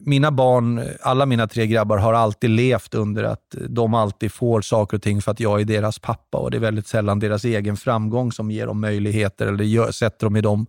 mina 0.01 0.31
barn, 0.31 0.83
alla 1.01 1.27
mina 1.27 1.47
tre 1.47 1.67
grabbar, 1.67 1.97
har 1.99 2.15
alltid 2.15 2.51
levt 2.51 2.95
under 2.95 3.25
att 3.25 3.55
de 3.69 3.95
alltid 3.95 4.33
får 4.33 4.61
saker 4.61 4.97
och 4.97 5.03
ting 5.03 5.23
för 5.23 5.31
att 5.31 5.41
jag 5.41 5.61
är 5.61 5.65
deras 5.65 5.99
pappa 5.99 6.39
och 6.39 6.51
det 6.51 6.57
är 6.57 6.61
väldigt 6.61 6.87
sällan 6.87 7.19
deras 7.19 7.45
egen 7.45 7.77
framgång 7.77 8.33
som 8.33 8.51
ger 8.51 8.67
dem 8.67 8.81
möjligheter 8.81 9.47
eller 9.47 9.65
gör, 9.65 9.91
sätter 9.91 10.27
dem 10.27 10.37
i 10.37 10.41
de 10.41 10.67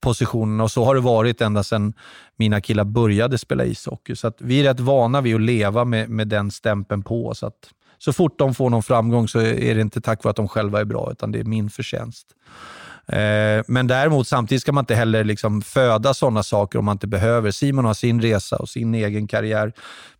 positionerna. 0.00 0.64
Och 0.64 0.70
så 0.70 0.84
har 0.84 0.94
det 0.94 1.00
varit 1.00 1.40
ända 1.40 1.62
sedan 1.62 1.94
mina 2.36 2.60
killar 2.60 2.84
började 2.84 3.38
spela 3.38 3.64
ishockey. 3.64 4.16
Så 4.16 4.26
att 4.26 4.36
vi 4.40 4.60
är 4.60 4.64
rätt 4.64 4.80
vana 4.80 5.20
vid 5.20 5.34
att 5.34 5.40
leva 5.40 5.84
med, 5.84 6.08
med 6.10 6.28
den 6.28 6.50
stämpeln 6.50 7.02
på 7.02 7.26
oss. 7.28 7.42
Att 7.42 7.70
så 7.98 8.12
fort 8.12 8.38
de 8.38 8.54
får 8.54 8.70
någon 8.70 8.82
framgång 8.82 9.28
så 9.28 9.40
är 9.40 9.74
det 9.74 9.80
inte 9.80 10.00
tack 10.00 10.24
vare 10.24 10.30
att 10.30 10.36
de 10.36 10.48
själva 10.48 10.80
är 10.80 10.84
bra, 10.84 11.08
utan 11.12 11.32
det 11.32 11.40
är 11.40 11.44
min 11.44 11.70
förtjänst. 11.70 12.26
Eh, 13.08 13.64
men 13.66 13.86
däremot 13.86 14.28
samtidigt 14.28 14.62
ska 14.62 14.72
man 14.72 14.82
inte 14.82 14.94
heller 14.94 15.24
liksom 15.24 15.62
föda 15.62 16.14
sådana 16.14 16.42
saker 16.42 16.78
om 16.78 16.84
man 16.84 16.94
inte 16.94 17.06
behöver. 17.06 17.50
Simon 17.50 17.84
har 17.84 17.94
sin 17.94 18.22
resa 18.22 18.56
och 18.56 18.68
sin 18.68 18.94
egen 18.94 19.26
karriär, 19.26 19.72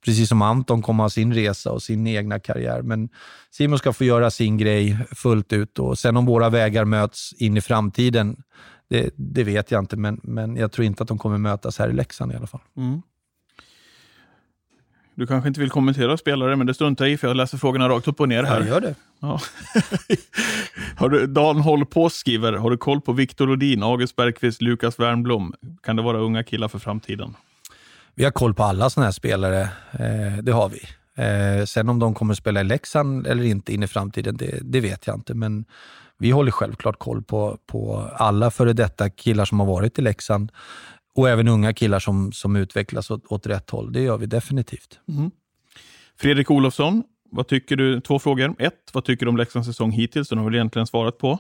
precis 0.05 0.28
som 0.28 0.43
Anton 0.43 0.82
kommer 0.82 1.05
ha 1.05 1.11
sin 1.11 1.34
resa 1.34 1.72
och 1.72 1.82
sin 1.82 2.07
egna 2.07 2.41
karriär. 2.41 2.82
Men 2.82 3.09
Simon 3.51 3.78
ska 3.78 3.93
få 3.93 4.05
göra 4.05 4.30
sin 4.30 4.59
grej 4.59 4.99
fullt 5.16 5.53
ut 5.53 5.78
och 5.78 5.99
sen 5.99 6.16
om 6.16 6.26
våra 6.26 6.49
vägar 6.49 6.84
möts 6.84 7.32
in 7.32 7.57
i 7.57 7.61
framtiden, 7.61 8.37
det, 8.89 9.11
det 9.16 9.45
vet 9.45 9.70
jag 9.70 9.82
inte, 9.82 9.97
men, 9.97 10.20
men 10.22 10.57
jag 10.57 10.72
tror 10.72 10.84
inte 10.84 11.03
att 11.03 11.09
de 11.09 11.18
kommer 11.18 11.39
mötas 11.39 11.78
här 11.78 11.89
i 11.89 11.93
Leksand 11.93 12.32
i 12.32 12.37
alla 12.37 12.47
fall. 12.47 12.61
Mm. 12.76 13.03
Du 15.16 15.26
kanske 15.26 15.48
inte 15.48 15.60
vill 15.60 15.70
kommentera 15.70 16.16
spelare, 16.16 16.56
men 16.56 16.66
det 16.66 16.74
struntar 16.74 17.04
jag 17.04 17.12
i 17.12 17.16
för 17.16 17.28
jag 17.28 17.36
läser 17.36 17.58
frågorna 17.58 17.88
rakt 17.88 18.08
upp 18.08 18.20
och 18.20 18.28
ner 18.28 18.42
här. 18.42 18.60
Jag 18.60 18.68
gör 18.68 18.80
det. 18.80 18.94
Ja. 19.20 19.40
har 20.96 21.08
du, 21.08 21.26
Dan 21.26 21.60
Håll 21.60 21.86
på 21.86 22.10
skriver, 22.10 22.52
har 22.52 22.70
du 22.70 22.76
koll 22.76 23.00
på 23.00 23.12
Viktor 23.12 23.46
Rodin, 23.46 23.82
August 23.82 24.16
Bergqvist, 24.16 24.62
Lukas 24.62 24.98
Wernblom? 24.98 25.54
Kan 25.82 25.96
det 25.96 26.02
vara 26.02 26.18
unga 26.18 26.44
killar 26.44 26.68
för 26.68 26.78
framtiden? 26.78 27.34
Vi 28.14 28.24
har 28.24 28.30
koll 28.30 28.54
på 28.54 28.62
alla 28.62 28.90
sådana 28.90 29.06
här 29.06 29.12
spelare, 29.12 29.60
eh, 29.92 30.42
det 30.42 30.52
har 30.52 30.68
vi. 30.68 30.80
Eh, 31.22 31.64
sen 31.64 31.88
om 31.88 31.98
de 31.98 32.14
kommer 32.14 32.34
att 32.34 32.38
spela 32.38 32.60
i 32.60 32.64
Leksand 32.64 33.26
eller 33.26 33.44
inte 33.44 33.74
in 33.74 33.82
i 33.82 33.86
framtiden, 33.86 34.36
det, 34.36 34.58
det, 34.62 34.80
vet 34.80 35.06
jag 35.06 35.16
inte. 35.16 35.34
Men 35.34 35.64
vi 36.18 36.30
håller 36.30 36.50
självklart 36.50 36.98
koll 36.98 37.22
på, 37.22 37.58
på 37.66 38.10
alla 38.16 38.50
före 38.50 38.72
detta 38.72 39.10
killar 39.10 39.44
som 39.44 39.60
har 39.60 39.66
varit 39.66 39.98
i 39.98 40.02
Leksand 40.02 40.52
och 41.16 41.28
även 41.28 41.48
unga 41.48 41.72
killar 41.72 41.98
som, 41.98 42.32
som 42.32 42.56
utvecklas 42.56 43.10
åt, 43.10 43.26
åt 43.26 43.46
rätt 43.46 43.70
håll. 43.70 43.92
Det 43.92 44.00
gör 44.00 44.18
vi 44.18 44.26
definitivt. 44.26 45.00
Mm. 45.08 45.30
Fredrik 46.16 46.50
Olofsson, 46.50 47.02
vad 47.30 47.48
tycker 47.48 47.76
du? 47.76 48.00
Två 48.00 48.18
frågor. 48.18 48.54
Ett, 48.58 48.90
vad 48.92 49.04
tycker 49.04 49.26
du 49.26 49.30
om 49.30 49.36
Leksands 49.36 49.68
säsong 49.68 49.90
hittills? 49.90 50.28
Den 50.28 50.38
har 50.38 50.44
väl 50.44 50.54
egentligen 50.54 50.86
svarat 50.86 51.18
på. 51.18 51.38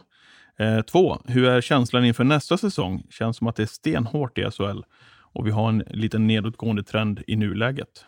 Eh, 0.58 0.80
två, 0.80 1.22
hur 1.24 1.48
är 1.48 1.60
känslan 1.60 2.04
inför 2.04 2.24
nästa 2.24 2.58
säsong? 2.58 3.02
Känns 3.10 3.36
som 3.36 3.46
att 3.46 3.56
det 3.56 3.62
är 3.62 3.66
stenhårt 3.66 4.38
i 4.38 4.50
SHL 4.50 4.80
och 5.18 5.46
vi 5.46 5.50
har 5.50 5.68
en 5.68 5.78
liten 5.78 6.26
nedåtgående 6.26 6.82
trend 6.82 7.22
i 7.26 7.36
nuläget. 7.36 8.04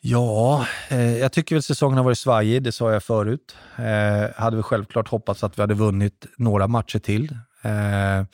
Ja, 0.00 0.66
eh, 0.88 1.18
jag 1.18 1.32
tycker 1.32 1.54
väl 1.54 1.62
säsongen 1.62 1.96
har 1.96 2.04
varit 2.04 2.18
svajig, 2.18 2.62
det 2.62 2.72
sa 2.72 2.92
jag 2.92 3.02
förut. 3.02 3.56
Eh, 3.76 4.42
hade 4.42 4.56
vi 4.56 4.62
självklart 4.62 5.08
hoppats 5.08 5.44
att 5.44 5.58
vi 5.58 5.62
hade 5.62 5.74
vunnit 5.74 6.26
några 6.36 6.66
matcher 6.66 6.98
till. 6.98 7.36
Eh, 7.62 8.24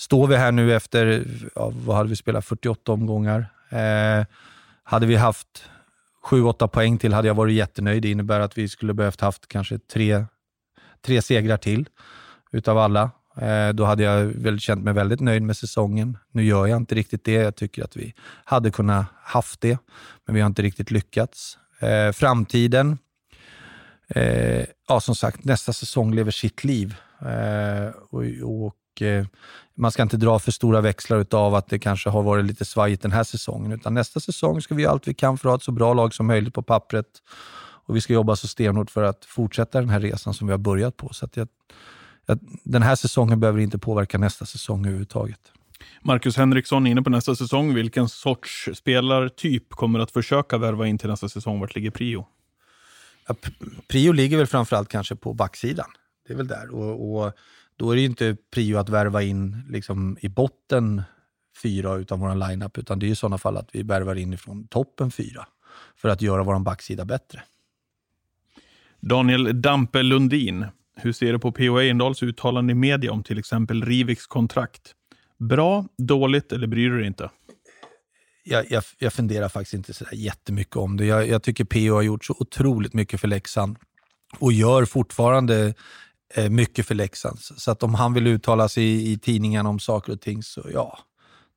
Står 0.00 0.26
vi 0.26 0.36
här 0.36 0.52
nu 0.52 0.74
efter, 0.74 1.24
ja, 1.54 1.72
vad 1.84 1.96
hade 1.96 2.08
vi 2.08 2.16
spelat, 2.16 2.44
48 2.44 2.92
omgångar. 2.92 3.46
Eh, 3.68 4.26
hade 4.82 5.06
vi 5.06 5.16
haft 5.16 5.64
7-8 6.24 6.68
poäng 6.68 6.98
till 6.98 7.12
hade 7.12 7.28
jag 7.28 7.34
varit 7.34 7.54
jättenöjd. 7.54 8.02
Det 8.02 8.10
innebär 8.10 8.40
att 8.40 8.58
vi 8.58 8.68
skulle 8.68 8.94
behövt 8.94 9.20
haft 9.20 9.48
kanske 9.48 9.78
tre, 9.78 10.24
tre 11.04 11.22
segrar 11.22 11.56
till 11.56 11.88
utav 12.52 12.78
alla. 12.78 13.10
Eh, 13.36 13.68
då 13.68 13.84
hade 13.84 14.02
jag 14.02 14.24
väl 14.24 14.60
känt 14.60 14.84
mig 14.84 14.94
väldigt 14.94 15.20
nöjd 15.20 15.42
med 15.42 15.56
säsongen. 15.56 16.18
Nu 16.32 16.44
gör 16.44 16.66
jag 16.66 16.76
inte 16.76 16.94
riktigt 16.94 17.24
det. 17.24 17.32
Jag 17.32 17.56
tycker 17.56 17.84
att 17.84 17.96
vi 17.96 18.14
hade 18.44 18.70
kunnat 18.70 19.06
haft 19.22 19.60
det, 19.60 19.78
men 20.26 20.34
vi 20.34 20.40
har 20.40 20.46
inte 20.46 20.62
riktigt 20.62 20.90
lyckats. 20.90 21.58
Eh, 21.80 22.12
framtiden, 22.12 22.98
eh, 24.08 24.64
ja 24.88 25.00
som 25.00 25.14
sagt, 25.14 25.44
nästa 25.44 25.72
säsong 25.72 26.14
lever 26.14 26.30
sitt 26.30 26.64
liv. 26.64 26.94
Eh, 27.20 27.90
och, 28.10 28.22
och 28.44 28.76
Eh, 29.02 29.26
man 29.74 29.92
ska 29.92 30.02
inte 30.02 30.16
dra 30.16 30.38
för 30.38 30.52
stora 30.52 30.80
växlar 30.80 31.26
av 31.30 31.54
att 31.54 31.68
det 31.68 31.78
kanske 31.78 32.10
har 32.10 32.22
varit 32.22 32.44
lite 32.44 32.64
svajigt 32.64 33.02
den 33.02 33.12
här 33.12 33.24
säsongen. 33.24 33.72
Utan 33.72 33.94
nästa 33.94 34.20
säsong 34.20 34.62
ska 34.62 34.74
vi 34.74 34.82
göra 34.82 34.92
allt 34.92 35.08
vi 35.08 35.14
kan 35.14 35.38
för 35.38 35.48
att 35.48 35.50
ha 35.50 35.56
ett 35.56 35.62
så 35.62 35.72
bra 35.72 35.94
lag 35.94 36.14
som 36.14 36.26
möjligt 36.26 36.54
på 36.54 36.62
pappret. 36.62 37.06
Och 37.86 37.96
vi 37.96 38.00
ska 38.00 38.12
jobba 38.12 38.36
så 38.36 38.48
stenhårt 38.48 38.90
för 38.90 39.02
att 39.02 39.24
fortsätta 39.24 39.80
den 39.80 39.90
här 39.90 40.00
resan 40.00 40.34
som 40.34 40.46
vi 40.46 40.52
har 40.52 40.58
börjat 40.58 40.96
på. 40.96 41.08
Så 41.12 41.24
att 41.24 41.36
jag, 41.36 41.48
jag, 42.26 42.38
den 42.64 42.82
här 42.82 42.96
säsongen 42.96 43.40
behöver 43.40 43.60
inte 43.60 43.78
påverka 43.78 44.18
nästa 44.18 44.46
säsong 44.46 44.80
överhuvudtaget. 44.80 45.40
Marcus 46.02 46.36
Henriksson 46.36 46.86
inne 46.86 47.02
på 47.02 47.10
nästa 47.10 47.36
säsong. 47.36 47.74
Vilken 47.74 48.08
sorts 48.08 48.68
spelartyp 48.74 49.70
kommer 49.70 49.98
att 49.98 50.10
försöka 50.10 50.58
värva 50.58 50.86
in 50.86 50.98
till 50.98 51.08
nästa 51.08 51.28
säsong? 51.28 51.60
Vart 51.60 51.74
ligger 51.74 51.90
prio? 51.90 52.26
Ja, 53.28 53.34
prio 53.88 54.12
ligger 54.12 54.36
väl 54.36 54.46
framförallt 54.46 54.88
kanske 54.88 55.16
på 55.16 55.34
backsidan. 55.34 55.86
Det 56.26 56.32
är 56.32 56.36
väl 56.36 56.48
där. 56.48 56.74
Och, 56.74 57.24
och 57.24 57.32
då 57.80 57.90
är 57.90 57.96
det 57.96 58.02
inte 58.02 58.36
prio 58.54 58.76
att 58.76 58.88
värva 58.88 59.22
in 59.22 59.62
liksom, 59.68 60.16
i 60.20 60.28
botten 60.28 61.02
fyra 61.62 61.94
utav 61.94 62.18
vår 62.18 62.48
lineup, 62.48 62.78
utan 62.78 62.98
det 62.98 63.06
är 63.06 63.08
i 63.08 63.14
sådana 63.14 63.38
fall 63.38 63.56
att 63.56 63.68
vi 63.72 63.82
värvar 63.82 64.14
in 64.14 64.32
ifrån 64.32 64.66
toppen 64.66 65.10
fyra 65.10 65.46
för 65.96 66.08
att 66.08 66.22
göra 66.22 66.42
vår 66.42 66.58
backsida 66.58 67.04
bättre. 67.04 67.42
Daniel 69.00 69.62
Dampe 69.62 70.02
Lundin, 70.02 70.66
hur 70.96 71.12
ser 71.12 71.32
du 71.32 71.38
på 71.38 71.52
P.O. 71.52 71.80
Eindahls 71.80 72.22
uttalande 72.22 72.72
i 72.72 72.74
media 72.74 73.12
om 73.12 73.22
till 73.22 73.38
exempel 73.38 73.84
Riviks 73.84 74.26
kontrakt? 74.26 74.94
Bra, 75.38 75.84
dåligt 75.98 76.52
eller 76.52 76.66
bryr 76.66 76.90
du 76.90 76.98
dig 76.98 77.06
inte? 77.06 77.30
Jag, 78.44 78.70
jag, 78.70 78.82
jag 78.98 79.12
funderar 79.12 79.48
faktiskt 79.48 79.74
inte 79.74 79.94
så 79.94 80.04
jättemycket 80.12 80.76
om 80.76 80.96
det. 80.96 81.04
Jag, 81.04 81.28
jag 81.28 81.42
tycker 81.42 81.64
P.O. 81.64 81.94
har 81.94 82.02
gjort 82.02 82.24
så 82.24 82.34
otroligt 82.38 82.94
mycket 82.94 83.20
för 83.20 83.28
Leksand 83.28 83.76
och 84.38 84.52
gör 84.52 84.84
fortfarande 84.84 85.74
Eh, 86.34 86.50
mycket 86.50 86.86
för 86.86 86.94
Leksand. 86.94 87.38
Så 87.40 87.70
att 87.70 87.82
om 87.82 87.94
han 87.94 88.14
vill 88.14 88.26
uttala 88.26 88.68
sig 88.68 88.84
i, 88.84 89.12
i 89.12 89.18
tidningarna 89.18 89.68
om 89.68 89.78
saker 89.78 90.12
och 90.12 90.20
ting, 90.20 90.42
så 90.42 90.62
ja, 90.72 90.98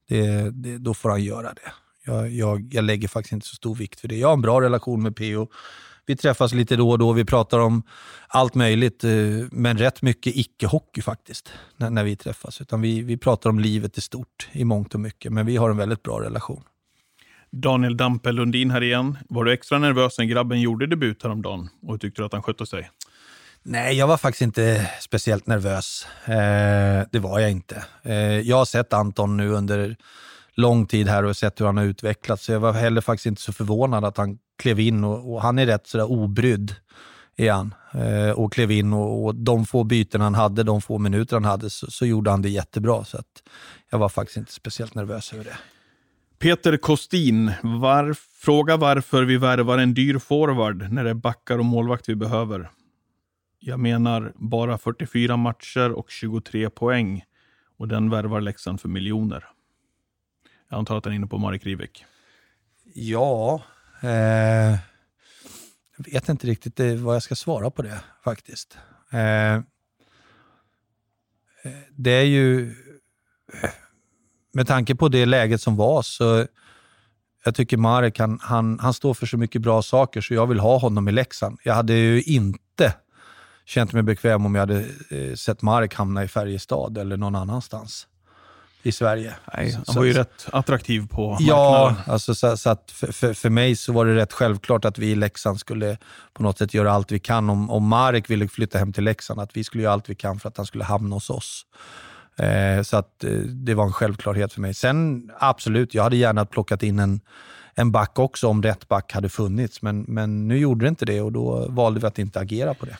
det, 0.07 0.51
det, 0.51 0.77
då 0.77 0.93
får 0.93 1.09
han 1.09 1.23
göra 1.23 1.53
det. 1.53 1.71
Jag, 2.05 2.31
jag, 2.31 2.73
jag, 2.73 2.83
lägger 2.83 3.07
faktiskt 3.07 3.33
inte 3.33 3.47
så 3.47 3.55
stor 3.55 3.75
vikt 3.75 3.99
för 3.99 4.07
det. 4.07 4.15
Jag 4.15 4.27
har 4.27 4.33
en 4.33 4.41
bra 4.41 4.61
relation 4.61 5.03
med 5.03 5.15
PO. 5.15 5.47
Vi 6.05 6.15
träffas 6.15 6.53
lite 6.53 6.75
då 6.75 6.89
och 6.89 6.99
då. 6.99 7.13
Vi 7.13 7.25
pratar 7.25 7.59
om 7.59 7.83
allt 8.27 8.55
möjligt, 8.55 9.03
eh, 9.03 9.11
men 9.51 9.77
rätt 9.77 10.01
mycket 10.01 10.35
icke-hockey 10.35 11.01
faktiskt, 11.01 11.51
när, 11.77 11.89
när, 11.89 12.03
vi 12.03 12.15
träffas. 12.15 12.61
Utan 12.61 12.81
vi, 12.81 13.01
vi 13.01 13.17
pratar 13.17 13.49
om 13.49 13.59
livet 13.59 13.97
i 13.97 14.01
stort 14.01 14.49
i 14.51 14.65
mångt 14.65 14.93
och 14.93 14.99
mycket, 14.99 15.33
men 15.33 15.45
vi 15.45 15.57
har 15.57 15.69
en 15.69 15.77
väldigt 15.77 16.03
bra 16.03 16.21
relation. 16.21 16.63
Daniel 17.51 17.97
Dampe 17.97 18.31
Lundin 18.31 18.71
här 18.71 18.83
igen. 18.83 19.17
Var 19.29 19.43
du 19.43 19.53
extra 19.53 19.79
nervös 19.79 20.17
när 20.17 20.25
grabben 20.25 20.61
gjorde 20.61 20.87
debut 20.87 21.23
häromdagen 21.23 21.69
och 21.81 22.01
tyckte 22.01 22.21
du 22.21 22.25
att 22.25 22.33
han 22.33 22.43
skötte 22.43 22.65
sig? 22.65 22.89
Nej, 23.65 23.97
jag 23.97 24.07
var 24.07 24.17
faktiskt 24.17 24.41
inte 24.41 24.89
speciellt 24.99 25.47
nervös. 25.47 26.07
Eh, 26.25 27.07
det 27.11 27.19
var 27.19 27.39
jag 27.39 27.51
inte. 27.51 27.85
Eh, 28.01 28.39
jag 28.39 28.57
har 28.57 28.65
sett 28.65 28.93
Anton 28.93 29.37
nu 29.37 29.49
under 29.49 29.95
lång 30.55 30.85
tid 30.85 31.07
här 31.07 31.23
och 31.23 31.37
sett 31.37 31.61
hur 31.61 31.65
han 31.65 31.77
har 31.77 31.83
utvecklats, 31.83 32.45
så 32.45 32.51
jag 32.51 32.59
var 32.59 32.73
heller 32.73 33.01
faktiskt 33.01 33.25
inte 33.25 33.41
så 33.41 33.53
förvånad 33.53 34.05
att 34.05 34.17
han 34.17 34.37
klev 34.57 34.79
in 34.79 35.03
och, 35.03 35.33
och 35.33 35.41
han 35.41 35.59
är 35.59 35.65
rätt 35.65 35.87
sådär 35.87 36.11
obrydd 36.11 36.75
är 37.35 37.51
han. 37.51 37.73
Eh, 37.93 38.29
och 38.29 38.53
klev 38.53 38.71
in 38.71 38.93
och, 38.93 39.25
och, 39.25 39.35
de 39.35 39.65
få 39.65 39.83
byten 39.83 40.21
han 40.21 40.35
hade, 40.35 40.63
de 40.63 40.81
få 40.81 40.97
minuter 40.97 41.35
han 41.35 41.45
hade, 41.45 41.69
så, 41.69 41.91
så 41.91 42.05
gjorde 42.05 42.31
han 42.31 42.41
det 42.41 42.49
jättebra. 42.49 43.05
Så 43.05 43.17
att 43.17 43.43
jag 43.91 43.99
var 43.99 44.09
faktiskt 44.09 44.37
inte 44.37 44.53
speciellt 44.53 44.95
nervös 44.95 45.33
över 45.33 45.43
det. 45.43 45.57
Peter 46.39 46.77
Kostin, 46.77 47.51
var, 47.61 48.15
fråga 48.41 48.77
varför 48.77 49.23
vi 49.23 49.37
värvar 49.37 49.77
en 49.77 49.93
dyr 49.93 50.17
forward 50.17 50.91
när 50.91 51.03
det 51.03 51.09
är 51.09 51.13
backar 51.13 51.57
och 51.57 51.65
målvakt 51.65 52.09
vi 52.09 52.15
behöver. 52.15 52.69
Jag 53.65 53.79
menar 53.79 54.33
bara 54.35 54.77
44 54.77 55.37
matcher 55.37 55.91
och 55.91 56.11
23 56.11 56.69
poäng. 56.69 57.23
Och 57.77 57.87
den 57.87 58.09
värvar 58.09 58.41
Leksand 58.41 58.81
för 58.81 58.89
miljoner. 58.89 59.45
Jag 60.69 60.77
antar 60.77 60.97
att 60.97 61.03
den 61.03 61.13
är 61.13 61.15
inne 61.15 61.27
på 61.27 61.37
Marek 61.37 61.65
Rivik. 61.65 62.05
Ja, 62.93 63.63
eh, 64.01 64.09
jag 65.97 66.05
vet 66.11 66.29
inte 66.29 66.47
riktigt 66.47 66.79
eh, 66.79 66.95
vad 66.95 67.15
jag 67.15 67.23
ska 67.23 67.35
svara 67.35 67.71
på 67.71 67.81
det 67.81 67.99
faktiskt. 68.23 68.77
Eh, 69.11 69.61
det 71.91 72.11
är 72.11 72.25
ju, 72.25 72.75
med 74.53 74.67
tanke 74.67 74.95
på 74.95 75.07
det 75.09 75.25
läget 75.25 75.61
som 75.61 75.75
var 75.75 76.01
så 76.01 76.47
Jag 77.45 77.55
tycker 77.55 77.77
Marek, 77.77 78.19
han, 78.19 78.39
han, 78.41 78.79
han 78.79 78.93
står 78.93 79.13
för 79.13 79.25
så 79.25 79.37
mycket 79.37 79.61
bra 79.61 79.81
saker 79.81 80.21
så 80.21 80.33
jag 80.33 80.47
vill 80.47 80.59
ha 80.59 80.77
honom 80.77 81.07
i 81.07 81.11
Leksand. 81.11 81.59
Jag 81.63 81.73
hade 81.73 81.93
ju 81.93 82.21
inte 82.21 82.93
känt 83.65 83.93
mig 83.93 84.03
bekväm 84.03 84.45
om 84.45 84.55
jag 84.55 84.61
hade 84.61 84.79
eh, 85.09 85.35
sett 85.35 85.61
Marek 85.61 85.95
hamna 85.95 86.23
i 86.23 86.27
Färjestad 86.27 86.97
eller 86.97 87.17
någon 87.17 87.35
annanstans 87.35 88.07
i 88.85 88.91
Sverige. 88.91 89.33
Nej, 89.53 89.71
han 89.71 89.85
Så- 89.85 89.93
var 89.93 90.03
ju 90.03 90.13
så- 90.13 90.19
rätt 90.19 90.45
attraktiv 90.51 91.07
på 91.07 91.37
Ja, 91.39 91.71
marknaden. 91.81 92.13
alltså 92.13 92.35
så, 92.35 92.57
så 92.57 92.69
att 92.69 92.91
för, 92.91 93.11
för, 93.11 93.33
för 93.33 93.49
mig 93.49 93.75
så 93.75 93.93
var 93.93 94.05
det 94.05 94.15
rätt 94.15 94.33
självklart 94.33 94.85
att 94.85 94.97
vi 94.97 95.11
i 95.11 95.15
Leksand 95.15 95.59
skulle 95.59 95.97
på 96.33 96.43
något 96.43 96.57
sätt 96.57 96.73
göra 96.73 96.91
allt 96.91 97.11
vi 97.11 97.19
kan. 97.19 97.49
Om, 97.49 97.69
om 97.69 97.87
Marek 97.87 98.29
ville 98.29 98.47
flytta 98.47 98.77
hem 98.79 98.93
till 98.93 99.03
Leksand, 99.03 99.39
att 99.39 99.57
vi 99.57 99.63
skulle 99.63 99.83
göra 99.83 99.93
allt 99.93 100.09
vi 100.09 100.15
kan 100.15 100.39
för 100.39 100.49
att 100.49 100.57
han 100.57 100.65
skulle 100.65 100.83
hamna 100.83 101.15
hos 101.15 101.29
oss. 101.29 101.65
Eh, 102.37 102.81
så 102.83 102.97
att 102.97 103.23
eh, 103.23 103.31
det 103.39 103.73
var 103.73 103.83
en 103.85 103.93
självklarhet 103.93 104.53
för 104.53 104.61
mig. 104.61 104.73
Sen 104.73 105.31
absolut, 105.39 105.93
jag 105.93 106.03
hade 106.03 106.15
gärna 106.15 106.45
plockat 106.45 106.83
in 106.83 106.99
en, 106.99 107.21
en 107.75 107.91
back 107.91 108.19
också 108.19 108.47
om 108.47 108.63
rätt 108.63 108.87
back 108.87 109.11
hade 109.13 109.29
funnits. 109.29 109.81
Men, 109.81 110.01
men 110.07 110.47
nu 110.47 110.57
gjorde 110.57 110.85
det 110.85 110.89
inte 110.89 111.05
det 111.05 111.21
och 111.21 111.31
då 111.31 111.67
valde 111.69 111.99
vi 111.99 112.07
att 112.07 112.19
inte 112.19 112.39
agera 112.39 112.73
på 112.73 112.85
det. 112.85 112.97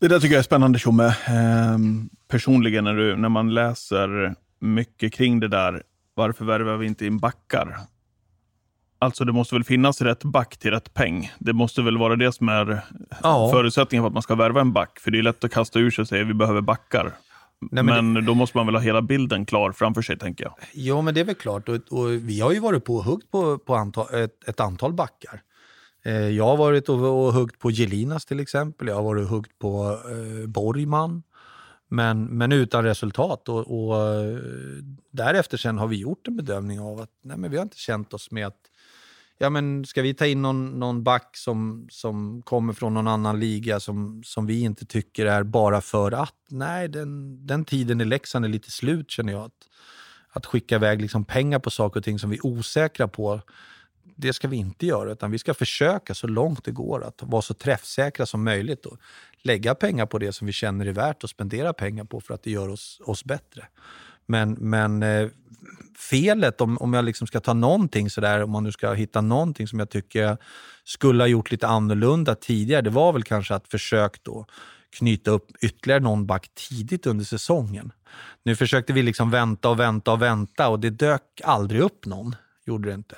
Det 0.00 0.08
där 0.08 0.20
tycker 0.20 0.34
jag 0.34 0.38
är 0.38 0.42
spännande 0.42 0.78
Tjomme. 0.78 1.14
Ehm, 1.26 2.08
personligen 2.28 2.84
när, 2.84 2.94
du, 2.94 3.16
när 3.16 3.28
man 3.28 3.54
läser 3.54 4.34
mycket 4.60 5.12
kring 5.12 5.40
det 5.40 5.48
där, 5.48 5.82
varför 6.14 6.44
värvar 6.44 6.76
vi 6.76 6.86
inte 6.86 7.06
in 7.06 7.18
backar? 7.18 7.78
Alltså 8.98 9.24
det 9.24 9.32
måste 9.32 9.54
väl 9.54 9.64
finnas 9.64 10.00
rätt 10.02 10.24
back 10.24 10.56
till 10.56 10.70
rätt 10.70 10.94
peng. 10.94 11.32
Det 11.38 11.52
måste 11.52 11.82
väl 11.82 11.98
vara 11.98 12.16
det 12.16 12.32
som 12.32 12.48
är 12.48 12.80
Ja. 13.22 13.50
förutsättningen 13.52 14.02
för 14.02 14.06
att 14.06 14.12
man 14.14 14.22
ska 14.22 14.34
värva 14.34 14.60
en 14.60 14.72
back. 14.72 14.98
För 15.00 15.10
det 15.10 15.18
är 15.18 15.22
lätt 15.22 15.44
att 15.44 15.52
kasta 15.52 15.78
ur 15.78 15.90
sig 15.90 16.02
och 16.02 16.08
säga 16.08 16.24
vi 16.24 16.34
behöver 16.34 16.60
backar. 16.60 17.12
Nej, 17.70 17.84
men 17.84 18.12
men 18.12 18.24
då 18.24 18.34
måste 18.34 18.56
man 18.56 18.66
väl 18.66 18.74
ha 18.74 18.82
hela 18.82 19.02
bilden 19.02 19.46
klar 19.46 19.72
framför 19.72 20.02
sig, 20.02 20.18
tänker 20.18 20.44
jag. 20.44 20.54
Jo, 20.72 21.02
men 21.02 21.14
det 21.14 21.20
är 21.20 21.24
väl 21.24 21.34
klart. 21.34 21.68
Och, 21.68 21.74
och 21.74 22.10
vi 22.10 22.40
har 22.40 22.52
ju 22.52 22.60
varit 22.60 22.84
på 22.84 22.96
och 22.96 23.04
huggt 23.04 23.30
på, 23.30 23.58
på 23.58 23.74
antal, 23.74 24.14
ett, 24.14 24.48
ett 24.48 24.60
antal 24.60 24.92
backar. 24.92 25.40
Eh, 26.02 26.28
jag 26.28 26.44
har 26.44 26.56
varit 26.56 26.88
och, 26.88 27.26
och 27.26 27.32
huggt 27.32 27.58
på 27.58 27.70
Gelinas 27.70 28.24
till 28.24 28.40
exempel. 28.40 28.88
Jag 28.88 28.94
har 28.94 29.02
varit 29.02 29.24
och 29.24 29.30
huggt 29.30 29.58
på 29.58 29.98
eh, 30.10 30.46
Borgman. 30.46 31.22
Men, 31.88 32.24
men 32.24 32.52
utan 32.52 32.84
resultat. 32.84 33.48
Och, 33.48 33.88
och 33.88 33.96
eh, 33.96 34.38
därefter 35.10 35.56
sen 35.56 35.78
har 35.78 35.86
vi 35.86 35.96
gjort 35.96 36.28
en 36.28 36.36
bedömning 36.36 36.80
av 36.80 37.00
att 37.00 37.10
nej, 37.22 37.36
men 37.36 37.50
vi 37.50 37.56
har 37.56 37.62
inte 37.62 37.78
känt 37.78 38.14
oss 38.14 38.30
med 38.30 38.46
att 38.46 38.70
ja, 39.38 39.50
men 39.50 39.84
ska 39.84 40.02
vi 40.02 40.14
ta 40.14 40.26
in 40.26 40.42
någon, 40.42 40.78
någon 40.78 41.02
back 41.04 41.36
som, 41.36 41.86
som 41.90 42.42
kommer 42.42 42.72
från 42.72 42.94
någon 42.94 43.08
annan 43.08 43.40
liga 43.40 43.80
som, 43.80 44.22
som 44.24 44.46
vi 44.46 44.60
inte 44.60 44.86
tycker 44.86 45.26
är 45.26 45.42
bara 45.42 45.80
för 45.80 46.12
att? 46.12 46.34
Nej, 46.48 46.88
den, 46.88 47.46
den 47.46 47.64
tiden 47.64 48.00
i 48.00 48.04
Leksand 48.04 48.44
är 48.44 48.48
lite 48.48 48.70
slut 48.70 49.10
känner 49.10 49.32
jag. 49.32 49.42
Att, 49.42 49.68
att 50.32 50.46
skicka 50.46 50.74
iväg 50.74 51.00
liksom 51.00 51.24
pengar 51.24 51.58
på 51.58 51.70
saker 51.70 52.00
och 52.00 52.04
ting 52.04 52.18
som 52.18 52.30
vi 52.30 52.36
är 52.36 52.46
osäkra 52.46 53.08
på, 53.08 53.40
det 54.20 54.32
ska 54.32 54.48
vi 54.48 54.56
inte 54.56 54.86
göra. 54.86 55.12
Utan 55.12 55.30
vi 55.30 55.38
ska 55.38 55.54
försöka 55.54 56.14
så 56.14 56.26
långt 56.26 56.64
det 56.64 56.70
går 56.70 57.04
att 57.04 57.22
vara 57.22 57.42
så 57.42 57.54
träffsäkra 57.54 58.26
som 58.26 58.44
möjligt 58.44 58.86
och 58.86 58.98
lägga 59.42 59.74
pengar 59.74 60.06
på 60.06 60.18
det 60.18 60.32
som 60.32 60.46
vi 60.46 60.52
känner 60.52 60.86
är 60.86 60.92
värt 60.92 61.24
att 61.24 61.30
spendera 61.30 61.72
pengar 61.72 62.04
på 62.04 62.20
för 62.20 62.34
att 62.34 62.42
det 62.42 62.50
gör 62.50 62.68
oss, 62.68 63.00
oss 63.04 63.24
bättre. 63.24 63.66
Men, 64.26 64.52
men 64.52 65.02
eh, 65.02 65.28
felet, 65.98 66.60
om, 66.60 66.78
om 66.78 66.94
jag 66.94 67.04
liksom 67.04 67.26
ska 67.26 67.40
ta 67.40 67.54
någonting 67.54 68.10
sådär, 68.10 68.42
om 68.42 68.50
man 68.50 68.64
nu 68.64 68.72
ska 68.72 68.92
hitta 68.92 69.20
någonting 69.20 69.68
som 69.68 69.78
jag 69.78 69.90
tycker 69.90 70.22
jag 70.22 70.36
skulle 70.84 71.22
ha 71.22 71.28
gjort 71.28 71.50
lite 71.50 71.66
annorlunda 71.66 72.34
tidigare, 72.34 72.82
det 72.82 72.90
var 72.90 73.12
väl 73.12 73.22
kanske 73.22 73.54
att 73.54 73.68
försöka 73.68 74.18
då 74.22 74.46
knyta 74.96 75.30
upp 75.30 75.46
ytterligare 75.60 76.00
någon 76.00 76.26
back 76.26 76.50
tidigt 76.54 77.06
under 77.06 77.24
säsongen. 77.24 77.92
Nu 78.42 78.56
försökte 78.56 78.92
vi 78.92 79.02
liksom 79.02 79.30
vänta 79.30 79.68
och 79.68 79.80
vänta 79.80 80.12
och 80.12 80.22
vänta 80.22 80.68
och 80.68 80.80
det 80.80 80.90
dök 80.90 81.22
aldrig 81.44 81.80
upp 81.80 82.06
någon. 82.06 82.36
Gjorde 82.66 82.88
det 82.88 82.94
inte. 82.94 83.16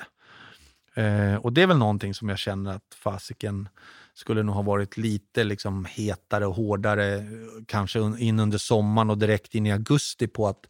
Eh, 0.94 1.34
och 1.34 1.52
det 1.52 1.62
är 1.62 1.66
väl 1.66 1.78
någonting 1.78 2.14
som 2.14 2.28
jag 2.28 2.38
känner 2.38 2.74
att 2.74 2.94
fasiken 2.94 3.68
skulle 4.14 4.42
nog 4.42 4.54
ha 4.54 4.62
varit 4.62 4.96
lite 4.96 5.44
liksom 5.44 5.84
hetare 5.84 6.46
och 6.46 6.54
hårdare, 6.54 7.24
kanske 7.66 7.98
in 8.18 8.40
under 8.40 8.58
sommaren 8.58 9.10
och 9.10 9.18
direkt 9.18 9.54
in 9.54 9.66
i 9.66 9.72
augusti 9.72 10.26
på 10.26 10.48
att, 10.48 10.66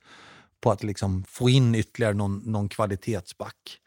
på 0.61 0.70
att 0.70 0.83
liksom 0.83 1.25
få 1.29 1.51
in 1.51 1.75
ytterligare 1.75 2.14
någon, 2.14 2.39
någon 2.39 2.68
kvalitetsback. 2.68 3.79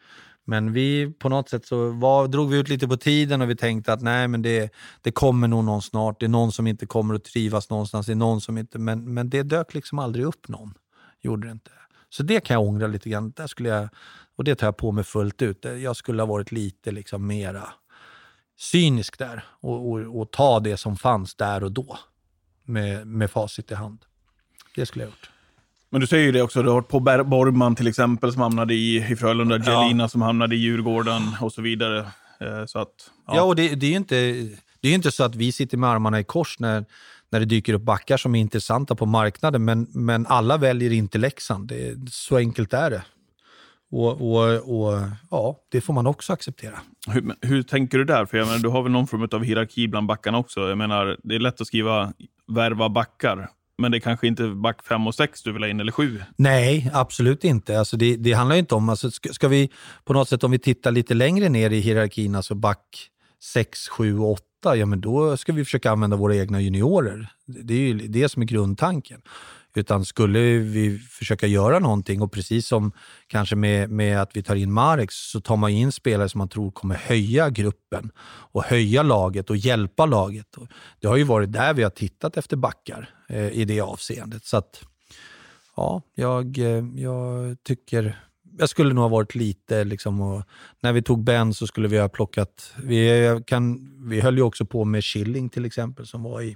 Men 0.48 0.74
vi 0.74 1.14
på 1.20 1.30
något 1.30 1.50
sätt 1.50 1.66
så 1.66 1.92
var, 1.92 2.28
drog 2.28 2.50
vi 2.50 2.58
ut 2.58 2.70
lite 2.70 2.88
på 2.88 2.98
tiden 2.98 3.42
och 3.42 3.50
vi 3.50 3.56
tänkte 3.56 3.94
att 3.94 4.02
nej, 4.02 4.28
men 4.28 4.42
det, 4.42 4.74
det 5.02 5.12
kommer 5.12 5.48
nog 5.48 5.64
någon 5.64 5.82
snart. 5.82 6.20
Det 6.20 6.26
är 6.26 6.30
någon 6.30 6.52
som 6.52 6.68
inte 6.68 6.86
kommer 6.86 7.16
att 7.16 7.24
trivas 7.24 7.70
någonstans. 7.70 8.06
Det 8.06 8.14
är 8.14 8.16
någon 8.16 8.42
som 8.42 8.58
inte, 8.58 8.80
men, 8.80 9.14
men 9.14 9.30
det 9.30 9.44
dök 9.44 9.74
liksom 9.74 10.00
aldrig 10.00 10.26
upp 10.26 10.48
någon. 10.48 10.74
Gjorde 11.22 11.48
det 11.48 11.52
inte. 11.52 11.72
Så 12.10 12.24
det 12.24 12.40
kan 12.40 12.54
jag 12.54 12.64
ångra 12.64 12.88
lite 12.88 13.10
grann. 13.10 13.32
Där 13.32 13.48
skulle 13.48 13.70
jag, 13.70 13.90
och 14.36 14.44
det 14.44 14.56
tar 14.56 14.68
jag 14.68 14.78
på 14.78 14.92
mig 14.92 15.04
fullt 15.04 15.42
ut. 15.42 15.66
Jag 15.84 15.96
skulle 15.96 16.22
ha 16.22 16.28
varit 16.28 16.52
lite 16.52 16.92
liksom 16.92 17.28
mera 17.28 17.68
cynisk 18.58 19.18
där 19.20 19.44
och, 19.62 19.92
och, 19.92 20.20
och 20.22 20.32
ta 20.32 20.60
det 20.60 20.78
som 20.78 20.98
fanns 20.98 21.36
där 21.36 21.64
och 21.64 21.72
då 21.72 22.00
med, 22.64 23.08
med 23.08 23.32
facit 23.32 23.72
i 23.72 23.76
hand. 23.76 24.00
Det 24.76 24.86
skulle 24.86 25.04
jag 25.04 25.10
ha 25.10 25.16
gjort. 25.16 25.30
Men 25.90 26.02
du 26.02 26.08
säger 26.08 26.26
ju 26.26 26.32
det 26.32 26.42
också, 26.42 26.64
du 26.64 26.70
har 26.70 26.76
varit 26.76 26.88
på 26.88 27.00
Borgman 27.24 27.76
till 27.76 27.88
exempel 27.88 28.34
som 28.34 28.42
hamnade 28.42 28.74
i, 28.74 29.12
i 29.12 29.16
Frölunda, 29.16 29.62
Ja. 29.66 29.84
Jelina 29.84 30.10
som 30.10 30.22
hamnade 30.22 30.56
i 30.56 30.60
Djurgården 30.60 31.22
och 31.42 31.54
så 31.54 31.62
vidare. 31.62 32.00
Eh, 32.40 32.66
så 32.66 32.80
att, 32.80 33.12
Ja, 33.28 33.42
och 33.42 33.56
det, 33.56 33.76
det 33.76 33.86
är 33.86 33.90
ju 33.90 33.98
inte, 33.98 34.16
det 34.80 34.90
är 34.90 34.94
inte 34.94 35.12
så 35.12 35.24
att 35.24 35.36
vi 35.36 35.52
sitter 35.52 35.78
med 35.78 35.90
armarna 35.90 36.20
i 36.20 36.24
kors 36.24 36.60
när, 36.60 36.86
när 37.30 37.40
det 37.40 37.46
dyker 37.46 37.74
upp 37.74 37.82
backar 37.82 38.18
som 38.18 38.36
är 38.36 38.40
intressanta 38.40 38.96
på 38.96 39.06
marknaden, 39.06 39.66
men, 39.66 39.88
men 39.90 40.28
alla 40.28 40.58
väljer 40.58 40.92
inte 40.92 41.18
Leksand. 41.18 41.68
Det, 41.68 41.96
så 42.12 42.38
enkelt 42.38 42.74
är 42.74 42.90
det. 42.90 43.04
Och, 43.96 44.22
och, 44.22 44.78
och 44.78 45.02
ja, 45.32 45.60
det 45.72 45.82
får 45.82 45.94
man 45.94 46.08
också 46.08 46.34
acceptera. 46.34 46.80
Hur, 47.08 47.36
hur 47.42 47.64
tänker 47.64 47.98
du 47.98 48.06
där? 48.06 48.26
För 48.26 48.38
jag 48.38 48.48
menar, 48.48 48.60
du 48.60 48.70
har 48.70 48.84
väl 48.84 48.92
någon 48.92 49.08
form 49.08 49.28
av 49.32 49.44
hierarki 49.44 49.88
bland 49.88 50.08
backarna 50.08 50.38
också. 50.38 50.60
Jag 50.60 50.78
menar, 50.78 51.18
det 51.24 51.36
är 51.36 51.40
lätt 51.40 51.62
att 51.62 51.68
skriva 51.68 52.14
värva 52.48 52.90
backar, 52.90 53.50
men 53.78 53.92
det 53.92 53.98
är 53.98 54.00
kanske 54.00 54.28
inte 54.28 54.48
back 54.48 54.84
5 54.84 55.08
och 55.08 55.16
6 55.16 55.44
du 55.44 55.52
vill 55.52 55.64
ha 55.64 55.70
in, 55.70 55.80
eller 55.80 55.92
7. 55.92 56.22
Nej, 56.38 56.92
absolut 56.94 57.44
inte. 57.44 57.80
Alltså 57.80 57.98
det, 57.98 58.16
det 58.16 58.34
handlar 58.34 58.56
inte 58.56 58.76
om... 58.76 58.90
Alltså 58.90 59.12
ska, 59.12 59.30
ska 59.30 59.48
vi 59.48 59.70
på 60.06 60.14
något 60.14 60.30
sätt, 60.30 60.44
om 60.44 60.52
vi 60.52 60.60
tittar 60.60 60.92
lite 60.92 61.14
längre 61.14 61.50
ner 61.50 61.70
i 61.70 61.80
hierarkin, 61.80 62.36
alltså 62.36 62.56
back 62.56 63.10
6, 63.44 63.88
7 63.88 64.20
och 64.20 64.32
8, 64.32 64.76
ja 64.76 64.86
men 64.86 65.02
då 65.02 65.38
ska 65.38 65.54
vi 65.54 65.66
försöka 65.66 65.92
använda 65.92 66.18
våra 66.18 66.36
egna 66.36 66.62
juniorer. 66.62 67.28
Det 67.46 67.74
är 67.74 67.80
ju 67.80 67.94
det 67.94 68.30
som 68.30 68.42
är 68.42 68.46
grundtanken. 68.46 69.22
Utan 69.78 70.06
skulle 70.06 70.40
vi 70.58 71.00
försöka 71.00 71.48
göra 71.48 71.80
någonting 71.80 72.22
och 72.22 72.32
precis 72.32 72.68
som 72.68 72.92
kanske 73.28 73.56
med, 73.56 73.90
med 73.90 74.22
att 74.22 74.36
vi 74.38 74.44
tar 74.44 74.56
in 74.56 74.72
Marek 74.72 75.12
så 75.12 75.42
tar 75.42 75.58
man 75.58 75.70
in 75.70 75.92
spelare 75.92 76.30
som 76.30 76.38
man 76.38 76.50
tror 76.50 76.72
kommer 76.72 76.96
höja 76.96 77.50
gruppen 77.50 78.12
och 78.52 78.64
höja 78.64 79.04
laget 79.04 79.50
och 79.50 79.58
hjälpa 79.58 80.06
laget. 80.06 80.48
Det 81.00 81.08
har 81.08 81.16
ju 81.16 81.24
varit 81.24 81.52
där 81.52 81.74
vi 81.74 81.84
har 81.84 81.90
tittat 81.90 82.38
efter 82.38 82.58
backar 82.58 83.10
eh, 83.30 83.50
i 83.50 83.66
det 83.66 83.82
avseendet. 83.82 84.46
Så 84.46 84.58
att, 84.58 84.84
ja, 85.76 86.02
jag, 86.16 86.58
eh, 86.58 86.86
jag 86.96 87.58
tycker... 87.64 88.22
Jag 88.58 88.70
skulle 88.70 88.94
nog 88.94 89.02
ha 89.02 89.10
varit 89.10 89.36
lite, 89.36 89.84
liksom, 89.84 90.22
och, 90.22 90.44
när 90.80 90.94
vi 90.94 91.02
tog 91.02 91.24
Ben 91.24 91.54
så 91.54 91.68
skulle 91.68 91.88
vi 91.88 91.98
ha 91.98 92.10
plockat... 92.10 92.74
Vi, 92.84 93.26
eh, 93.26 93.40
kan, 93.40 93.92
vi 94.10 94.22
höll 94.22 94.38
ju 94.38 94.42
också 94.42 94.66
på 94.66 94.86
med 94.86 95.04
Killing 95.04 95.50
till 95.50 95.66
exempel 95.66 96.08
som 96.08 96.24
var 96.24 96.42
i, 96.42 96.56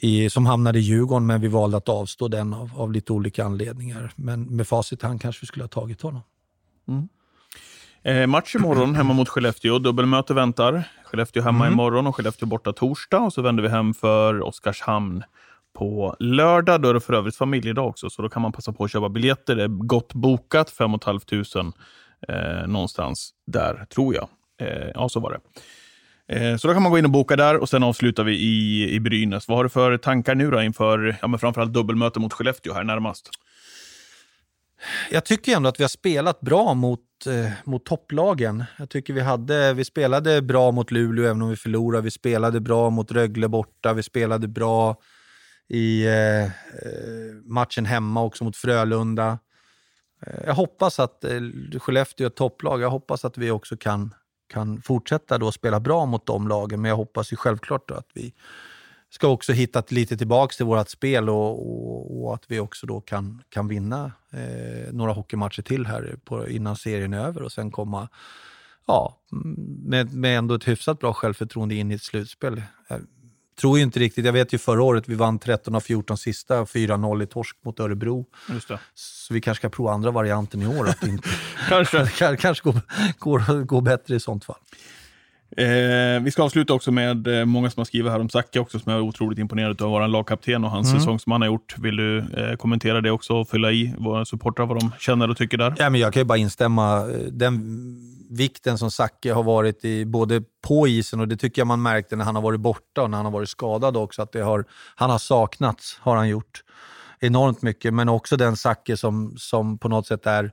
i, 0.00 0.30
som 0.30 0.46
hamnade 0.46 0.78
i 0.78 0.82
Djurgården, 0.82 1.26
men 1.26 1.40
vi 1.40 1.48
valde 1.48 1.76
att 1.76 1.88
avstå 1.88 2.28
den 2.28 2.54
av, 2.54 2.70
av 2.76 2.92
lite 2.92 3.12
olika 3.12 3.44
anledningar. 3.44 4.12
Men 4.16 4.42
med 4.42 4.68
facit 4.68 5.02
i 5.02 5.06
hand 5.06 5.20
kanske 5.20 5.42
vi 5.42 5.46
skulle 5.46 5.64
ha 5.64 5.68
tagit 5.68 6.02
honom. 6.02 6.22
Eh, 8.02 8.26
match 8.26 8.54
imorgon 8.54 8.94
hemma 8.94 9.12
mot 9.14 9.28
Skellefteå. 9.28 9.78
Dubbelmöte 9.78 10.34
väntar. 10.34 10.84
Skellefteå 11.04 11.42
hemma 11.42 11.64
Mm. 11.66 11.72
imorgon 11.72 12.06
och 12.06 12.16
Skellefteå 12.16 12.46
borta 12.48 12.72
torsdag. 12.72 13.18
Och 13.20 13.32
så 13.32 13.42
vänder 13.42 13.62
vi 13.62 13.68
hem 13.68 13.94
för 13.94 14.42
Oskarshamn 14.42 15.22
på 15.78 16.16
lördag. 16.18 16.82
Då 16.82 16.88
är 16.88 16.94
det 16.94 17.00
för 17.00 17.12
övrigt 17.12 17.36
familjedag 17.36 17.86
också, 17.86 18.10
så 18.10 18.22
då 18.22 18.28
kan 18.28 18.42
man 18.42 18.52
passa 18.52 18.72
på 18.72 18.84
att 18.84 18.90
köpa 18.90 19.08
biljetter. 19.08 19.56
Det 19.56 19.62
är 19.62 19.68
gott 19.68 20.14
bokat, 20.14 20.70
5 20.70 20.98
500 21.04 21.72
eh, 22.28 22.66
någonstans 22.68 23.30
där, 23.46 23.86
tror 23.94 24.14
jag. 24.14 24.28
Eh, 24.60 24.90
ja, 24.94 25.08
så 25.08 25.20
var 25.20 25.32
det. 25.32 25.40
Eh, 26.28 26.56
så 26.56 26.68
då 26.68 26.74
kan 26.74 26.82
man 26.82 26.92
gå 26.92 26.98
in 26.98 27.04
och 27.04 27.10
boka 27.10 27.36
där 27.36 27.56
och 27.56 27.68
sen 27.68 27.82
avslutar 27.82 28.24
vi 28.24 28.32
i, 28.32 28.90
i 28.94 29.00
Brynäs. 29.00 29.48
Vad 29.48 29.58
har 29.58 29.64
du 29.64 29.70
för 29.70 29.96
tankar 29.96 30.34
nu 30.34 30.50
då 30.50 30.62
inför 30.62 31.18
ja, 31.22 31.28
men 31.28 31.38
framförallt 31.38 31.72
dubbelmöte 31.72 32.20
mot 32.20 32.32
Skellefteå 32.32 32.74
här 32.74 32.84
närmast? 32.84 33.30
Jag 35.10 35.24
tycker 35.24 35.56
ändå 35.56 35.68
att 35.68 35.80
vi 35.80 35.84
har 35.84 35.88
spelat 35.88 36.40
bra 36.40 36.74
mot, 36.74 37.00
eh, 37.26 37.52
mot 37.64 37.84
topplagen. 37.84 38.64
Jag 38.78 38.90
tycker 38.90 39.12
vi, 39.12 39.20
hade, 39.20 39.74
vi 39.74 39.84
spelade 39.84 40.42
bra 40.42 40.70
mot 40.70 40.90
Luleå 40.90 41.24
även 41.24 41.42
om 41.42 41.50
vi 41.50 41.56
förlorade. 41.56 42.04
Vi 42.04 42.10
spelade 42.10 42.60
bra 42.60 42.90
mot 42.90 43.12
Rögle 43.12 43.48
borta. 43.48 43.92
Vi 43.92 44.02
spelade 44.02 44.48
bra 44.48 44.96
i 45.68 46.06
eh, 46.06 46.44
eh 46.44 46.50
matchen 47.44 47.84
hemma 47.84 48.22
också 48.22 48.44
mot 48.44 48.56
Frölunda. 48.56 49.38
Eh, 50.26 50.42
jag 50.46 50.54
hoppas 50.54 51.00
att 51.00 51.24
eh, 51.24 51.40
Skellefteå 51.78 52.24
är 52.24 52.30
ett 52.30 52.36
topplag. 52.36 52.80
Jag 52.80 52.90
hoppas 52.90 53.24
att 53.24 53.38
vi 53.38 53.50
också 53.50 53.76
kan, 53.76 54.14
kan 54.48 54.82
fortsätta 54.82 55.38
då 55.38 55.52
spela 55.52 55.80
bra 55.80 56.06
mot 56.06 56.26
de 56.26 56.48
lagen. 56.48 56.80
Men 56.80 56.88
jag 56.88 56.96
hoppas 56.96 57.32
ju 57.32 57.36
självklart 57.36 57.88
då 57.88 57.94
att 57.94 58.10
vi 58.14 58.32
ska 59.10 59.28
också 59.28 59.52
hitta 59.52 59.82
lite 59.88 60.16
tillbaka 60.16 60.52
till 60.52 60.66
vårt 60.66 60.88
spel 60.88 61.28
och, 61.28 61.50
och, 61.50 62.24
och, 62.24 62.34
att 62.34 62.44
vi 62.48 62.60
också 62.60 62.86
då 62.86 63.00
kan, 63.00 63.42
kan 63.48 63.68
vinna 63.68 64.12
eh, 64.32 64.92
några 64.92 65.12
hockeymatcher 65.12 65.62
till 65.62 65.86
här 65.86 66.16
på, 66.24 66.48
innan 66.48 66.76
serien 66.76 67.12
är 67.12 67.24
över 67.24 67.42
och 67.42 67.52
sen 67.52 67.70
komma 67.70 68.08
ja, 68.86 69.18
med, 69.84 70.14
med 70.14 70.38
ändå 70.38 70.54
ett 70.54 70.68
hyfsat 70.68 70.98
bra 70.98 71.12
självförtroende 71.12 71.74
in 71.74 71.90
i 71.90 71.94
ett 71.94 72.02
slutspel. 72.02 72.62
Eh, 72.88 72.96
Tror 73.60 73.78
ju 73.78 73.84
inte 73.84 74.00
riktigt, 74.00 74.24
jag 74.24 74.32
vet 74.32 74.54
ju 74.54 74.58
förra 74.58 74.82
året 74.82 75.04
vi 75.06 75.14
vann 75.14 75.38
13 75.38 75.74
av 75.74 75.80
14 75.80 76.18
sista, 76.18 76.64
4-0 76.64 77.22
i 77.22 77.26
torsk 77.26 77.56
mot 77.64 77.80
Örebro. 77.80 78.26
Så 78.94 79.34
vi 79.34 79.40
kanske 79.40 79.60
ska 79.60 79.68
prova 79.68 79.92
andra 79.92 80.10
varianten 80.10 80.62
i 80.62 80.66
år. 80.66 80.88
Att 80.88 81.02
inte, 81.02 81.28
kanske 81.68 82.06
kanske 82.36 82.64
går, 82.64 82.80
går, 83.18 83.64
går 83.64 83.80
bättre 83.80 84.14
i 84.14 84.20
sånt 84.20 84.44
fall. 84.44 84.56
Eh, 85.56 86.22
vi 86.22 86.30
ska 86.30 86.42
avsluta 86.42 86.74
också 86.74 86.92
med 86.92 87.26
eh, 87.26 87.44
många 87.44 87.70
som 87.70 87.80
har 87.80 87.84
skrivit 87.84 88.12
här 88.12 88.20
om 88.20 88.28
Zacke 88.28 88.60
också, 88.60 88.78
som 88.78 88.92
jag 88.92 88.98
är 88.98 89.04
otroligt 89.04 89.38
imponerad 89.38 89.82
av, 89.82 89.90
vår 89.90 90.08
lagkapten 90.08 90.64
och 90.64 90.70
hans 90.70 90.88
mm. 90.88 91.00
säsong 91.00 91.18
som 91.18 91.32
han 91.32 91.40
har 91.40 91.46
gjort. 91.46 91.74
Vill 91.78 91.96
du 91.96 92.18
eh, 92.18 92.56
kommentera 92.56 93.00
det 93.00 93.10
också 93.10 93.34
och 93.34 93.48
fylla 93.48 93.72
i 93.72 93.94
våra 93.98 94.24
supportrar, 94.24 94.66
vad 94.66 94.80
de 94.80 94.90
känner 94.98 95.30
och 95.30 95.36
tycker 95.36 95.58
där? 95.58 95.74
Ja, 95.78 95.90
men 95.90 96.00
jag 96.00 96.12
kan 96.12 96.20
ju 96.20 96.24
bara 96.24 96.38
instämma. 96.38 97.04
Den 97.30 97.54
vikten 98.30 98.78
som 98.78 98.90
Zacke 98.90 99.32
har 99.32 99.42
varit 99.42 99.84
i, 99.84 100.04
både 100.04 100.42
på 100.66 100.88
isen 100.88 101.20
och 101.20 101.28
det 101.28 101.36
tycker 101.36 101.60
jag 101.60 101.66
man 101.66 101.82
märkte 101.82 102.16
när 102.16 102.24
han 102.24 102.34
har 102.34 102.42
varit 102.42 102.60
borta 102.60 103.02
och 103.02 103.10
när 103.10 103.16
han 103.18 103.24
har 103.24 103.32
varit 103.32 103.48
skadad 103.48 103.96
också, 103.96 104.22
att 104.22 104.32
det 104.32 104.40
har, 104.40 104.64
han 104.94 105.10
har 105.10 105.18
saknats, 105.18 105.98
har 106.00 106.16
han 106.16 106.28
gjort 106.28 106.62
enormt 107.20 107.62
mycket. 107.62 107.94
Men 107.94 108.08
också 108.08 108.36
den 108.36 108.56
Zacke 108.56 108.96
som, 108.96 109.34
som 109.38 109.78
på 109.78 109.88
något 109.88 110.06
sätt 110.06 110.26
är 110.26 110.52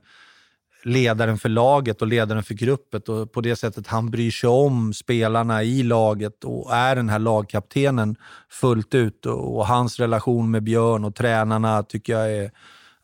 ledaren 0.84 1.38
för 1.38 1.48
laget 1.48 2.02
och 2.02 2.08
ledaren 2.08 2.42
för 2.42 2.54
gruppet 2.54 3.08
och 3.08 3.32
på 3.32 3.40
det 3.40 3.56
sättet 3.56 3.86
han 3.86 4.10
bryr 4.10 4.30
sig 4.30 4.48
om 4.48 4.94
spelarna 4.94 5.62
i 5.62 5.82
laget 5.82 6.44
och 6.44 6.74
är 6.74 6.96
den 6.96 7.08
här 7.08 7.18
lagkaptenen 7.18 8.16
fullt 8.48 8.94
ut. 8.94 9.26
Och, 9.26 9.56
och 9.56 9.66
hans 9.66 10.00
relation 10.00 10.50
med 10.50 10.62
Björn 10.62 11.04
och 11.04 11.14
tränarna 11.14 11.82
tycker 11.82 12.12
jag 12.12 12.32
är... 12.32 12.50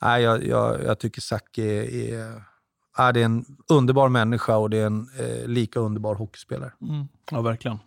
Nej, 0.03 0.23
jag, 0.23 0.47
jag, 0.47 0.85
jag 0.85 0.99
tycker 0.99 1.21
Zacke 1.21 1.63
är, 1.63 2.15
är, 2.15 2.43
är, 2.97 3.13
det 3.13 3.23
en 3.23 3.45
underbar 3.69 4.09
människa 4.09 4.57
och 4.57 4.71
det 4.71 4.79
är 4.79 4.87
en 4.87 5.09
eh, 5.19 5.49
lika 5.49 5.81
underbar 5.81 6.15
hockeyspelare. 6.15 6.73
Mm. 6.83 7.09
Ja, 7.31 7.41
verkligen. 7.41 7.79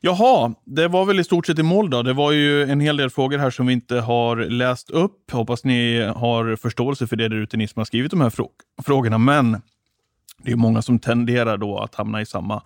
Jaha, 0.00 0.54
det 0.64 0.88
var 0.88 1.04
väl 1.04 1.20
i 1.20 1.24
stort 1.24 1.46
sett 1.46 1.58
i 1.58 1.62
mål 1.62 1.90
då. 1.90 2.02
Det 2.02 2.12
var 2.12 2.32
ju 2.32 2.62
en 2.62 2.80
hel 2.80 2.96
del 2.96 3.10
frågor 3.10 3.38
här 3.38 3.50
som 3.50 3.66
vi 3.66 3.72
inte 3.72 4.00
har 4.00 4.36
läst 4.36 4.90
upp. 4.90 5.30
Hoppas 5.30 5.64
ni 5.64 6.00
har 6.16 6.56
förståelse 6.56 7.06
för 7.06 7.16
det 7.16 7.28
där 7.28 7.36
ute, 7.36 7.56
ni 7.56 7.68
som 7.68 7.80
har 7.80 7.84
skrivit 7.84 8.10
de 8.10 8.20
här 8.20 8.30
frå 8.30 8.50
frågorna. 8.82 9.18
Men 9.18 9.62
det 10.38 10.52
är 10.52 10.56
många 10.56 10.82
som 10.82 10.98
tenderar 10.98 11.56
då 11.56 11.78
att 11.78 11.94
hamna 11.94 12.20
i 12.20 12.26
samma 12.26 12.62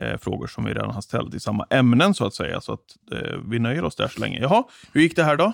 eh, 0.00 0.18
frågor 0.18 0.46
som 0.46 0.64
vi 0.64 0.74
redan 0.74 0.90
har 0.90 1.00
ställt, 1.00 1.34
i 1.34 1.40
samma 1.40 1.66
ämnen 1.70 2.14
så 2.14 2.26
att 2.26 2.34
säga. 2.34 2.60
Så 2.60 2.72
att 2.72 3.12
eh, 3.12 3.38
vi 3.44 3.58
nöjer 3.58 3.84
oss 3.84 3.96
där 3.96 4.08
så 4.08 4.20
länge. 4.20 4.40
Jaha, 4.40 4.64
hur 4.92 5.00
gick 5.00 5.16
det 5.16 5.24
här 5.24 5.36
då? 5.36 5.52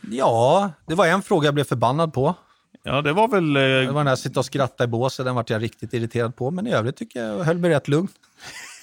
Ja, 0.00 0.70
det 0.86 0.94
var 0.94 1.06
en 1.06 1.22
fråga 1.22 1.46
jag 1.46 1.54
blev 1.54 1.64
förbannad 1.64 2.12
på. 2.12 2.34
Ja, 2.82 3.02
det 3.02 3.12
var 3.12 3.28
väl... 3.28 3.56
Eh... 3.56 3.62
Det 3.62 3.92
var 3.92 4.04
när 4.04 4.10
jag 4.10 4.18
sitta 4.18 4.40
och 4.40 4.46
skratta 4.46 4.84
i 4.84 4.86
båset, 4.86 5.26
den 5.26 5.34
vart 5.34 5.50
jag 5.50 5.62
riktigt 5.62 5.94
irriterad 5.94 6.36
på. 6.36 6.50
Men 6.50 6.66
i 6.66 6.72
övrigt 6.72 6.96
tycker 6.96 7.20
jag 7.20 7.38
jag 7.38 7.44
höll 7.44 7.58
mig 7.58 7.70
rätt 7.70 7.88
lugn. 7.88 8.08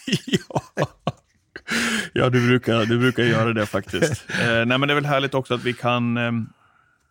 ja. 0.25 0.61
ja, 2.13 2.29
du 2.29 2.47
brukar, 2.47 2.85
du 2.85 2.99
brukar 2.99 3.23
göra 3.23 3.53
det 3.53 3.65
faktiskt. 3.65 4.23
Eh, 4.41 4.65
nej, 4.65 4.65
men 4.65 4.81
det 4.81 4.91
är 4.91 4.95
väl 4.95 5.05
härligt 5.05 5.33
också 5.33 5.53
att 5.53 5.63
vi 5.63 5.73
kan, 5.73 6.17
eh, 6.17 6.31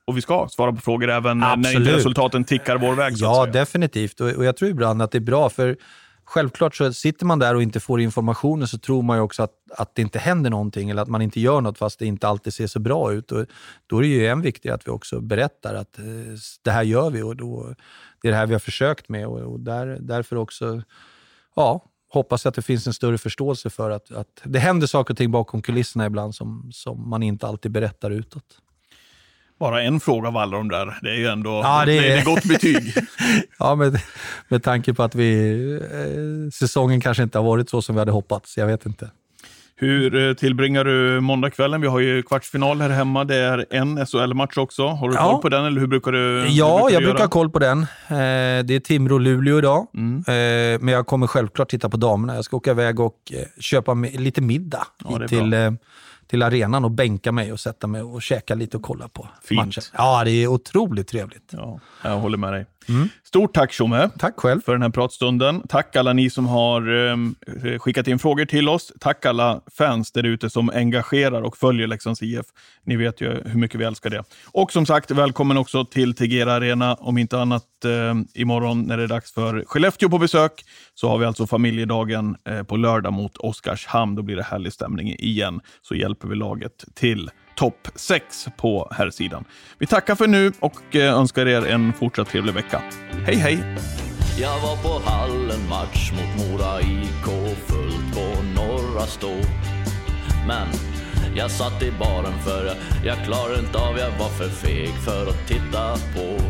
och 0.05 0.16
vi 0.16 0.22
ska 0.22 0.49
svara 0.51 0.72
på 0.72 0.80
frågor 0.80 1.11
även 1.11 1.43
Absolut. 1.43 1.64
när 1.64 1.80
inte 1.80 1.97
resultaten 1.97 2.45
tickar 2.45 2.78
vår 2.78 2.95
väg. 2.95 3.14
ja, 3.16 3.47
definitivt. 3.47 4.20
Och, 4.20 4.30
och 4.30 4.45
jag 4.45 4.57
tror 4.57 4.70
ibland 4.70 5.03
att 5.03 5.11
det 5.11 5.18
är 5.18 5.20
bra, 5.20 5.51
för 5.51 5.76
självklart 6.27 6.74
så 6.74 6.93
sitter 6.93 7.27
man 7.27 7.39
där 7.39 7.55
och 7.55 7.62
inte 7.62 7.81
får 7.81 8.01
informationen 8.01 8.68
så 8.68 8.79
tror 8.79 9.03
man 9.03 9.16
ju 9.16 9.22
också 9.22 9.43
att, 9.43 9.53
att 9.70 9.95
det 9.95 10.03
inte 10.03 10.18
händer 10.18 10.51
någonting 10.51 10.91
eller 10.91 11.03
att 11.03 11.09
man 11.09 11.22
inte 11.22 11.41
gör 11.41 11.61
något 11.61 11.79
fast 11.79 11.99
det 11.99 12.07
inte 12.07 12.29
alltid 12.29 12.55
ser 12.55 12.66
så 12.66 12.79
bra 12.79 13.12
ut. 13.12 13.33
Och 13.33 13.47
då 13.87 13.99
är 13.99 14.03
det 14.03 14.09
ju 14.09 14.27
än 14.27 14.43
viktigare 14.43 14.74
att 14.74 14.87
vi 14.87 14.91
också 14.91 15.20
berättar 15.20 15.74
att 15.74 15.99
eh, 15.99 16.05
det 16.62 16.70
här 16.70 16.83
gör 16.83 17.11
vi 17.11 17.22
och 17.22 17.37
då, 17.37 17.74
det 18.22 18.29
är 18.29 18.33
det 18.33 18.39
här 18.39 18.47
vi 18.47 18.55
har 18.55 18.61
försökt 18.61 19.09
med 19.09 19.27
och, 19.27 19.41
och 19.41 19.61
där, 19.61 19.99
därför 20.01 20.37
också 20.37 20.83
ja, 21.57 21.85
hoppas 22.09 22.47
att 22.47 22.55
det 22.55 22.62
finns 22.62 22.87
en 22.87 22.95
större 22.95 23.18
förståelse 23.18 23.70
för 23.70 23.91
att, 23.91 24.12
att 24.12 24.41
det 24.45 24.59
händer 24.59 24.87
saker 24.87 25.14
och 25.14 25.18
ting 25.18 25.31
bakom 25.31 25.62
kulisserna 25.62 26.07
ibland 26.07 26.35
som, 26.35 26.70
som 26.72 27.09
man 27.11 27.22
inte 27.22 27.47
alltid 27.47 27.72
berättar 27.72 28.11
utåt. 28.11 28.61
Bara 29.61 29.82
en 29.82 30.00
fråga 30.00 30.28
av 30.28 30.36
alla 30.36 30.57
de 30.57 30.68
där, 30.68 30.98
det 31.02 31.11
är 31.11 31.14
ju 31.14 31.26
ändå 31.26 31.50
ja, 31.50 31.84
det 31.84 31.98
är, 31.98 32.02
det 32.02 32.12
är 32.12 32.24
gott 32.24 32.44
betyg. 32.44 32.94
ja, 33.59 33.74
med, 33.74 34.00
med 34.48 34.62
tanke 34.62 34.94
på 34.94 35.02
att 35.02 35.14
vi, 35.14 35.61
eh, 35.74 36.50
säsongen 36.52 37.00
kanske 37.00 37.22
inte 37.22 37.38
har 37.38 37.44
varit 37.44 37.70
så 37.70 37.82
som 37.82 37.94
vi 37.94 37.98
hade 37.98 38.12
hoppats. 38.12 38.57
Jag 38.57 38.66
vet 38.66 38.86
inte. 38.86 39.11
Hur 39.78 40.28
eh, 40.28 40.34
tillbringar 40.34 40.84
du 40.84 41.20
måndagskvällen? 41.20 41.80
Vi 41.80 41.86
har 41.86 42.00
ju 42.00 42.22
kvartsfinal 42.22 42.80
här 42.80 42.90
hemma. 42.90 43.24
Det 43.24 43.36
är 43.36 43.66
en 43.70 44.07
SHL-match 44.07 44.57
också. 44.57 44.86
Har 44.86 45.09
du 45.09 45.14
ja. 45.14 45.30
koll 45.30 45.42
på 45.42 45.48
den 45.48 45.64
eller 45.64 45.80
hur 45.80 45.86
brukar 45.86 46.12
du 46.12 46.46
Ja, 46.48 46.76
brukar 46.76 46.94
jag 46.94 47.02
du 47.02 47.07
brukar 47.07 47.24
ha 47.24 47.28
koll 47.28 47.50
på 47.50 47.59
den. 47.59 47.80
Eh, 47.82 47.86
det 48.64 48.74
är 48.74 48.80
Timrå-Luleå 48.80 49.59
idag. 49.59 49.86
Mm. 49.94 50.18
Eh, 50.18 50.80
men 50.80 50.88
jag 50.88 51.07
kommer 51.07 51.26
självklart 51.26 51.70
titta 51.70 51.88
på 51.88 51.96
damerna. 51.96 52.34
Jag 52.34 52.44
ska 52.44 52.57
åka 52.57 52.70
iväg 52.70 53.00
och 53.00 53.32
köpa 53.61 53.94
lite 53.94 54.40
middag 54.40 54.86
ja, 55.09 55.28
till 55.28 55.54
till 56.27 56.43
arenan 56.43 56.85
och 56.85 56.91
bänka 56.91 57.33
mig 57.33 57.53
och 57.53 57.61
sätta 57.61 57.87
mig 57.87 58.03
och 58.03 58.22
käka 58.22 58.55
lite 58.55 58.77
och 58.77 58.83
kolla 58.83 59.09
på 59.09 59.29
Fint. 59.43 59.66
matchen. 59.66 59.83
Ja, 59.97 60.24
det 60.24 60.31
är 60.31 60.47
otroligt 60.47 61.09
trevligt. 61.09 61.51
Ja, 61.53 61.81
jag 62.03 62.18
håller 62.18 62.39
med 62.39 62.53
dig. 62.53 62.66
Mm. 62.89 63.09
Stort 63.24 63.55
tack 63.55 63.72
Tjomme 63.72 64.11
Tack 64.18 64.34
själv. 64.37 64.61
för 64.61 64.72
den 64.72 64.82
här 64.82 64.91
pratstunden. 64.91 65.62
Tack 65.68 65.97
alla 65.97 66.12
ni 66.12 66.30
som 66.30 66.47
har 66.47 66.89
um, 66.89 67.34
skickat 67.78 68.09
in 68.09 68.18
frågor 68.18 68.45
till 68.45 68.68
oss. 68.68 68.93
Tack 69.01 69.26
alla 69.26 69.61
fans 69.78 70.12
där 70.12 70.22
ute 70.22 70.51
som 70.51 70.70
engagerar 70.70 71.43
och 71.43 71.57
följer 71.57 71.87
Leksands 71.87 72.22
IF. 72.22 72.47
Ni 72.84 72.97
vet 72.97 73.20
ju 73.20 73.43
hur 73.45 73.59
mycket 73.59 73.80
vi 73.80 73.84
älskar 73.84 74.11
det. 74.11 74.24
Och 74.53 74.72
som 74.72 74.87
sagt, 74.87 75.11
välkommen 75.11 75.57
också 75.57 75.84
till 75.84 76.14
Tegera 76.14 76.53
Arena. 76.53 76.95
Om 76.95 77.18
inte 77.18 77.39
annat 77.39 77.64
um, 77.84 78.28
imorgon 78.34 78.82
när 78.82 78.97
det 78.97 79.03
är 79.03 79.09
dags 79.09 79.32
för 79.32 79.64
Skellefteå 79.66 80.09
på 80.09 80.18
besök 80.18 80.64
så 80.95 81.09
har 81.09 81.18
vi 81.18 81.24
alltså 81.26 81.47
familjedagen 81.47 82.37
uh, 82.51 82.62
på 82.62 82.76
lördag 82.76 83.12
mot 83.12 83.37
Oskarshamn. 83.37 84.14
Då 84.14 84.22
blir 84.22 84.37
det 84.37 84.43
härlig 84.43 84.72
stämning 84.72 85.14
igen. 85.18 85.61
Så 85.82 85.95
hjälper 85.95 86.28
vi 86.28 86.37
laget 86.37 86.84
till 86.95 87.30
topp 87.57 87.88
6 87.94 88.46
på 88.57 88.92
här 88.96 89.11
sidan. 89.11 89.44
Vi 89.78 89.86
tackar 89.86 90.14
för 90.14 90.26
nu 90.26 90.52
och 90.61 90.96
eh, 90.96 91.14
önskar 91.14 91.48
er 91.48 91.66
en 91.66 91.92
fortsatt 91.92 92.28
trevlig 92.28 92.54
vecka. 92.54 92.82
Hej 93.26 93.36
hej! 93.36 93.59
Jag 94.40 94.61
var 94.61 94.76
på 94.76 95.11
hallen 95.11 95.68
match 95.68 96.12
mot 96.12 96.46
Mora 96.46 96.80
IK 96.80 97.57
fullt 97.66 98.14
på 98.14 98.42
Norra 98.42 99.07
Stå. 99.07 99.34
Men 100.46 100.68
jag 101.36 101.50
satt 101.50 101.82
i 101.82 101.90
baren 101.90 102.38
för 102.44 102.66
jag, 102.66 102.76
jag 103.04 103.24
klarade 103.24 103.59
inte 103.59 103.78
av, 103.78 103.98
jag 103.98 104.11
var 104.11 104.28
för 104.28 104.48
feg 104.48 104.90
för 105.04 105.26
att 105.26 105.48
titta 105.48 105.96
på. 106.14 106.42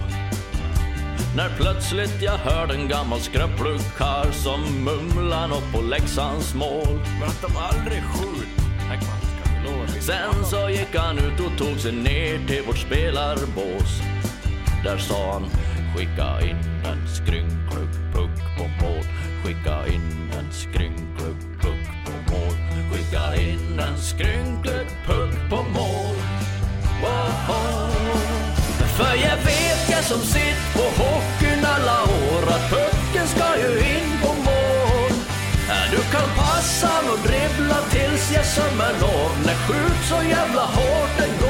När 1.37 1.49
plötsligt 1.57 2.23
jag 2.23 2.39
hörde 2.39 2.75
en 2.75 2.89
gammal 2.89 3.21
skröplukar 3.21 4.33
som 4.33 4.85
mumlar 4.85 5.49
något 5.49 5.73
på 5.73 5.81
Leksands 5.81 6.55
mål. 6.55 7.01
Men 7.21 7.29
att 7.29 7.43
de 7.43 7.57
aldrig 7.57 8.03
skjuter. 8.03 9.36
Sen 10.01 10.45
så 10.45 10.71
gick 10.71 10.97
han 10.97 11.19
ut 11.19 11.41
och 11.41 11.59
tog 11.59 11.81
sig 11.81 11.93
ner 11.93 12.47
till 12.47 12.63
vårt 12.67 12.79
spelarbås. 12.79 14.01
Där 14.85 14.99
sa 14.99 15.33
han 15.33 15.47
skicka 15.97 16.41
in 16.41 16.57
en 16.85 17.09
skrynklig 17.09 17.89
puck 18.13 18.37
på 18.59 18.85
mål. 18.85 19.05
Skicka 19.45 19.87
in 19.87 20.31
en 20.39 20.53
skrynklig 20.53 21.37
puck 21.61 21.87
på 22.05 22.33
mål. 22.33 22.55
Skicka 22.93 23.35
in 23.35 23.81
en 23.81 23.99
skrynklig 23.99 24.87
puck 25.07 25.51
på 25.51 25.57
mål. 25.57 26.17
Wow. 27.03 27.91
För 28.97 29.15
jag 29.15 29.37
vet 29.37 29.91
jag 29.91 30.05
som 30.05 30.21
sitt 30.21 30.75
på 30.75 30.83
hockeyn 31.03 31.65
alla 31.65 32.03
år 32.03 32.43
att 32.49 32.71
pucken 32.71 33.27
ska 33.27 33.59
ju 33.59 33.79
in 33.79 34.11
på 34.23 34.29
mål. 34.29 35.13
Du 35.91 35.97
kan 35.97 36.29
passa 36.37 36.96
och. 39.03 39.47
När 39.47 39.55
skjut 39.55 40.05
så 40.09 40.29
jävla 40.29 40.63
hårt 40.63 41.11
det 41.19 41.31
går 41.41 41.46